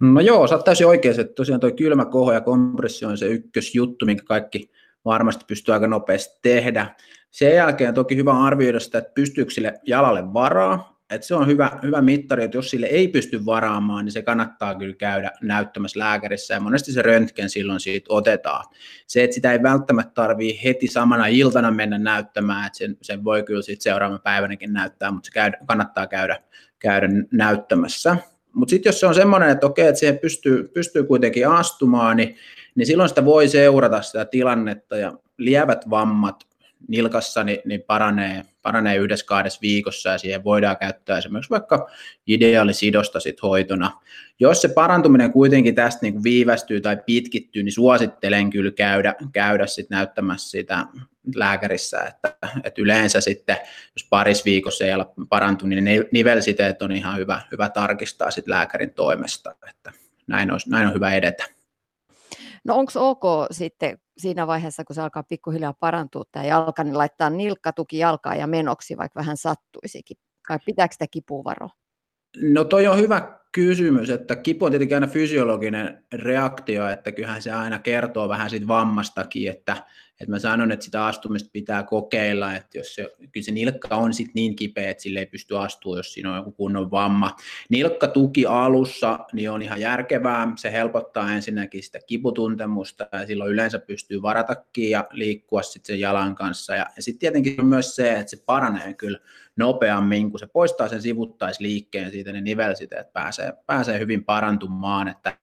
No 0.00 0.20
joo, 0.20 0.46
sä 0.46 0.54
oot 0.54 0.64
täysin 0.64 0.86
oikein, 0.86 1.20
että 1.20 1.34
tosiaan 1.34 1.60
tuo 1.60 1.70
kylmä 1.70 2.04
koho 2.04 2.32
ja 2.32 2.40
kompressio 2.40 3.08
on 3.08 3.18
se 3.18 3.26
ykkösjuttu, 3.26 4.06
minkä 4.06 4.22
kaikki 4.24 4.70
varmasti 5.04 5.44
pystyy 5.48 5.74
aika 5.74 5.86
nopeasti 5.86 6.38
tehdä. 6.42 6.96
Sen 7.30 7.54
jälkeen 7.54 7.94
toki 7.94 8.16
hyvä 8.16 8.44
arvioida 8.44 8.80
sitä, 8.80 8.98
että 8.98 9.12
pystyykö 9.14 9.50
sille 9.50 9.80
jalalle 9.86 10.32
varaa, 10.32 11.00
että 11.10 11.26
se 11.26 11.34
on 11.34 11.46
hyvä, 11.46 11.70
hyvä 11.82 12.02
mittari, 12.02 12.44
että 12.44 12.56
jos 12.56 12.70
sille 12.70 12.86
ei 12.86 13.08
pysty 13.08 13.46
varaamaan, 13.46 14.04
niin 14.04 14.12
se 14.12 14.22
kannattaa 14.22 14.74
kyllä 14.74 14.94
käydä 14.94 15.30
näyttämässä 15.42 15.98
lääkärissä, 15.98 16.54
ja 16.54 16.60
monesti 16.60 16.92
se 16.92 17.02
röntgen 17.02 17.50
silloin 17.50 17.80
siitä 17.80 18.06
otetaan. 18.08 18.64
Se, 19.06 19.24
että 19.24 19.34
sitä 19.34 19.52
ei 19.52 19.62
välttämättä 19.62 20.12
tarvii 20.14 20.60
heti 20.64 20.86
samana 20.86 21.26
iltana 21.26 21.70
mennä 21.70 21.98
näyttämään, 21.98 22.66
että 22.66 22.78
sen, 22.78 22.96
sen 23.02 23.24
voi 23.24 23.42
kyllä 23.42 23.62
sitten 23.62 23.82
seuraavan 23.82 24.20
päivänäkin 24.24 24.72
näyttää, 24.72 25.10
mutta 25.10 25.26
se 25.26 25.32
käydä, 25.32 25.58
kannattaa 25.66 26.06
käydä, 26.06 26.38
käydä 26.78 27.08
näyttämässä. 27.32 28.16
Mutta 28.52 28.70
sitten 28.70 28.90
jos 28.90 29.00
se 29.00 29.06
on 29.06 29.14
semmoinen, 29.14 29.50
että 29.50 29.66
okei, 29.66 29.86
että 29.86 29.98
siihen 29.98 30.18
pystyy, 30.18 30.68
pystyy 30.68 31.04
kuitenkin 31.04 31.48
astumaan, 31.48 32.16
niin, 32.16 32.36
niin 32.74 32.86
silloin 32.86 33.08
sitä 33.08 33.24
voi 33.24 33.48
seurata 33.48 34.02
sitä 34.02 34.24
tilannetta 34.24 34.96
ja 34.96 35.12
lievät 35.38 35.90
vammat 35.90 36.49
nilkassa 36.88 37.44
niin, 37.44 37.58
niin 37.64 37.82
paranee, 37.82 38.42
paranee 38.62 38.96
yhdessä 38.96 39.26
kahdessa 39.26 39.58
viikossa 39.62 40.10
ja 40.10 40.18
siihen 40.18 40.44
voidaan 40.44 40.76
käyttää 40.76 41.18
esimerkiksi 41.18 41.50
vaikka 41.50 41.90
ideaalisidosta 42.26 43.20
sit 43.20 43.42
hoitona. 43.42 44.00
Jos 44.40 44.62
se 44.62 44.68
parantuminen 44.68 45.32
kuitenkin 45.32 45.74
tästä 45.74 45.98
niin 46.02 46.12
kuin 46.12 46.24
viivästyy 46.24 46.80
tai 46.80 46.96
pitkittyy, 47.06 47.62
niin 47.62 47.72
suosittelen 47.72 48.50
kyllä 48.50 48.70
käydä, 48.70 49.14
käydä 49.32 49.66
sit 49.66 49.90
näyttämässä 49.90 50.50
sitä 50.50 50.86
lääkärissä, 51.34 52.00
että, 52.00 52.36
että 52.64 52.82
yleensä 52.82 53.20
sitten, 53.20 53.56
jos 53.96 54.06
paris 54.10 54.44
viikossa 54.44 54.84
ei 54.84 54.94
ole 54.94 55.06
parantunut, 55.28 55.84
niin 55.84 56.04
nivelsiteet 56.12 56.82
on 56.82 56.92
ihan 56.92 57.18
hyvä, 57.18 57.40
hyvä 57.52 57.68
tarkistaa 57.68 58.30
sit 58.30 58.48
lääkärin 58.48 58.94
toimesta, 58.94 59.54
että 59.70 59.92
näin 60.26 60.52
on, 60.52 60.60
näin 60.68 60.86
on 60.86 60.94
hyvä 60.94 61.14
edetä. 61.14 61.59
No 62.64 62.76
onko 62.76 62.92
ok 62.96 63.46
sitten 63.50 63.98
siinä 64.18 64.46
vaiheessa, 64.46 64.84
kun 64.84 64.94
se 64.94 65.02
alkaa 65.02 65.22
pikkuhiljaa 65.22 65.74
parantua 65.80 66.24
tämä 66.32 66.46
jalka, 66.46 66.84
niin 66.84 66.98
laittaa 66.98 67.30
nilkkatuki 67.30 67.98
jalkaa 67.98 68.34
ja 68.34 68.46
menoksi, 68.46 68.96
vaikka 68.96 69.20
vähän 69.20 69.36
sattuisikin? 69.36 70.16
Vai 70.48 70.58
pitääkö 70.66 70.92
sitä 70.92 71.06
kipua 71.10 71.44
varoa? 71.44 71.70
No 72.42 72.64
toi 72.64 72.86
on 72.86 72.98
hyvä 72.98 73.40
kysymys, 73.52 74.10
että 74.10 74.36
kipu 74.36 74.64
on 74.64 74.70
tietenkin 74.72 74.96
aina 74.96 75.06
fysiologinen 75.06 76.04
reaktio, 76.14 76.88
että 76.88 77.12
kyllähän 77.12 77.42
se 77.42 77.52
aina 77.52 77.78
kertoo 77.78 78.28
vähän 78.28 78.50
siitä 78.50 78.68
vammastakin, 78.68 79.50
että, 79.50 79.76
että 80.20 80.30
mä 80.30 80.38
sanon, 80.38 80.72
että 80.72 80.84
sitä 80.84 81.06
astumista 81.06 81.50
pitää 81.52 81.82
kokeilla, 81.82 82.54
että 82.54 82.78
jos 82.78 82.94
se, 82.94 83.10
kyllä 83.32 83.44
se 83.44 83.52
nilkka 83.52 83.96
on 83.96 84.14
sit 84.14 84.34
niin 84.34 84.56
kipeä, 84.56 84.90
että 84.90 85.02
sille 85.02 85.18
ei 85.18 85.26
pysty 85.26 85.58
astumaan, 85.58 85.98
jos 85.98 86.12
siinä 86.12 86.30
on 86.30 86.36
joku 86.36 86.52
kunnon 86.52 86.90
vamma. 86.90 87.36
Nilkkatuki 87.68 88.46
alussa 88.46 89.18
niin 89.32 89.50
on 89.50 89.62
ihan 89.62 89.80
järkevää, 89.80 90.52
se 90.56 90.72
helpottaa 90.72 91.34
ensinnäkin 91.34 91.82
sitä 91.82 91.98
kiputuntemusta 92.06 93.08
ja 93.12 93.26
silloin 93.26 93.52
yleensä 93.52 93.78
pystyy 93.78 94.22
varatakin 94.22 94.90
ja 94.90 95.08
liikkua 95.10 95.62
sitten 95.62 95.94
sen 95.94 96.00
jalan 96.00 96.34
kanssa. 96.34 96.74
Ja, 96.74 96.86
ja 96.96 97.02
sitten 97.02 97.20
tietenkin 97.20 97.60
on 97.60 97.66
myös 97.66 97.96
se, 97.96 98.12
että 98.12 98.30
se 98.30 98.42
paranee 98.46 98.94
kyllä 98.94 99.18
nopeammin, 99.56 100.30
kun 100.30 100.40
se 100.40 100.46
poistaa 100.46 100.88
sen 100.88 101.02
sivuttaisliikkeen 101.02 102.10
siitä, 102.10 102.32
niin 102.32 102.44
nivelsiteet 102.44 103.12
pääsee, 103.12 103.52
pääsee 103.66 103.98
hyvin 103.98 104.24
parantumaan, 104.24 105.08
että 105.08 105.36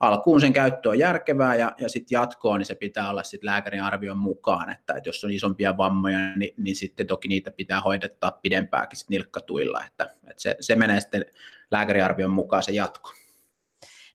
alkuun 0.00 0.40
sen 0.40 0.52
käyttö 0.52 0.88
on 0.88 0.98
järkevää 0.98 1.54
ja, 1.54 1.72
ja 1.78 1.88
sitten 1.88 2.16
jatkoon, 2.16 2.58
niin 2.58 2.66
se 2.66 2.74
pitää 2.74 3.10
olla 3.10 3.22
sitten 3.22 3.46
lääkärin 3.46 3.82
arvion 4.14 4.18
mukaan, 4.18 4.70
että, 4.70 4.94
että 4.94 5.08
jos 5.08 5.24
on 5.24 5.30
isompia 5.30 5.76
vammoja, 5.76 6.36
niin, 6.36 6.54
niin 6.56 6.76
sitten 6.76 7.06
toki 7.06 7.28
niitä 7.28 7.50
pitää 7.50 7.80
hoidettaa 7.80 8.30
pidempääkin 8.42 8.98
nilkkatuilla, 9.08 9.84
että, 9.86 10.04
että 10.04 10.42
se, 10.42 10.56
se 10.60 10.76
menee 10.76 11.00
sitten 11.00 11.24
lääkäriarvion 11.70 12.30
mukaan 12.30 12.62
se 12.62 12.72
jatko. 12.72 13.12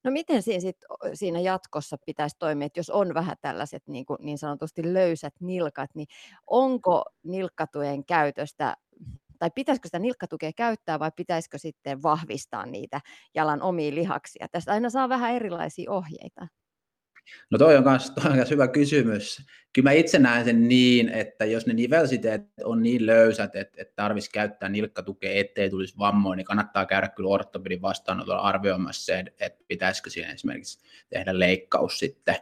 No 0.03 0.11
miten 0.11 0.41
siinä, 0.41 0.59
sit, 0.59 0.77
siinä 1.13 1.39
jatkossa 1.39 1.97
pitäisi 2.05 2.35
toimia, 2.39 2.65
että 2.65 2.79
jos 2.79 2.89
on 2.89 3.13
vähän 3.13 3.35
tällaiset 3.41 3.83
niin, 3.87 4.05
kuin, 4.05 4.17
niin 4.21 4.37
sanotusti 4.37 4.93
löysät 4.93 5.33
nilkat, 5.39 5.89
niin 5.95 6.07
onko 6.47 7.03
nilkkatujen 7.23 8.05
käytöstä 8.05 8.75
tai 9.39 9.51
pitäisikö 9.55 9.87
sitä 9.87 9.99
nilkkatukea 9.99 10.51
käyttää 10.55 10.99
vai 10.99 11.11
pitäisikö 11.15 11.57
sitten 11.57 12.03
vahvistaa 12.03 12.65
niitä 12.65 13.01
jalan 13.35 13.61
omia 13.61 13.95
lihaksia? 13.95 14.47
Tästä 14.51 14.71
aina 14.71 14.89
saa 14.89 15.09
vähän 15.09 15.35
erilaisia 15.35 15.91
ohjeita. 15.91 16.47
No 17.49 17.57
toi 17.57 17.77
on 17.77 17.84
myös 17.84 18.49
hyvä 18.51 18.67
kysymys. 18.67 19.41
Kyllä 19.73 19.89
mä 19.89 19.91
itse 19.91 20.19
näen 20.19 20.45
sen 20.45 20.67
niin, 20.67 21.09
että 21.09 21.45
jos 21.45 21.67
ne 21.67 21.73
nivelsiteet 21.73 22.41
on 22.63 22.84
niin 22.84 23.05
löysät, 23.05 23.55
että, 23.55 23.82
että 23.82 23.93
tarvitsisi 23.95 24.32
käyttää 24.32 24.69
nilkkatukea, 24.69 25.39
ettei 25.39 25.69
tulisi 25.69 25.97
vammoja, 25.97 26.36
niin 26.36 26.45
kannattaa 26.45 26.86
käydä 26.86 27.07
kyllä 27.07 27.30
ortopedin 27.30 27.82
vastaanotolla 27.82 28.41
arvioimassa 28.41 29.05
se, 29.05 29.25
että 29.39 29.63
pitäisikö 29.67 30.09
siihen 30.09 30.36
esimerkiksi 30.36 30.80
tehdä 31.09 31.39
leikkaus 31.39 31.99
sitten. 31.99 32.36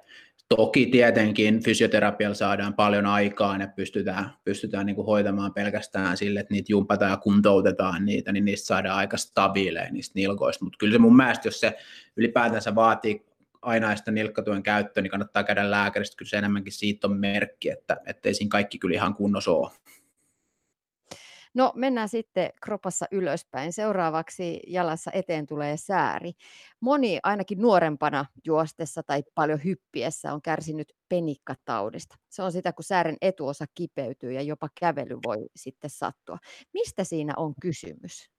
Toki 0.50 0.86
tietenkin 0.86 1.64
fysioterapialla 1.64 2.36
saadaan 2.36 2.74
paljon 2.74 3.06
aikaa 3.06 3.58
ja 3.58 3.68
pystytään, 3.68 4.30
pystytään 4.44 4.86
niin 4.86 4.96
kuin 4.96 5.06
hoitamaan 5.06 5.54
pelkästään 5.54 6.18
sille, 6.18 6.40
että 6.40 6.54
niitä 6.54 6.72
jumpataan 6.72 7.12
ja 7.12 7.18
kuntoutetaan 7.18 8.06
niitä, 8.06 8.32
niin 8.32 8.46
niistä 8.46 8.68
saadaan 8.68 8.98
aika 8.98 9.18
stabiileja 9.18 9.92
niistä 9.92 10.12
nilkoista. 10.16 10.66
Mutta 10.66 10.78
kyllä 10.78 10.94
se 10.94 11.00
mun 11.00 11.16
mielestä, 11.16 11.48
jos 11.48 11.60
se 11.60 11.78
ylipäätänsä 12.18 12.76
vaatii 12.76 13.27
ainaista 13.62 14.12
nilkkatuen 14.12 14.64
käyttöä, 14.64 15.04
niin 15.04 15.12
kannattaa 15.12 15.44
käydä 15.44 15.72
lääkäristä. 15.72 16.18
Kyllä 16.18 16.30
se 16.30 16.38
enemmänkin 16.38 16.74
siitä 16.74 17.08
on 17.08 17.18
merkki, 17.18 17.70
että 17.70 17.98
ettei 18.06 18.34
siinä 18.34 18.50
kaikki 18.50 18.80
kyllä 18.80 18.96
ihan 18.96 19.16
kunnossa 19.16 19.52
ole. 19.52 19.72
No 21.54 21.72
mennään 21.76 22.10
sitten 22.10 22.50
kropassa 22.62 23.06
ylöspäin. 23.12 23.74
Seuraavaksi 23.74 24.60
jalassa 24.68 25.12
eteen 25.14 25.46
tulee 25.46 25.78
sääri. 25.78 26.32
Moni 26.80 27.20
ainakin 27.24 27.62
nuorempana 27.62 28.26
juostessa 28.46 29.04
tai 29.04 29.24
paljon 29.36 29.64
hyppiessä 29.64 30.34
on 30.34 30.42
kärsinyt 30.42 30.94
penikkataudista. 31.10 32.16
Se 32.30 32.44
on 32.44 32.52
sitä, 32.52 32.74
kun 32.74 32.84
säären 32.84 33.18
etuosa 33.22 33.66
kipeytyy 33.76 34.32
ja 34.32 34.42
jopa 34.42 34.70
kävely 34.80 35.18
voi 35.26 35.48
sitten 35.56 35.90
sattua. 35.90 36.38
Mistä 36.74 37.04
siinä 37.04 37.34
on 37.38 37.54
kysymys? 37.62 38.30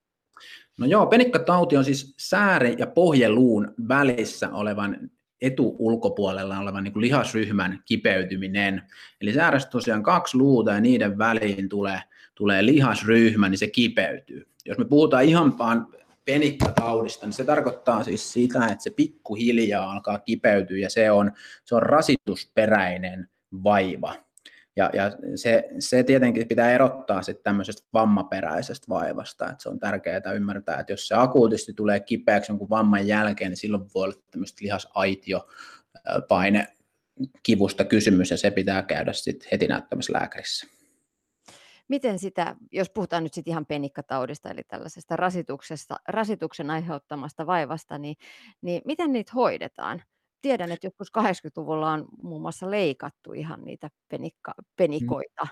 No 0.77 0.85
joo, 0.85 1.05
penikkatauti 1.05 1.77
on 1.77 1.85
siis 1.85 2.13
sääri- 2.17 2.75
ja 2.77 2.87
pohjeluun 2.87 3.73
välissä 3.87 4.49
olevan 4.49 5.11
etuulkopuolella 5.41 6.59
olevan 6.59 6.83
niin 6.83 6.93
kuin 6.93 7.01
lihasryhmän 7.01 7.83
kipeytyminen. 7.85 8.81
Eli 9.21 9.33
säärästä 9.33 9.71
tosiaan 9.71 10.03
kaksi 10.03 10.37
luuta 10.37 10.71
ja 10.71 10.81
niiden 10.81 11.17
väliin 11.17 11.69
tulee 11.69 12.01
tulee 12.39 12.65
lihasryhmä, 12.65 13.49
niin 13.49 13.57
se 13.57 13.67
kipeytyy. 13.67 14.47
Jos 14.65 14.77
me 14.77 14.85
puhutaan 14.85 15.23
ihan 15.23 15.57
vaan 15.57 15.87
penikkataudista, 16.25 17.25
niin 17.25 17.33
se 17.33 17.43
tarkoittaa 17.43 18.03
siis 18.03 18.33
sitä, 18.33 18.67
että 18.67 18.83
se 18.83 18.89
pikkuhiljaa 18.89 19.91
alkaa 19.91 20.19
kipeytyä 20.19 20.77
ja 20.77 20.89
se 20.89 21.11
on, 21.11 21.31
se 21.65 21.75
on 21.75 21.83
rasitusperäinen 21.83 23.29
vaiva. 23.63 24.15
Ja, 24.75 24.89
ja 24.93 25.11
se, 25.35 25.69
se 25.79 26.03
tietenkin 26.03 26.47
pitää 26.47 26.71
erottaa 26.71 27.21
sitten 27.21 27.43
tämmöisestä 27.43 27.87
vammaperäisestä 27.93 28.85
vaivasta, 28.89 29.49
että 29.49 29.63
se 29.63 29.69
on 29.69 29.79
tärkeää 29.79 30.33
ymmärtää, 30.35 30.79
että 30.79 30.93
jos 30.93 31.07
se 31.07 31.15
akuutisti 31.15 31.73
tulee 31.73 31.99
kipeäksi 31.99 32.51
jonkun 32.51 32.69
vamman 32.69 33.07
jälkeen, 33.07 33.51
niin 33.51 33.57
silloin 33.57 33.83
voi 33.95 34.03
olla 34.03 34.15
tämmöistä 34.31 34.59
lihasaitio 34.61 35.47
paine 36.27 36.67
kivusta 37.43 37.85
kysymys 37.85 38.31
ja 38.31 38.37
se 38.37 38.51
pitää 38.51 38.83
käydä 38.83 39.13
sitten 39.13 39.49
heti 39.51 39.67
näyttämässä 39.67 40.13
lääkärissä 40.13 40.67
miten 41.89 42.19
sitä, 42.19 42.55
jos 42.71 42.89
puhutaan 42.89 43.23
nyt 43.23 43.33
sitten 43.33 43.51
ihan 43.51 43.65
penikkataudista, 43.65 44.49
eli 44.49 44.61
tällaisesta 44.67 45.15
rasituksesta, 45.15 45.95
rasituksen 46.07 46.69
aiheuttamasta 46.69 47.45
vaivasta, 47.45 47.97
niin, 47.97 48.15
niin 48.61 48.81
miten 48.85 49.11
niitä 49.11 49.31
hoidetaan? 49.35 50.03
Tiedän, 50.41 50.71
että 50.71 50.87
joskus 50.87 51.07
80-luvulla 51.17 51.91
on 51.91 52.05
muun 52.21 52.41
muassa 52.41 52.71
leikattu 52.71 53.33
ihan 53.33 53.65
niitä 53.65 53.89
penikka, 54.09 54.53
mm. 54.57 54.65
penikoita. 54.75 55.47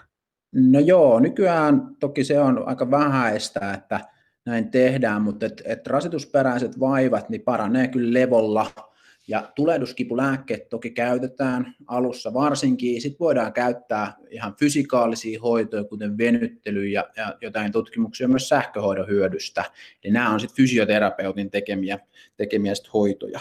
No 0.54 0.80
joo, 0.80 1.20
nykyään 1.20 1.96
toki 2.00 2.24
se 2.24 2.40
on 2.40 2.68
aika 2.68 2.92
vähäistä, 2.92 3.74
että 3.74 4.00
näin 4.46 4.72
tehdään, 4.72 5.22
mutta 5.22 5.46
et, 5.46 5.62
et 5.66 5.88
rasitusperäiset 5.88 6.80
vaivat 6.80 7.30
niin 7.30 7.42
paranee 7.42 7.88
kyllä 7.88 8.14
levolla 8.14 8.72
ja 9.28 9.52
tulehduskipulääkkeet 9.56 10.70
toki 10.70 10.90
käytetään 10.90 11.76
alussa 11.88 12.34
varsinkin. 12.34 13.02
Sitten 13.02 13.20
voidaan 13.20 13.54
käyttää 13.54 14.14
ihan 14.30 14.56
fysikaalisia 14.56 15.42
hoitoja, 15.42 15.84
kuten 15.84 16.18
venyttely 16.18 16.86
ja, 16.86 17.10
ja 17.16 17.38
jotain 17.42 17.72
tutkimuksia 17.72 18.28
myös 18.28 18.50
sähköhoidon 18.50 19.08
hyödystä. 19.08 19.64
Eli 20.04 20.14
nämä 20.14 20.34
on 20.34 20.40
sitten 20.40 20.56
fysioterapeutin 20.56 21.52
tekemiä, 21.52 22.00
tekemiä 22.38 22.76
sit 22.76 22.94
hoitoja. 22.94 23.40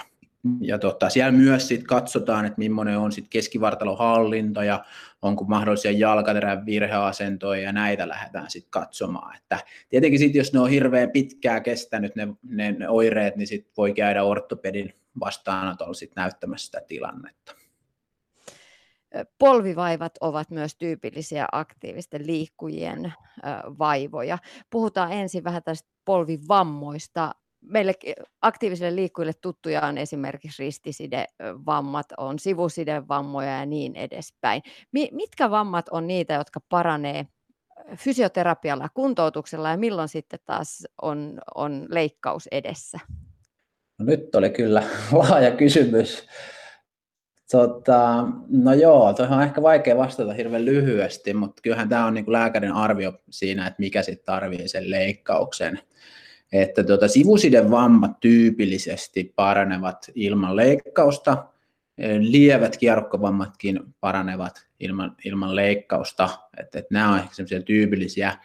Ja 0.61 0.79
tota, 0.79 1.11
siellä 1.11 1.33
myös 1.33 1.69
sit 1.69 1.85
katsotaan, 1.85 2.45
että 2.45 2.59
millainen 2.59 2.99
on 2.99 3.13
sit 3.13 3.27
keskivartalohallinto 3.31 4.63
ja 4.63 4.85
onko 5.23 5.45
mahdollisia 5.45 5.93
jalkaterän 5.93 6.67
virheasentoja 6.67 7.61
ja 7.61 7.73
näitä 7.73 8.09
lähdetään 8.09 8.51
sitten 8.51 8.71
katsomaan. 8.71 9.37
Että 9.37 9.59
tietenkin 9.89 10.19
sit, 10.19 10.35
jos 10.35 10.53
ne 10.53 10.61
on 10.61 10.71
hirveän 10.71 11.11
pitkään 11.11 11.63
kestänyt 11.63 12.17
ne, 12.17 12.29
ne, 12.43 12.73
ne 12.73 12.89
oireet, 12.89 13.37
niin 13.37 13.47
sit 13.47 13.71
voi 13.77 13.95
käydä 13.95 14.23
ortopedin 14.23 14.95
vastaanotolla 15.21 15.95
sit 15.95 16.13
näyttämässä 16.17 16.67
sitä 16.67 16.81
tilannetta. 16.89 17.55
Polvivaivat 19.39 20.13
ovat 20.21 20.51
myös 20.51 20.77
tyypillisiä 20.77 21.47
aktiivisten 21.53 22.27
liikkujien 22.27 23.13
vaivoja. 23.79 24.39
Puhutaan 24.71 25.13
ensin 25.13 25.45
vähän 25.45 25.63
tästä 25.63 25.89
polvivammoista. 26.05 27.35
Meille 27.69 27.95
aktiivisille 28.43 28.97
liikkujille 28.97 29.33
tuttuja 29.41 29.83
on 29.83 29.99
esimerkiksi 29.99 30.63
ristisidevammat, 30.63 32.07
on 32.17 32.39
sivusidevammoja 32.39 33.59
ja 33.59 33.67
niin 33.67 33.97
edespäin. 33.97 34.63
Mitkä 34.93 35.51
vammat 35.51 35.89
on 35.89 36.07
niitä, 36.07 36.35
jotka 36.35 36.61
paranee 36.69 37.27
fysioterapialla 37.97 38.85
ja 38.85 38.89
kuntoutuksella 38.95 39.71
ja 39.71 39.77
milloin 39.77 40.09
sitten 40.09 40.39
taas 40.45 40.87
on, 41.03 41.41
on 41.55 41.87
leikkaus 41.91 42.49
edessä? 42.53 42.99
No 43.99 44.05
nyt 44.05 44.35
oli 44.35 44.51
kyllä 44.51 44.83
laaja 45.13 45.51
kysymys. 45.51 46.27
Tota, 47.51 48.25
no 48.49 48.73
joo, 48.73 49.13
tuohon 49.15 49.39
on 49.39 49.45
ehkä 49.45 49.63
vaikea 49.63 49.97
vastata 49.97 50.33
hirveän 50.33 50.65
lyhyesti, 50.65 51.35
mutta 51.35 51.63
kyllähän 51.63 51.89
tämä 51.89 52.07
on 52.07 52.15
niin 52.15 52.25
kuin 52.25 52.33
lääkärin 52.33 52.73
arvio 52.73 53.13
siinä, 53.31 53.67
että 53.67 53.81
mikä 53.81 54.03
sitten 54.03 54.27
tarvii 54.27 54.69
sen 54.69 54.91
leikkauksen. 54.91 55.79
Että 56.53 56.85
tuota, 56.85 57.09
sivusiden 57.09 57.71
vammat 57.71 58.21
tyypillisesti 58.21 59.33
paranevat 59.37 60.11
ilman 60.15 60.57
leikkausta, 60.57 61.45
lievät 62.19 62.77
kierrokkovammatkin 62.77 63.81
paranevat 64.01 64.67
ilman, 64.81 65.17
ilman 65.25 65.57
leikkausta, 65.57 66.29
että, 66.61 66.79
että 66.79 66.95
nämä 66.95 67.13
ovat 67.13 67.23
ehkä 67.23 67.61
tyypillisiä. 67.61 68.39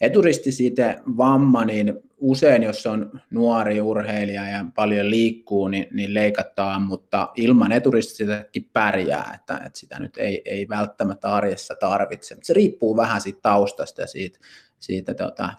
Eturistisiite 0.00 0.96
vamma, 1.16 1.64
niin 1.64 2.00
usein 2.18 2.62
jos 2.62 2.86
on 2.86 3.20
nuori 3.30 3.80
urheilija 3.80 4.48
ja 4.48 4.64
paljon 4.74 5.10
liikkuu, 5.10 5.68
niin, 5.68 5.86
niin 5.92 6.14
leikataan, 6.14 6.82
mutta 6.82 7.28
ilman 7.36 7.72
eturistisiitäkin 7.72 8.70
pärjää, 8.72 9.32
että, 9.34 9.54
että 9.66 9.78
sitä 9.78 10.00
nyt 10.00 10.16
ei, 10.16 10.42
ei 10.44 10.68
välttämättä 10.68 11.28
arjessa 11.28 11.74
tarvitse. 11.80 12.36
Se 12.42 12.54
riippuu 12.54 12.96
vähän 12.96 13.20
siitä 13.20 13.40
taustasta 13.42 14.00
ja 14.00 14.06
siitä, 14.06 14.38
siitä 14.78 15.14
tota, 15.14 15.52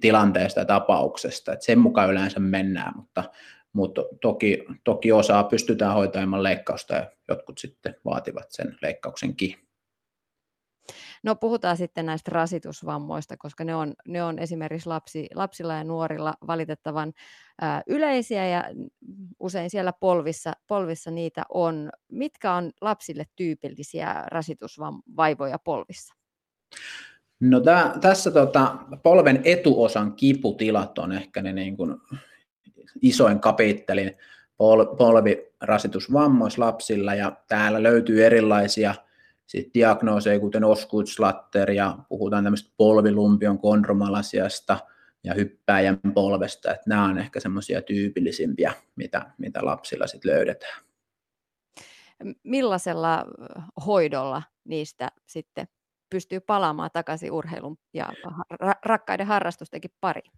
tilanteesta 0.00 0.60
ja 0.60 0.66
tapauksesta, 0.66 1.52
että 1.52 1.64
sen 1.64 1.78
mukaan 1.78 2.10
yleensä 2.10 2.40
mennään, 2.40 2.92
mutta, 2.96 3.24
mutta 3.72 4.02
toki, 4.20 4.64
toki 4.84 5.12
osaa 5.12 5.44
pystytään 5.44 5.94
hoitamaan 5.94 6.42
leikkausta 6.42 6.94
ja 6.94 7.10
jotkut 7.28 7.58
sitten 7.58 7.96
vaativat 8.04 8.46
sen 8.48 8.78
leikkauksenkin. 8.82 9.64
No 11.22 11.36
puhutaan 11.36 11.76
sitten 11.76 12.06
näistä 12.06 12.30
rasitusvammoista, 12.30 13.36
koska 13.36 13.64
ne 13.64 13.74
on, 13.74 13.94
ne 14.08 14.22
on 14.22 14.38
esimerkiksi 14.38 14.88
lapsi, 14.88 15.26
lapsilla 15.34 15.74
ja 15.74 15.84
nuorilla 15.84 16.34
valitettavan 16.46 17.12
ää, 17.60 17.82
yleisiä 17.86 18.48
ja 18.48 18.64
usein 19.40 19.70
siellä 19.70 19.92
polvissa, 19.92 20.52
polvissa 20.66 21.10
niitä 21.10 21.42
on. 21.48 21.90
Mitkä 22.12 22.52
on 22.52 22.70
lapsille 22.80 23.24
tyypillisiä 23.36 24.24
rasitusvaivoja 24.26 25.58
polvissa? 25.58 26.14
No 27.50 27.60
tää, 27.60 27.94
tässä 28.00 28.30
tota, 28.30 28.76
polven 29.02 29.40
etuosan 29.44 30.12
kiputilat 30.12 30.98
on 30.98 31.12
ehkä 31.12 31.42
ne 31.42 31.52
niin 31.52 31.76
kuin 31.76 31.96
isoin 33.02 33.40
kapittelin 33.40 34.16
pol, 34.56 34.84
polvirasitusvammoissa 34.84 36.62
lapsilla 36.62 37.14
ja 37.14 37.36
täällä 37.48 37.82
löytyy 37.82 38.24
erilaisia 38.26 38.94
sit 39.46 39.74
diagnooseja, 39.74 40.40
kuten 40.40 40.64
Osgood-Slatter 40.64 41.70
ja 41.70 41.98
puhutaan 42.08 42.44
tämmöistä 42.44 42.70
polvilumpion 42.76 43.58
kondromalasiasta 43.58 44.78
ja 45.24 45.34
hyppääjän 45.34 46.00
polvesta, 46.14 46.70
että 46.70 46.84
nämä 46.86 47.04
on 47.04 47.18
ehkä 47.18 47.40
semmoisia 47.40 47.82
tyypillisimpiä, 47.82 48.72
mitä, 48.96 49.30
mitä 49.38 49.64
lapsilla 49.64 50.06
sitten 50.06 50.32
löydetään. 50.32 50.82
Millaisella 52.42 53.24
hoidolla 53.86 54.42
niistä 54.64 55.08
sitten 55.26 55.66
pystyy 56.14 56.40
palaamaan 56.40 56.90
takaisin 56.92 57.32
urheilun 57.32 57.76
ja 57.94 58.12
rakkaiden 58.84 59.26
harrastustenkin 59.26 59.90
pariin? 60.00 60.32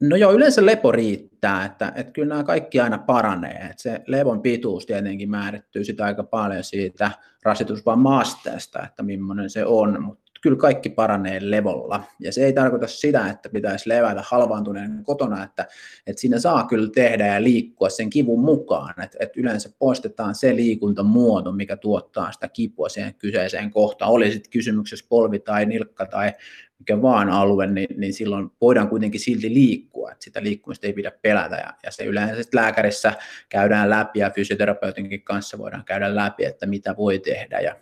No 0.00 0.16
joo, 0.16 0.32
yleensä 0.32 0.66
lepo 0.66 0.92
riittää, 0.92 1.64
että, 1.64 1.92
että 1.96 2.12
kyllä 2.12 2.28
nämä 2.28 2.44
kaikki 2.44 2.80
aina 2.80 2.98
paranee. 2.98 3.58
Että 3.70 3.82
se 3.82 4.00
levon 4.06 4.42
pituus 4.42 4.86
tietenkin 4.86 5.30
määrittyy 5.30 5.84
sitä 5.84 6.04
aika 6.04 6.24
paljon 6.24 6.64
siitä 6.64 7.10
rasitusvammaasteesta, 7.42 8.82
että 8.82 9.02
millainen 9.02 9.50
se 9.50 9.64
on, 9.66 10.02
mutta 10.02 10.19
kyllä 10.40 10.56
kaikki 10.56 10.90
paranee 10.90 11.38
levolla. 11.40 12.04
Ja 12.20 12.32
se 12.32 12.44
ei 12.44 12.52
tarkoita 12.52 12.86
sitä, 12.86 13.28
että 13.30 13.48
pitäisi 13.48 13.88
levätä 13.88 14.22
halvaantuneen 14.26 15.04
kotona, 15.04 15.44
että, 15.44 15.66
että 16.06 16.20
siinä 16.20 16.38
saa 16.38 16.66
kyllä 16.66 16.90
tehdä 16.94 17.26
ja 17.26 17.42
liikkua 17.42 17.88
sen 17.88 18.10
kivun 18.10 18.40
mukaan. 18.40 19.02
Että, 19.02 19.18
että 19.20 19.40
yleensä 19.40 19.70
poistetaan 19.78 20.34
se 20.34 20.56
liikuntamuoto, 20.56 21.52
mikä 21.52 21.76
tuottaa 21.76 22.32
sitä 22.32 22.48
kipua 22.48 22.88
siihen 22.88 23.14
kyseiseen 23.14 23.70
kohtaan. 23.70 24.10
Oli 24.10 24.32
sitten 24.32 24.50
kysymyksessä 24.50 25.06
polvi 25.08 25.38
tai 25.38 25.66
nilkka 25.66 26.06
tai 26.06 26.32
mikä 26.78 27.02
vaan 27.02 27.30
alue, 27.30 27.66
niin, 27.66 28.00
niin 28.00 28.12
silloin 28.14 28.50
voidaan 28.60 28.88
kuitenkin 28.88 29.20
silti 29.20 29.54
liikkua, 29.54 30.12
että 30.12 30.24
sitä 30.24 30.42
liikkumista 30.42 30.86
ei 30.86 30.92
pidä 30.92 31.10
pelätä, 31.22 31.56
ja, 31.56 31.74
ja 31.82 31.90
se 31.90 32.04
yleensä 32.04 32.50
lääkärissä 32.54 33.12
käydään 33.48 33.90
läpi, 33.90 34.18
ja 34.18 34.30
fysioterapeutinkin 34.30 35.22
kanssa 35.22 35.58
voidaan 35.58 35.84
käydä 35.84 36.14
läpi, 36.14 36.44
että 36.44 36.66
mitä 36.66 36.96
voi 36.96 37.18
tehdä, 37.18 37.60
ja 37.60 37.76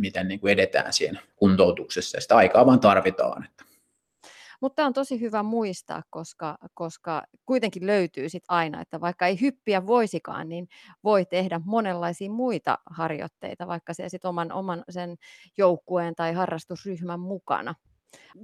miten 0.00 0.28
niin 0.28 0.40
kuin 0.40 0.52
edetään 0.52 0.92
siinä 0.92 1.20
kuntoutuksessa, 1.36 2.16
ja 2.16 2.20
sitä 2.20 2.36
aikaa 2.36 2.66
vaan 2.66 2.80
tarvitaan. 2.80 3.44
Että. 3.44 3.64
Mutta 4.60 4.86
on 4.86 4.92
tosi 4.92 5.20
hyvä 5.20 5.42
muistaa, 5.42 6.02
koska, 6.10 6.58
koska 6.74 7.22
kuitenkin 7.46 7.86
löytyy 7.86 8.28
sit 8.28 8.44
aina, 8.48 8.80
että 8.80 9.00
vaikka 9.00 9.26
ei 9.26 9.40
hyppiä 9.40 9.86
voisikaan, 9.86 10.48
niin 10.48 10.68
voi 11.04 11.26
tehdä 11.26 11.60
monenlaisia 11.64 12.30
muita 12.30 12.78
harjoitteita, 12.90 13.66
vaikka 13.66 13.94
se 13.94 14.08
sitten 14.08 14.28
oman, 14.28 14.52
oman 14.52 14.84
sen 14.90 15.16
joukkueen 15.58 16.14
tai 16.14 16.32
harrastusryhmän 16.32 17.20
mukana 17.20 17.74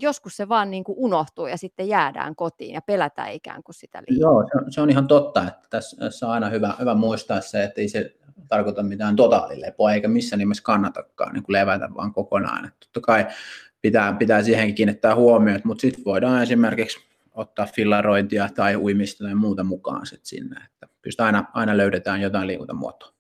joskus 0.01 0.37
se 0.37 0.49
vaan 0.49 0.71
niin 0.71 0.85
kuin 0.85 0.99
unohtuu 0.99 1.47
ja 1.47 1.57
sitten 1.57 1.89
jäädään 1.89 2.37
kotiin 2.37 2.75
ja 2.75 2.83
pelätään 2.83 3.33
ikään 3.33 3.63
kuin 3.63 3.75
sitä 3.75 4.03
liikaa. 4.09 4.31
Joo, 4.31 4.45
se 4.53 4.59
on, 4.59 4.73
se 4.73 4.81
on 4.81 4.91
ihan 4.91 5.09
totta, 5.09 5.49
että 5.49 5.69
tässä 5.71 6.27
on 6.27 6.33
aina 6.33 6.49
hyvä, 6.49 6.75
hyvä 6.81 6.95
muistaa 6.95 7.41
se, 7.41 7.65
että 7.65 7.81
ei 7.81 7.89
se 7.89 8.17
tarkoita 8.49 8.83
mitään 8.83 9.17
totaalilepoa, 9.17 9.93
eikä 9.93 10.09
missään 10.09 10.39
nimessä 10.39 10.63
kannatakaan 10.63 11.35
niin 11.35 11.45
levätä 11.49 11.89
vaan 11.97 12.13
kokonaan. 12.13 12.65
Että 12.65 12.79
totta 12.81 13.01
kai 13.01 13.27
pitää, 13.81 14.13
pitää 14.13 14.43
siihenkin 14.43 14.75
kiinnittää 14.75 15.15
huomioon, 15.15 15.61
mutta 15.65 15.81
sitten 15.81 16.05
voidaan 16.05 16.43
esimerkiksi 16.43 16.99
ottaa 17.35 17.67
fillarointia 17.67 18.49
tai 18.55 18.77
uimista 18.77 19.25
tai 19.25 19.35
muuta 19.35 19.65
mukaan 19.65 20.07
sit 20.07 20.25
sinne, 20.25 20.61
että 20.65 20.89
pystytään 21.03 21.35
aina, 21.35 21.49
aina 21.55 21.77
löydetään 21.77 22.21
jotain 22.21 22.47
liikuntamuotoa. 22.47 23.15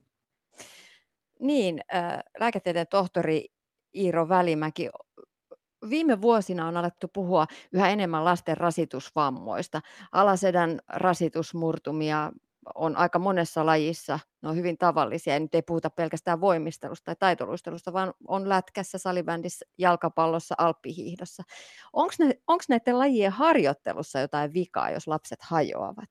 Niin, 1.40 1.80
äh, 1.94 2.18
lääketieteen 2.40 2.86
tohtori 2.90 3.46
Iiro 3.94 4.28
Välimäki, 4.28 4.88
viime 5.90 6.20
vuosina 6.20 6.68
on 6.68 6.76
alettu 6.76 7.08
puhua 7.08 7.46
yhä 7.72 7.88
enemmän 7.88 8.24
lasten 8.24 8.56
rasitusvammoista. 8.56 9.80
Alasedän 10.12 10.78
rasitusmurtumia 10.88 12.32
on 12.74 12.96
aika 12.96 13.18
monessa 13.18 13.66
lajissa, 13.66 14.18
ne 14.42 14.48
on 14.48 14.56
hyvin 14.56 14.78
tavallisia, 14.78 15.34
ja 15.34 15.40
nyt 15.40 15.54
ei 15.54 15.62
puhuta 15.62 15.90
pelkästään 15.90 16.40
voimistelusta 16.40 17.04
tai 17.04 17.16
taitoluistelusta, 17.18 17.92
vaan 17.92 18.14
on 18.28 18.48
lätkässä, 18.48 18.98
salibändissä, 18.98 19.66
jalkapallossa, 19.78 20.54
alppihiihdossa. 20.58 21.42
Onko 21.92 22.64
näiden 22.68 22.98
lajien 22.98 23.32
harjoittelussa 23.32 24.20
jotain 24.20 24.54
vikaa, 24.54 24.90
jos 24.90 25.06
lapset 25.06 25.38
hajoavat? 25.42 26.08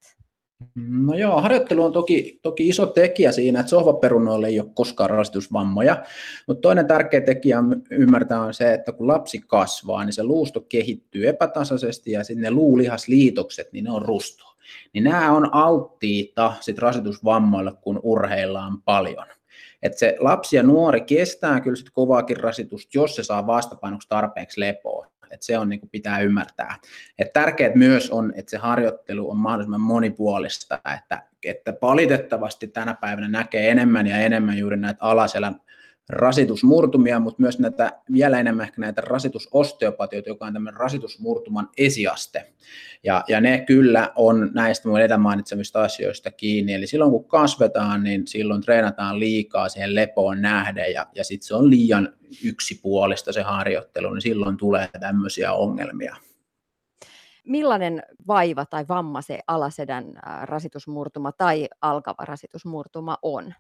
No 0.76 1.16
joo, 1.16 1.42
harjoittelu 1.42 1.84
on 1.84 1.94
toki, 1.94 2.40
toki 2.42 2.70
iso 2.70 2.86
tekijä 2.86 3.32
siinä, 3.32 3.60
että 3.60 3.70
sohvaperunoille 3.70 4.48
ei 4.48 4.60
ole 4.60 4.70
koskaan 4.76 5.10
rasitusvammoja, 5.10 6.04
mutta 6.48 6.62
toinen 6.62 6.88
tärkeä 6.88 7.22
tekijä 7.22 7.58
ymmärtää 7.92 8.42
on 8.42 8.54
se, 8.54 8.74
että 8.74 8.92
kun 8.92 9.08
lapsi 9.08 9.40
kasvaa, 9.48 10.06
niin 10.06 10.14
se 10.14 10.24
luusto 10.24 10.62
kehittyy 10.62 11.28
epätasaisesti 11.28 12.12
ja 12.12 12.24
sitten 12.24 12.42
ne 12.42 12.52
luulihasliitokset, 12.52 13.74
niin 13.74 13.84
ne 13.84 13.92
on 13.92 14.02
rustoa. 14.02 14.53
Niin 14.94 15.04
nämä 15.04 15.32
on 15.32 15.56
alttiita 15.56 16.54
sit 16.60 16.80
rasitusvammoille, 16.80 17.72
kun 17.82 18.00
urheillaan 18.04 18.82
paljon. 18.82 19.28
Et 19.82 19.98
se 19.98 20.16
lapsi 20.20 20.56
ja 20.56 20.64
nuori 20.64 21.02
kestää 21.02 21.62
kyllä 21.62 21.76
sit 21.76 21.90
kovaakin 21.90 22.38
rasitusta, 22.38 22.90
jos 22.94 23.16
se 23.16 23.24
saa 23.24 23.48
vastapainoksi 23.48 24.10
tarpeeksi 24.10 24.60
lepoa 24.60 25.14
että 25.34 25.46
se 25.46 25.58
on 25.58 25.70
niin 25.70 25.80
kuin 25.80 25.90
pitää 25.90 26.20
ymmärtää. 26.20 26.76
Et 27.20 27.34
tärkeää 27.34 27.72
myös 27.76 28.12
on, 28.12 28.34
että 28.36 28.50
se 28.50 28.58
harjoittelu 28.58 29.30
on 29.30 29.38
mahdollisimman 29.38 29.82
monipuolista, 29.82 30.80
että, 30.96 31.24
että 31.46 31.74
valitettavasti 31.82 32.68
tänä 32.68 32.94
päivänä 32.94 33.28
näkee 33.28 33.72
enemmän 33.72 34.08
ja 34.08 34.18
enemmän 34.18 34.58
juuri 34.58 34.78
näitä 34.78 35.06
alaselän 35.06 35.62
rasitusmurtumia, 36.10 37.20
mutta 37.20 37.42
myös 37.42 37.60
näitä, 37.60 37.92
vielä 38.14 38.40
enemmän 38.40 38.66
ehkä 38.66 38.82
näitä 38.82 39.02
rasitusosteopatioita, 39.02 40.30
joka 40.30 40.46
on 40.46 40.54
tämmöinen 40.54 40.80
rasitusmurtuman 40.80 41.70
esiaste. 41.78 42.54
Ja, 43.04 43.24
ja 43.28 43.42
ne 43.42 43.60
kyllä 43.60 44.12
on 44.16 44.52
näistä 44.54 44.90
mun 44.90 45.02
etä 45.02 45.18
mainitsemista 45.18 45.84
asioista 45.84 46.32
kiinni. 46.32 46.74
Eli 46.74 46.88
silloin 46.88 47.12
kun 47.12 47.28
kasvetaan, 47.28 48.04
niin 48.04 48.28
silloin 48.28 48.62
treenataan 48.62 49.20
liikaa 49.20 49.70
siihen 49.70 49.96
lepoon 49.96 50.42
nähden 50.42 50.94
ja, 50.94 51.08
ja 51.16 51.24
sitten 51.24 51.48
se 51.48 51.56
on 51.56 51.70
liian 51.70 52.14
yksipuolista 52.44 53.34
se 53.34 53.42
harjoittelu, 53.42 54.14
niin 54.14 54.22
silloin 54.22 54.58
tulee 54.58 54.90
tämmöisiä 55.00 55.54
ongelmia. 55.54 56.16
Millainen 57.48 58.04
vaiva 58.28 58.66
tai 58.66 58.86
vamma 58.90 59.22
se 59.22 59.40
alasedän 59.48 60.06
rasitusmurtuma 60.42 61.32
tai 61.32 61.68
alkava 61.82 62.26
rasitusmurtuma 62.26 63.18
on? 63.22 63.54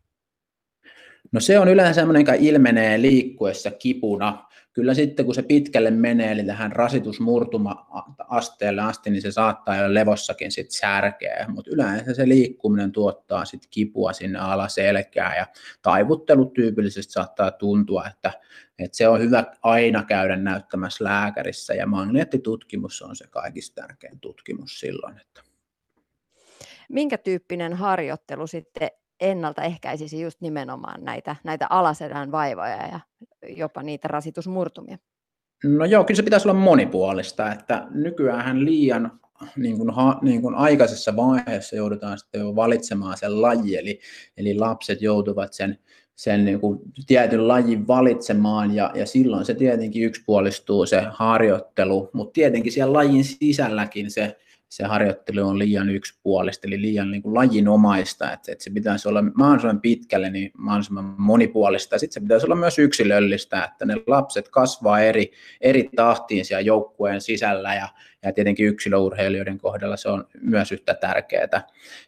No 1.31 1.39
se 1.39 1.59
on 1.59 1.67
yleensä 1.67 1.93
semmoinen, 1.93 2.21
joka 2.21 2.33
ilmenee 2.33 3.01
liikkuessa 3.01 3.71
kipuna. 3.71 4.47
Kyllä 4.73 4.93
sitten 4.93 5.25
kun 5.25 5.35
se 5.35 5.41
pitkälle 5.41 5.91
menee, 5.91 6.31
eli 6.31 6.43
tähän 6.43 6.71
rasitusmurtuma-asteelle 6.71 8.81
asti, 8.81 9.09
niin 9.09 9.21
se 9.21 9.31
saattaa 9.31 9.75
jo 9.75 9.93
levossakin 9.93 10.51
sitten 10.51 10.79
särkeä, 10.79 11.45
mutta 11.49 11.71
yleensä 11.73 12.13
se 12.13 12.27
liikkuminen 12.27 12.91
tuottaa 12.91 13.45
sitten 13.45 13.69
kipua 13.71 14.13
sinne 14.13 14.39
alaselkään 14.39 15.37
ja 15.37 15.47
taivuttelut 15.81 16.53
tyypillisesti 16.53 17.13
saattaa 17.13 17.51
tuntua, 17.51 18.07
että, 18.07 18.33
että 18.79 18.97
se 18.97 19.07
on 19.07 19.21
hyvä 19.21 19.43
aina 19.63 20.03
käydä 20.03 20.35
näyttämässä 20.35 21.03
lääkärissä 21.03 21.73
ja 21.73 21.87
magneettitutkimus 21.87 23.01
on 23.01 23.15
se 23.15 23.27
kaikista 23.27 23.81
tärkein 23.81 24.19
tutkimus 24.19 24.79
silloin. 24.79 25.21
Että. 25.21 25.41
Minkä 26.89 27.17
tyyppinen 27.17 27.73
harjoittelu 27.73 28.47
sitten 28.47 28.89
ennaltaehkäisisi 29.19 30.21
just 30.21 30.41
nimenomaan 30.41 31.03
näitä, 31.03 31.35
näitä 31.43 31.67
alasedän 31.69 32.31
vaivoja 32.31 32.87
ja 32.87 32.99
jopa 33.47 33.83
niitä 33.83 34.07
rasitusmurtumia? 34.07 34.97
No 35.63 35.85
joo, 35.85 36.03
kyllä 36.03 36.15
se 36.15 36.23
pitäisi 36.23 36.47
olla 36.47 36.59
monipuolista, 36.59 37.51
että 37.51 37.87
nykyään 37.91 38.65
liian 38.65 39.19
niin 39.55 39.77
kuin, 39.77 39.89
ha, 39.89 40.19
niin 40.21 40.41
kuin 40.41 40.55
aikaisessa 40.55 41.15
vaiheessa 41.15 41.75
joudutaan 41.75 42.19
sitten 42.19 42.41
jo 42.41 42.55
valitsemaan 42.55 43.17
sen 43.17 43.41
laji, 43.41 43.75
eli, 43.75 43.99
eli 44.37 44.55
lapset 44.55 45.01
joutuvat 45.01 45.53
sen, 45.53 45.77
sen 46.15 46.45
niin 46.45 46.59
kuin 46.59 46.79
tietyn 47.07 47.47
lajin 47.47 47.87
valitsemaan, 47.87 48.75
ja, 48.75 48.91
ja 48.95 49.05
silloin 49.05 49.45
se 49.45 49.53
tietenkin 49.53 50.03
yksipuolistuu 50.03 50.85
se 50.85 51.03
harjoittelu, 51.09 52.09
mutta 52.13 52.33
tietenkin 52.33 52.71
siellä 52.71 52.93
lajin 52.93 53.23
sisälläkin 53.23 54.11
se, 54.11 54.37
se 54.73 54.83
harjoittelu 54.83 55.47
on 55.47 55.59
liian 55.59 55.89
yksipuolista, 55.89 56.67
eli 56.67 56.81
liian 56.81 57.11
niin 57.11 57.21
kuin 57.21 57.33
lajinomaista, 57.33 58.31
että, 58.31 58.51
että 58.51 58.63
se 58.63 58.69
pitäisi 58.69 59.09
olla 59.09 59.21
mahdollisimman 59.21 59.81
pitkälle 59.81 60.29
niin 60.29 60.51
mahdollisimman 60.57 61.15
monipuolista, 61.17 61.95
ja 61.95 61.99
sitten 61.99 62.13
se 62.13 62.19
pitäisi 62.19 62.45
olla 62.45 62.55
myös 62.55 62.79
yksilöllistä, 62.79 63.63
että 63.63 63.85
ne 63.85 63.95
lapset 64.07 64.49
kasvaa 64.49 64.99
eri, 64.99 65.31
eri 65.61 65.89
tahtiin 65.95 66.45
siellä 66.45 66.61
joukkueen 66.61 67.21
sisällä, 67.21 67.75
ja, 67.75 67.87
ja 68.23 68.33
tietenkin 68.33 68.67
yksilöurheilijoiden 68.67 69.57
kohdalla 69.57 69.97
se 69.97 70.09
on 70.09 70.27
myös 70.41 70.71
yhtä 70.71 70.93
tärkeää, 70.93 71.43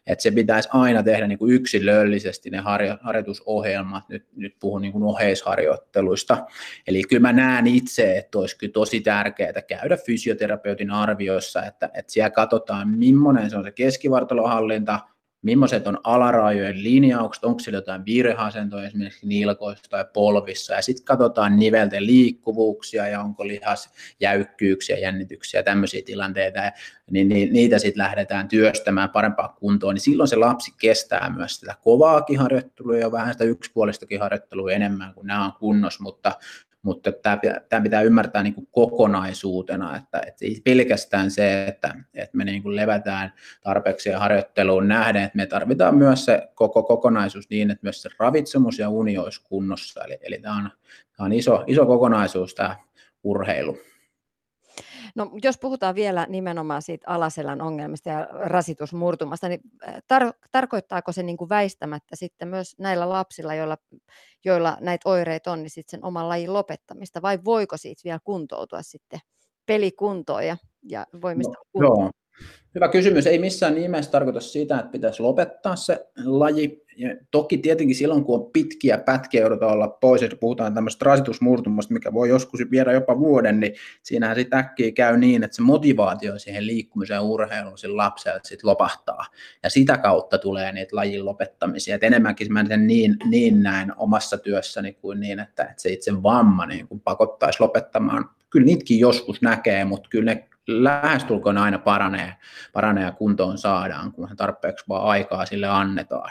että 0.06 0.22
se 0.22 0.30
pitäisi 0.30 0.68
aina 0.72 1.02
tehdä 1.02 1.26
niin 1.26 1.38
kuin 1.38 1.54
yksilöllisesti 1.54 2.50
ne 2.50 2.58
harjo, 2.58 2.98
harjoitusohjelmat, 3.00 4.08
nyt, 4.08 4.26
nyt 4.36 4.56
puhun 4.60 4.82
niin 4.82 4.92
kuin 4.92 5.04
oheisharjoitteluista, 5.04 6.46
eli 6.86 7.02
kyllä 7.02 7.22
mä 7.22 7.32
näen 7.32 7.66
itse, 7.66 8.18
että 8.18 8.38
olisi 8.38 8.58
kyllä 8.58 8.72
tosi 8.72 9.00
tärkeää 9.00 9.62
käydä 9.68 9.96
fysioterapeutin 9.96 10.90
arvioissa, 10.90 11.64
että, 11.64 11.90
että 11.94 12.12
siellä 12.12 12.30
katsotaan, 12.30 12.88
millainen 12.88 13.50
se 13.50 13.56
on 13.56 13.64
se 13.64 13.72
keskivartalohallinta, 13.72 15.00
millaiset 15.42 15.86
on 15.86 15.98
alarajojen 16.04 16.82
linjaukset, 16.82 17.44
onko 17.44 17.60
siellä 17.60 17.78
jotain 17.78 18.04
virheasentoja 18.04 18.86
esimerkiksi 18.86 19.26
nilkoissa 19.26 19.90
tai 19.90 20.04
polvissa, 20.14 20.74
ja 20.74 20.82
sitten 20.82 21.04
katsotaan 21.04 21.56
nivelten 21.58 22.06
liikkuvuuksia 22.06 23.08
ja 23.08 23.20
onko 23.20 23.46
lihas 23.46 23.90
jäykkyyksiä, 24.20 24.98
jännityksiä, 24.98 25.62
tämmöisiä 25.62 26.02
tilanteita, 26.04 26.58
ja 26.58 26.72
niin, 27.10 27.28
niin 27.28 27.52
niitä 27.52 27.78
sitten 27.78 28.02
lähdetään 28.02 28.48
työstämään 28.48 29.10
parempaa 29.10 29.48
kuntoon, 29.48 29.94
niin 29.94 30.02
silloin 30.02 30.28
se 30.28 30.36
lapsi 30.36 30.74
kestää 30.80 31.32
myös 31.36 31.56
sitä 31.56 31.74
kovaakin 31.82 32.38
harjoittelua 32.38 32.96
ja 32.96 33.12
vähän 33.12 33.32
sitä 33.32 33.44
yksipuolistakin 33.44 34.20
harjoittelua 34.20 34.72
enemmän, 34.72 35.14
kuin 35.14 35.26
nämä 35.26 35.44
on 35.44 35.52
kunnossa, 35.52 36.02
mutta 36.02 36.32
mutta 36.82 37.12
tämä, 37.12 37.38
tämä 37.68 37.82
pitää 37.82 38.02
ymmärtää 38.02 38.42
niin 38.42 38.54
kuin 38.54 38.68
kokonaisuutena, 38.70 39.96
että, 39.96 40.20
että 40.26 40.44
pelkästään 40.64 41.30
se, 41.30 41.64
että, 41.64 41.94
että 42.14 42.36
me 42.36 42.44
niin 42.44 42.62
kuin 42.62 42.76
levätään 42.76 43.32
tarpeeksi 43.62 44.08
ja 44.08 44.18
harjoitteluun 44.18 44.88
nähden, 44.88 45.22
että 45.22 45.36
me 45.36 45.46
tarvitaan 45.46 45.96
myös 45.96 46.24
se 46.24 46.48
koko 46.54 46.82
kokonaisuus 46.82 47.50
niin, 47.50 47.70
että 47.70 47.82
myös 47.82 48.02
se 48.02 48.08
ravitsemus 48.18 48.78
ja 48.78 48.90
uni 48.90 49.18
olisi 49.18 49.44
kunnossa, 49.44 50.04
eli, 50.04 50.18
eli 50.20 50.38
tämä 50.38 50.56
on, 50.56 50.70
tämä 51.16 51.24
on 51.24 51.32
iso, 51.32 51.64
iso 51.66 51.86
kokonaisuus 51.86 52.54
tämä 52.54 52.76
urheilu. 53.24 53.78
No, 55.16 55.30
jos 55.42 55.58
puhutaan 55.58 55.94
vielä 55.94 56.26
nimenomaan 56.28 56.82
siitä 56.82 57.10
alaselän 57.10 57.60
ongelmista 57.60 58.08
ja 58.08 58.28
rasitusmurtumasta, 58.32 59.48
niin 59.48 59.60
tar- 59.86 60.48
tarkoittaako 60.52 61.12
se 61.12 61.22
niin 61.22 61.36
kuin 61.36 61.48
väistämättä 61.48 62.16
sitten 62.16 62.48
myös 62.48 62.78
näillä 62.78 63.08
lapsilla, 63.08 63.54
joilla, 63.54 63.78
joilla 64.44 64.76
näitä 64.80 65.08
oireita 65.08 65.52
on, 65.52 65.62
niin 65.62 65.70
sitten 65.70 65.90
sen 65.90 66.04
oman 66.04 66.28
lajin 66.28 66.52
lopettamista, 66.52 67.22
vai 67.22 67.38
voiko 67.44 67.76
siitä 67.76 68.00
vielä 68.04 68.18
kuntoutua 68.24 68.82
sitten 68.82 69.20
pelikuntoon 69.66 70.46
ja, 70.46 70.56
ja 70.82 71.06
voimistaa 71.22 71.54
no, 71.54 71.70
kuntoon? 71.72 72.00
Joo. 72.00 72.10
Hyvä 72.74 72.88
kysymys. 72.88 73.26
Ei 73.26 73.38
missään 73.38 73.74
nimessä 73.74 74.10
tarkoita 74.10 74.40
sitä, 74.40 74.78
että 74.78 74.90
pitäisi 74.90 75.22
lopettaa 75.22 75.76
se 75.76 76.06
laji. 76.24 76.86
Ja 76.96 77.16
toki 77.30 77.58
tietenkin 77.58 77.96
silloin, 77.96 78.24
kun 78.24 78.40
on 78.40 78.50
pitkiä 78.52 78.98
pätkiä, 78.98 79.40
joudutaan 79.40 79.72
olla 79.72 79.88
pois, 79.88 80.22
ja 80.22 80.28
puhutaan 80.40 80.74
tämmöistä 80.74 81.04
rasitusmurtumasta, 81.04 81.94
mikä 81.94 82.12
voi 82.12 82.28
joskus 82.28 82.60
viedä 82.70 82.92
jopa 82.92 83.18
vuoden, 83.18 83.60
niin 83.60 83.74
siinähän 84.02 84.36
sitten 84.36 84.58
äkkiä 84.58 84.92
käy 84.92 85.16
niin, 85.16 85.42
että 85.42 85.56
se 85.56 85.62
motivaatio 85.62 86.38
siihen 86.38 86.66
liikkumiseen 86.66 87.20
urheiluun 87.20 87.78
sillä 87.78 87.96
lapsella 87.96 88.40
sitten 88.42 88.70
lopahtaa. 88.70 89.26
Ja 89.62 89.70
sitä 89.70 89.98
kautta 89.98 90.38
tulee 90.38 90.72
niitä 90.72 90.96
lajin 90.96 91.24
lopettamisia. 91.24 91.94
Et 91.94 92.04
enemmänkin 92.04 92.52
mä 92.52 92.64
sen 92.68 92.86
niin, 92.86 93.16
niin 93.24 93.62
näin 93.62 93.92
omassa 93.96 94.38
työssäni 94.38 94.92
kuin 94.92 95.20
niin, 95.20 95.40
että, 95.40 95.62
että 95.62 95.82
se 95.82 95.92
itse 95.92 96.22
vamma 96.22 96.66
niin 96.66 96.88
kun 96.88 97.00
pakottaisi 97.00 97.60
lopettamaan. 97.60 98.24
Kyllä 98.50 98.66
niitäkin 98.66 98.98
joskus 98.98 99.42
näkee, 99.42 99.84
mutta 99.84 100.08
kyllä 100.08 100.34
ne 100.34 100.48
lähestulkoon 100.68 101.58
aina 101.58 101.78
paranee, 101.78 102.36
paranee 102.72 103.04
ja 103.04 103.12
kuntoon 103.12 103.58
saadaan, 103.58 104.12
kun 104.12 104.28
tarpeeksi 104.36 104.84
vaan 104.88 105.04
aikaa 105.08 105.46
sille 105.46 105.66
annetaan. 105.66 106.30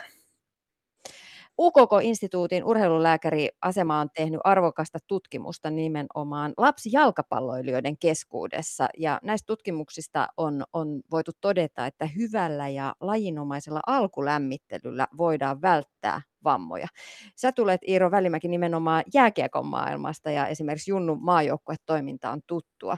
UKK-instituutin 1.61 2.63
urheilulääkäriasema 2.63 3.99
on 3.99 4.09
tehnyt 4.15 4.39
arvokasta 4.43 4.99
tutkimusta 5.07 5.69
nimenomaan 5.69 6.53
lapsijalkapalloilijoiden 6.57 7.97
keskuudessa. 7.97 8.87
Ja 8.97 9.19
näistä 9.23 9.45
tutkimuksista 9.45 10.27
on, 10.37 10.63
on 10.73 11.01
voitu 11.11 11.31
todeta, 11.41 11.85
että 11.85 12.05
hyvällä 12.05 12.69
ja 12.69 12.95
lajinomaisella 12.99 13.79
alkulämmittelyllä 13.87 15.07
voidaan 15.17 15.61
välttää 15.61 16.21
vammoja. 16.45 16.87
Sä 17.35 17.51
tulet 17.51 17.81
Iiro 17.87 18.11
Välimäki 18.11 18.47
nimenomaan 18.47 19.03
jääkiekon 19.13 19.65
maailmasta 19.65 20.31
ja 20.31 20.47
esimerkiksi 20.47 20.91
Junnu 20.91 21.15
maajoukkuetoiminta 21.15 22.31
on 22.31 22.41
tuttua. 22.47 22.97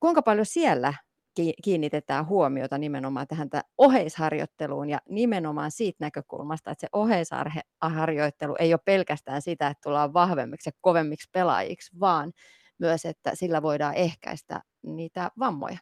Kuinka 0.00 0.22
paljon 0.22 0.46
siellä 0.46 0.94
kiinnitetään 1.64 2.26
huomiota 2.26 2.78
nimenomaan 2.78 3.26
tähän 3.26 3.48
oheisharjoitteluun 3.78 4.90
ja 4.90 4.98
nimenomaan 5.08 5.70
siitä 5.70 5.96
näkökulmasta, 6.00 6.70
että 6.70 6.80
se 6.80 6.88
oheisharjoittelu 6.92 8.56
ei 8.58 8.74
ole 8.74 8.80
pelkästään 8.84 9.42
sitä, 9.42 9.66
että 9.68 9.80
tullaan 9.82 10.14
vahvemmiksi 10.14 10.68
ja 10.68 10.72
kovemmiksi 10.80 11.28
pelaajiksi, 11.32 12.00
vaan 12.00 12.32
myös, 12.78 13.04
että 13.04 13.30
sillä 13.34 13.62
voidaan 13.62 13.94
ehkäistä 13.94 14.62
niitä 14.82 15.30
vammoja. 15.38 15.78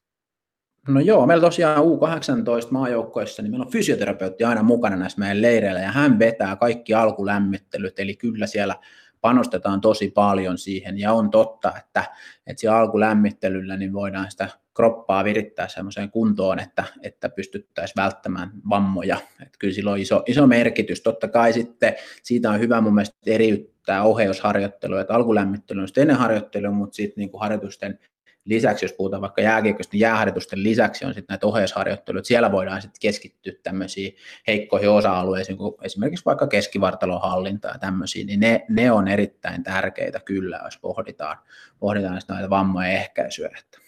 No 0.88 1.00
joo, 1.00 1.26
meillä 1.26 1.40
tosiaan 1.40 1.84
U18 1.84 2.70
maajoukkoissa, 2.70 3.42
niin 3.42 3.50
meillä 3.50 3.64
on 3.64 3.72
fysioterapeutti 3.72 4.44
aina 4.44 4.62
mukana 4.62 4.96
näissä 4.96 5.18
meidän 5.18 5.42
leireillä, 5.42 5.80
ja 5.80 5.92
hän 5.92 6.18
vetää 6.18 6.56
kaikki 6.56 6.94
alkulämmittelyt, 6.94 7.98
eli 7.98 8.16
kyllä 8.16 8.46
siellä 8.46 8.76
panostetaan 9.20 9.80
tosi 9.80 10.10
paljon 10.10 10.58
siihen, 10.58 10.98
ja 10.98 11.12
on 11.12 11.30
totta, 11.30 11.72
että, 11.78 12.04
että 12.46 12.60
siellä 12.60 12.78
alkulämmittelyllä 12.78 13.76
niin 13.76 13.92
voidaan 13.92 14.30
sitä 14.30 14.48
kroppaa 14.74 15.24
virittää 15.24 15.68
sellaiseen 15.68 16.10
kuntoon, 16.10 16.58
että, 16.58 16.84
että 17.02 17.28
pystyttäisiin 17.28 17.96
välttämään 17.96 18.50
vammoja. 18.70 19.16
Että 19.42 19.58
kyllä 19.58 19.74
sillä 19.74 19.90
on 19.90 19.98
iso, 19.98 20.22
iso 20.26 20.46
merkitys. 20.46 21.02
Totta 21.02 21.28
kai 21.28 21.52
sitten 21.52 21.94
siitä 22.22 22.50
on 22.50 22.60
hyvä 22.60 22.80
mun 22.80 22.94
mielestä 22.94 23.16
eriyttää 23.26 24.02
oheusharjoittelu, 24.02 24.96
että 24.96 25.14
alkulämmittely 25.14 25.80
on 25.80 25.88
sitten 25.88 26.02
ennen 26.02 26.16
harjoittelua, 26.16 26.70
mutta 26.70 26.94
sitten 26.94 27.14
niin 27.16 27.30
kuin 27.30 27.40
harjoitusten 27.40 27.98
lisäksi, 28.44 28.84
jos 28.84 28.92
puhutaan 28.92 29.22
vaikka 29.22 29.42
jääkiekosta, 29.42 29.90
niin 29.92 30.00
jääharjoitusten 30.00 30.62
lisäksi 30.62 31.04
on 31.04 31.14
sitten 31.14 31.34
näitä 31.34 31.46
oheisharjoitteluja, 31.46 32.24
siellä 32.24 32.52
voidaan 32.52 32.82
sitten 32.82 33.00
keskittyä 33.00 33.52
tämmöisiin 33.62 34.16
heikkoihin 34.46 34.90
osa-alueisiin, 34.90 35.58
kuin 35.58 35.74
esimerkiksi 35.82 36.24
vaikka 36.24 36.46
keskivartalon 36.46 37.20
hallinta 37.20 37.68
ja 37.68 37.78
tämmöisiä, 37.78 38.24
niin 38.24 38.40
ne, 38.40 38.64
ne 38.68 38.92
on 38.92 39.08
erittäin 39.08 39.62
tärkeitä 39.62 40.20
kyllä, 40.24 40.60
jos 40.64 40.78
pohditaan, 40.78 41.36
pohditaan 41.78 42.20
näitä 42.28 42.50
vammojen 42.50 42.92
ehkäisyä. 42.92 43.50
Että. 43.58 43.79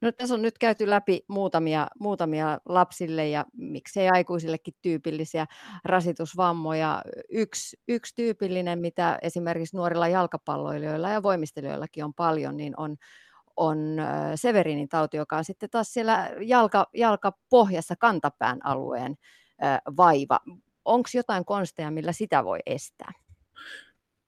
No, 0.00 0.12
tässä 0.12 0.34
on 0.34 0.42
nyt 0.42 0.58
käyty 0.58 0.90
läpi 0.90 1.24
muutamia, 1.28 1.86
muutamia 1.98 2.58
lapsille 2.64 3.28
ja 3.28 3.44
miksei 3.56 4.08
aikuisillekin 4.08 4.74
tyypillisiä 4.82 5.46
rasitusvammoja. 5.84 7.02
Yksi, 7.30 7.76
yksi 7.88 8.14
tyypillinen, 8.14 8.78
mitä 8.78 9.18
esimerkiksi 9.22 9.76
nuorilla 9.76 10.08
jalkapalloilijoilla 10.08 11.10
ja 11.10 11.22
voimistelijoillakin 11.22 12.04
on 12.04 12.14
paljon, 12.14 12.56
niin 12.56 12.74
on, 12.76 12.96
on 13.56 13.78
Severinin 14.34 14.88
tauti, 14.88 15.16
joka 15.16 15.36
on 15.36 15.44
sitten 15.44 15.70
taas 15.70 15.92
siellä 15.92 16.30
jalka, 16.40 16.86
jalkapohjassa 16.94 17.94
kantapään 17.96 18.66
alueen 18.66 19.16
vaiva. 19.96 20.40
Onko 20.84 21.08
jotain 21.14 21.44
konsteja, 21.44 21.90
millä 21.90 22.12
sitä 22.12 22.44
voi 22.44 22.58
estää? 22.66 23.12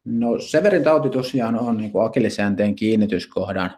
No 0.04 0.38
Severin 0.38 0.84
tauti 0.84 1.10
tosiaan 1.10 1.58
on 1.58 1.76
niin 1.76 1.92
akillisjänteen 2.04 2.74
kiinnityskohdan 2.74 3.70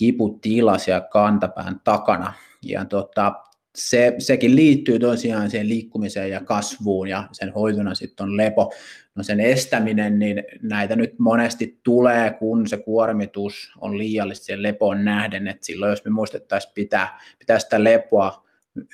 kiputila 0.00 0.78
siellä 0.78 1.08
kantapään 1.10 1.80
takana. 1.84 2.32
Ja 2.62 2.84
tota, 2.84 3.32
se, 3.74 4.14
sekin 4.18 4.56
liittyy 4.56 4.98
tosiaan 4.98 5.50
siihen 5.50 5.68
liikkumiseen 5.68 6.30
ja 6.30 6.40
kasvuun 6.40 7.08
ja 7.08 7.28
sen 7.32 7.52
hoitona 7.52 7.94
sitten 7.94 8.24
on 8.24 8.36
lepo. 8.36 8.72
No 9.14 9.22
sen 9.22 9.40
estäminen, 9.40 10.18
niin 10.18 10.44
näitä 10.62 10.96
nyt 10.96 11.18
monesti 11.18 11.80
tulee, 11.82 12.30
kun 12.30 12.68
se 12.68 12.76
kuormitus 12.76 13.72
on 13.80 13.98
liiallista 13.98 14.44
sen 14.44 14.62
lepoon 14.62 15.04
nähden, 15.04 15.48
että 15.48 15.66
silloin 15.66 15.90
jos 15.90 16.04
me 16.04 16.10
muistettaisiin 16.10 16.72
pitää, 16.74 17.20
pitää 17.38 17.58
sitä 17.58 17.84
lepoa 17.84 18.46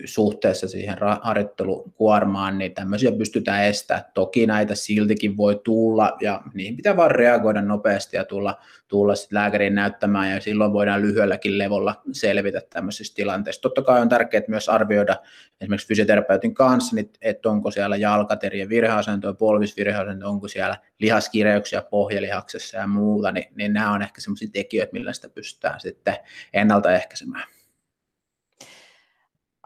suhteessa 0.04 0.68
siihen 0.68 0.96
harjoittelukuormaan, 1.22 2.58
niin 2.58 2.74
tämmöisiä 2.74 3.12
pystytään 3.12 3.64
estämään. 3.64 4.04
Toki 4.14 4.46
näitä 4.46 4.74
siltikin 4.74 5.36
voi 5.36 5.60
tulla 5.64 6.16
ja 6.20 6.42
niihin 6.54 6.76
pitää 6.76 6.96
vaan 6.96 7.10
reagoida 7.10 7.62
nopeasti 7.62 8.16
ja 8.16 8.24
tulla, 8.24 8.58
tulla 8.88 9.14
sitten 9.14 9.36
lääkäriin 9.36 9.74
näyttämään 9.74 10.30
ja 10.30 10.40
silloin 10.40 10.72
voidaan 10.72 11.02
lyhyelläkin 11.02 11.58
levolla 11.58 12.02
selvitä 12.12 12.62
tämmöisistä 12.70 13.16
tilanteista. 13.16 13.62
Totta 13.62 13.82
kai 13.82 14.00
on 14.00 14.08
tärkeää 14.08 14.42
myös 14.48 14.68
arvioida 14.68 15.16
esimerkiksi 15.60 15.88
fysioterapeutin 15.88 16.54
kanssa, 16.54 16.96
niin 16.96 17.10
että 17.20 17.50
onko 17.50 17.70
siellä 17.70 17.96
jalkaterien 17.96 18.68
virheasentoja, 18.68 19.34
polvisvirheasentoja, 19.34 20.30
onko 20.30 20.48
siellä 20.48 20.76
lihaskireyksiä 20.98 21.82
pohjalihaksessa 21.82 22.76
ja 22.76 22.86
muuta, 22.86 23.32
niin, 23.32 23.46
niin 23.54 23.72
nämä 23.72 23.92
on 23.92 24.02
ehkä 24.02 24.20
semmoisia 24.20 24.48
tekijöitä, 24.52 24.92
millä 24.92 25.12
sitä 25.12 25.28
pystytään 25.28 25.80
sitten 25.80 26.16
ennaltaehkäisemään. 26.52 27.55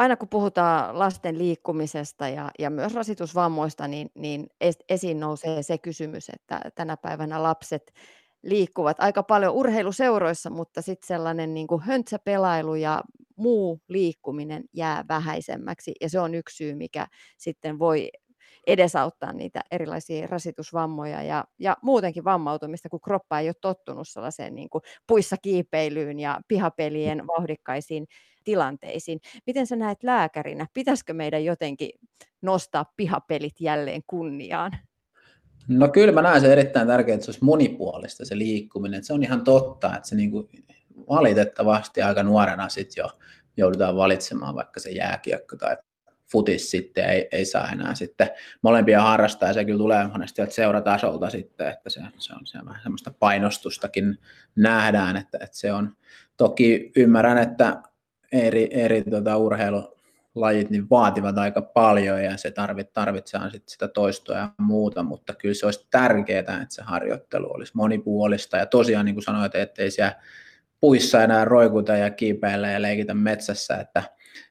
Aina 0.00 0.16
kun 0.16 0.28
puhutaan 0.28 0.98
lasten 0.98 1.38
liikkumisesta 1.38 2.28
ja, 2.28 2.50
ja 2.58 2.70
myös 2.70 2.94
rasitusvammoista, 2.94 3.88
niin, 3.88 4.10
niin 4.14 4.46
esiin 4.88 5.20
nousee 5.20 5.62
se 5.62 5.78
kysymys, 5.78 6.28
että 6.28 6.60
tänä 6.74 6.96
päivänä 6.96 7.42
lapset 7.42 7.92
liikkuvat 8.42 8.96
aika 9.00 9.22
paljon 9.22 9.54
urheiluseuroissa, 9.54 10.50
mutta 10.50 10.82
sitten 10.82 11.06
sellainen 11.06 11.54
niin 11.54 11.66
kuin 11.66 11.82
höntsäpelailu 11.82 12.74
ja 12.74 13.02
muu 13.36 13.80
liikkuminen 13.88 14.64
jää 14.72 15.04
vähäisemmäksi. 15.08 15.92
Ja 16.00 16.08
se 16.08 16.20
on 16.20 16.34
yksi 16.34 16.56
syy, 16.56 16.74
mikä 16.74 17.06
sitten 17.38 17.78
voi 17.78 18.10
edesauttaa 18.66 19.32
niitä 19.32 19.60
erilaisia 19.70 20.26
rasitusvammoja 20.26 21.22
ja, 21.22 21.44
ja 21.58 21.76
muutenkin 21.82 22.24
vammautumista, 22.24 22.88
kun 22.88 23.00
kroppa 23.00 23.38
ei 23.38 23.48
ole 23.48 23.54
tottunut 23.60 24.08
sellaiseen 24.08 24.54
niin 24.54 24.70
kuin 24.70 24.82
puissa 25.06 25.36
kiipeilyyn 25.42 26.20
ja 26.20 26.40
pihapelien 26.48 27.26
vauhdikkaisiin 27.26 28.06
tilanteisiin. 28.44 29.20
Miten 29.46 29.66
sä 29.66 29.76
näet 29.76 30.02
lääkärinä? 30.02 30.66
Pitäisikö 30.74 31.14
meidän 31.14 31.44
jotenkin 31.44 31.90
nostaa 32.42 32.92
pihapelit 32.96 33.60
jälleen 33.60 34.02
kunniaan? 34.06 34.72
No 35.68 35.88
kyllä 35.88 36.12
mä 36.12 36.22
näen 36.22 36.40
se 36.40 36.52
erittäin 36.52 36.86
tärkeää, 36.86 37.14
että 37.14 37.24
se 37.24 37.30
olisi 37.30 37.44
monipuolista 37.44 38.24
se 38.24 38.38
liikkuminen. 38.38 39.04
Se 39.04 39.12
on 39.12 39.22
ihan 39.22 39.44
totta, 39.44 39.96
että 39.96 40.08
se 40.08 40.16
niin 40.16 40.30
kuin 40.30 40.48
valitettavasti 41.08 42.02
aika 42.02 42.22
nuorena 42.22 42.68
sitten 42.68 43.02
jo 43.02 43.10
joudutaan 43.56 43.96
valitsemaan 43.96 44.54
vaikka 44.54 44.80
se 44.80 44.90
jääkiekko 44.90 45.56
tai 45.56 45.76
futis 46.32 46.70
sitten 46.70 47.04
ei, 47.04 47.28
ei 47.32 47.44
saa 47.44 47.68
enää 47.68 47.94
sitten 47.94 48.30
molempia 48.62 49.02
harrastaa 49.02 49.48
ja 49.48 49.52
se 49.52 49.64
kyllä 49.64 49.78
tulee 49.78 50.08
monesti 50.08 50.42
seuratasolta 50.48 51.30
sitten, 51.30 51.68
että 51.68 51.90
se, 51.90 52.00
se 52.18 52.32
on 52.34 52.46
se 52.46 52.58
vähän 52.64 52.82
semmoista 52.82 53.10
painostustakin 53.18 54.18
nähdään, 54.56 55.16
että, 55.16 55.38
että 55.42 55.56
se 55.56 55.72
on, 55.72 55.96
toki 56.40 56.92
ymmärrän, 56.96 57.38
että 57.38 57.82
eri, 58.32 58.68
eri 58.70 59.02
tota, 59.02 59.36
urheilulajit 59.36 60.70
niin 60.70 60.90
vaativat 60.90 61.38
aika 61.38 61.62
paljon 61.62 62.24
ja 62.24 62.36
se 62.36 62.50
tarvit, 62.50 62.92
tarvitsee 62.92 63.40
sitten 63.40 63.70
sitä 63.70 63.88
toistoa 63.88 64.36
ja 64.36 64.52
muuta, 64.58 65.02
mutta 65.02 65.34
kyllä 65.34 65.54
se 65.54 65.66
olisi 65.66 65.86
tärkeää, 65.90 66.40
että 66.40 66.66
se 66.68 66.82
harjoittelu 66.82 67.54
olisi 67.54 67.72
monipuolista 67.76 68.56
ja 68.56 68.66
tosiaan 68.66 69.04
niin 69.04 69.14
kuin 69.14 69.24
sanoit, 69.24 69.54
ettei 69.54 69.90
siellä 69.90 70.16
puissa 70.80 71.22
enää 71.22 71.44
roikuta 71.44 71.96
ja 71.96 72.10
kiipeillä 72.10 72.70
ja 72.70 72.82
leikitä 72.82 73.14
metsässä, 73.14 73.76
että, 73.76 74.02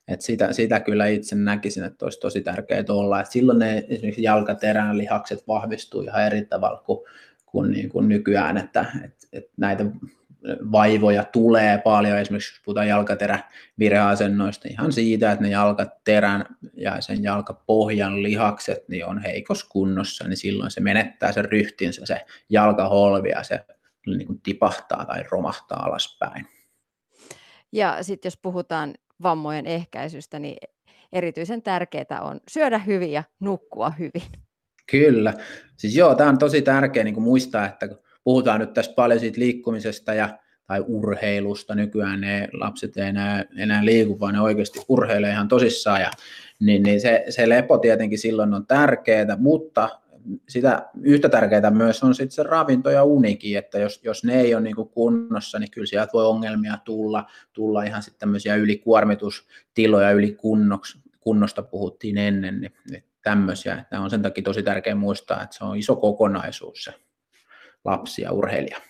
että 0.08 0.26
sitä, 0.26 0.54
sitä 0.54 0.80
kyllä 0.80 1.08
itse 1.08 1.36
näkisin, 1.36 1.84
että 1.84 2.06
olisi 2.06 2.20
tosi 2.20 2.42
tärkeää 2.42 2.84
olla. 2.90 3.20
Että 3.20 3.32
silloin 3.32 3.60
ne 3.60 3.86
esimerkiksi 3.90 4.24
jalkaterän 4.24 4.98
lihakset 4.98 5.48
vahvistuu 5.48 6.02
ihan 6.02 6.26
eri 6.26 6.46
tavalla 6.46 6.84
kuin, 6.86 7.00
kuin, 7.46 7.72
niin 7.72 7.90
kuin 7.90 8.10
nykyään, 8.10 8.58
että, 8.58 8.86
että, 9.04 9.28
että 9.34 9.52
näitä 9.58 9.86
vaivoja 10.72 11.24
tulee 11.24 11.78
paljon, 11.78 12.18
esimerkiksi 12.18 12.54
jos 12.54 12.62
puhutaan 12.66 12.88
jalkaterävireasennoista, 12.88 14.68
ihan 14.72 14.92
siitä, 14.92 15.32
että 15.32 15.44
ne 15.44 15.50
jalkaterän 15.50 16.46
ja 16.74 17.02
sen 17.02 17.24
jalkapohjan 17.24 18.24
lihakset 18.24 18.88
niin 18.88 19.06
on 19.06 19.22
heikossa 19.22 19.68
kunnossa, 19.70 20.28
niin 20.28 20.38
silloin 20.38 20.72
se 20.72 20.82
menettää 20.82 21.32
sen 21.32 21.46
ryhtinsä, 21.46 22.06
se 22.06 22.26
jalkaholvi 22.50 23.30
ja 23.30 23.44
se 23.44 23.66
niin 24.08 24.28
kuin 24.28 24.42
tipahtaa 24.42 25.06
tai 25.06 25.24
romahtaa 25.32 25.86
alaspäin. 25.86 26.48
Ja 27.72 28.04
sitten 28.04 28.28
jos 28.28 28.38
puhutaan 28.38 28.94
vammojen 29.24 29.66
ehkäisystä, 29.66 30.40
niin 30.40 30.58
erityisen 31.14 31.62
tärkeää 31.62 32.22
on 32.22 32.40
syödä 32.48 32.78
hyvin 32.78 33.12
ja 33.12 33.24
nukkua 33.40 33.90
hyvin. 33.90 34.42
Kyllä. 34.92 35.34
Siis 35.78 35.96
joo, 35.96 36.16
tämä 36.16 36.30
on 36.30 36.38
tosi 36.38 36.62
tärkeää 36.62 37.04
niin 37.04 37.22
muistaa, 37.22 37.66
että 37.66 37.88
kun 37.88 38.04
puhutaan 38.30 38.60
nyt 38.60 38.74
tässä 38.74 38.94
paljon 38.96 39.20
siitä 39.20 39.40
liikkumisesta 39.40 40.14
ja 40.14 40.40
tai 40.68 40.84
urheilusta. 40.88 41.76
Nykyään 41.76 42.22
ne 42.22 42.48
lapset 42.54 42.98
ei 42.98 43.08
enää, 43.08 43.46
enää 43.58 43.86
liiku, 43.86 44.20
vaan 44.20 44.34
ne 44.34 44.42
oikeasti 44.42 44.80
urheilee 44.90 45.32
ihan 45.32 45.48
tosissaan. 45.48 46.02
Ja, 46.02 46.12
niin, 46.60 46.84
niin 46.84 47.02
se, 47.02 47.26
se 47.30 47.50
lepo 47.50 47.78
tietenkin 47.78 48.20
silloin 48.20 48.54
on 48.54 48.68
tärkeää, 48.68 49.38
mutta 49.40 49.90
sitä 50.50 50.90
yhtä 51.02 51.30
tärkeää 51.30 51.72
myös 51.72 52.04
on 52.04 52.16
sitten 52.16 52.32
se 52.32 52.44
ravinto 52.44 52.90
ja 52.90 53.04
unikin, 53.04 53.58
että 53.58 53.80
jos, 53.80 54.00
jos 54.04 54.24
ne 54.24 54.42
ei 54.42 54.56
ole 54.56 54.64
niin 54.64 54.76
kunnossa, 54.76 55.60
niin 55.60 55.72
kyllä 55.72 55.88
sieltä 55.88 56.14
voi 56.14 56.26
ongelmia 56.26 56.78
tulla, 56.86 57.26
tulla 57.54 57.84
ihan 57.84 58.04
sitten 58.04 58.20
tämmöisiä 58.20 58.56
ylikuormitustiloja, 58.56 60.12
ylikunnosta 60.12 61.62
puhuttiin 61.62 62.18
ennen, 62.18 62.62
niin, 62.62 62.74
niin 62.92 63.04
tämmöisiä. 63.24 63.86
Tämä 63.90 64.04
on 64.04 64.10
sen 64.10 64.22
takia 64.22 64.44
tosi 64.44 64.64
tärkeää 64.64 64.96
muistaa, 64.96 65.44
että 65.44 65.56
se 65.56 65.64
on 65.64 65.78
iso 65.78 65.96
kokonaisuus 65.96 66.84
se 66.84 66.94
lapsi 67.86 68.22
ja 68.22 68.32
urheilija. 68.34 68.82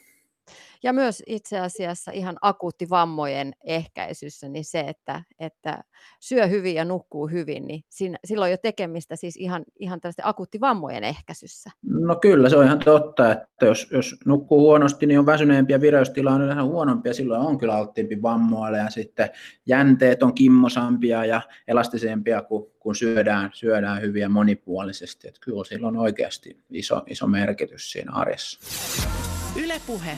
Ja 0.84 0.94
myös 0.94 1.24
itse 1.28 1.60
asiassa 1.60 2.12
ihan 2.12 2.38
akuutti 2.42 2.90
vammojen 2.90 3.54
ehkäisyssä, 3.64 4.50
niin 4.50 4.66
se, 4.66 4.80
että, 4.80 5.24
että 5.40 5.84
syö 6.20 6.48
hyvin 6.48 6.76
ja 6.76 6.86
nukkuu 6.86 7.28
hyvin, 7.28 7.68
niin 7.68 7.84
siinä, 7.90 8.18
silloin 8.26 8.52
jo 8.52 8.58
tekemistä 8.58 9.16
siis 9.16 9.38
ihan, 9.38 9.64
ihan 9.80 10.02
tällaisten 10.02 10.62
vammojen 10.62 11.04
ehkäisyssä. 11.04 11.70
No 11.84 12.16
kyllä, 12.16 12.50
se 12.50 12.58
on 12.58 12.66
ihan 12.66 12.80
totta, 12.80 13.32
että 13.32 13.66
jos, 13.66 13.88
jos 13.92 14.16
nukkuu 14.26 14.60
huonosti, 14.60 15.06
niin 15.06 15.20
on 15.20 15.26
väsyneempi 15.26 15.74
ja 15.74 15.82
vireystila 15.82 16.32
on 16.32 16.42
yleensä 16.42 16.64
huonompi 16.64 17.10
ja 17.10 17.14
silloin 17.14 17.42
on 17.42 17.58
kyllä 17.58 17.76
alttiimpi 17.76 18.22
vammoille 18.22 18.78
ja 18.78 18.90
sitten 18.90 19.30
jänteet 19.66 20.24
on 20.24 20.34
kimmosampia 20.34 21.26
ja 21.26 21.42
elastisempia, 21.68 22.42
kun, 22.42 22.72
kun 22.80 22.96
syödään, 22.96 23.50
syödään 23.54 24.02
hyvin 24.02 24.22
ja 24.22 24.30
monipuolisesti. 24.30 25.28
Että 25.28 25.40
kyllä 25.42 25.64
silloin 25.64 25.96
on 25.96 26.02
oikeasti 26.02 26.64
iso, 26.70 27.02
iso 27.08 27.28
merkitys 27.28 27.92
siinä 27.92 28.12
arjessa. 28.14 28.60
Ylepuhe 29.64 30.18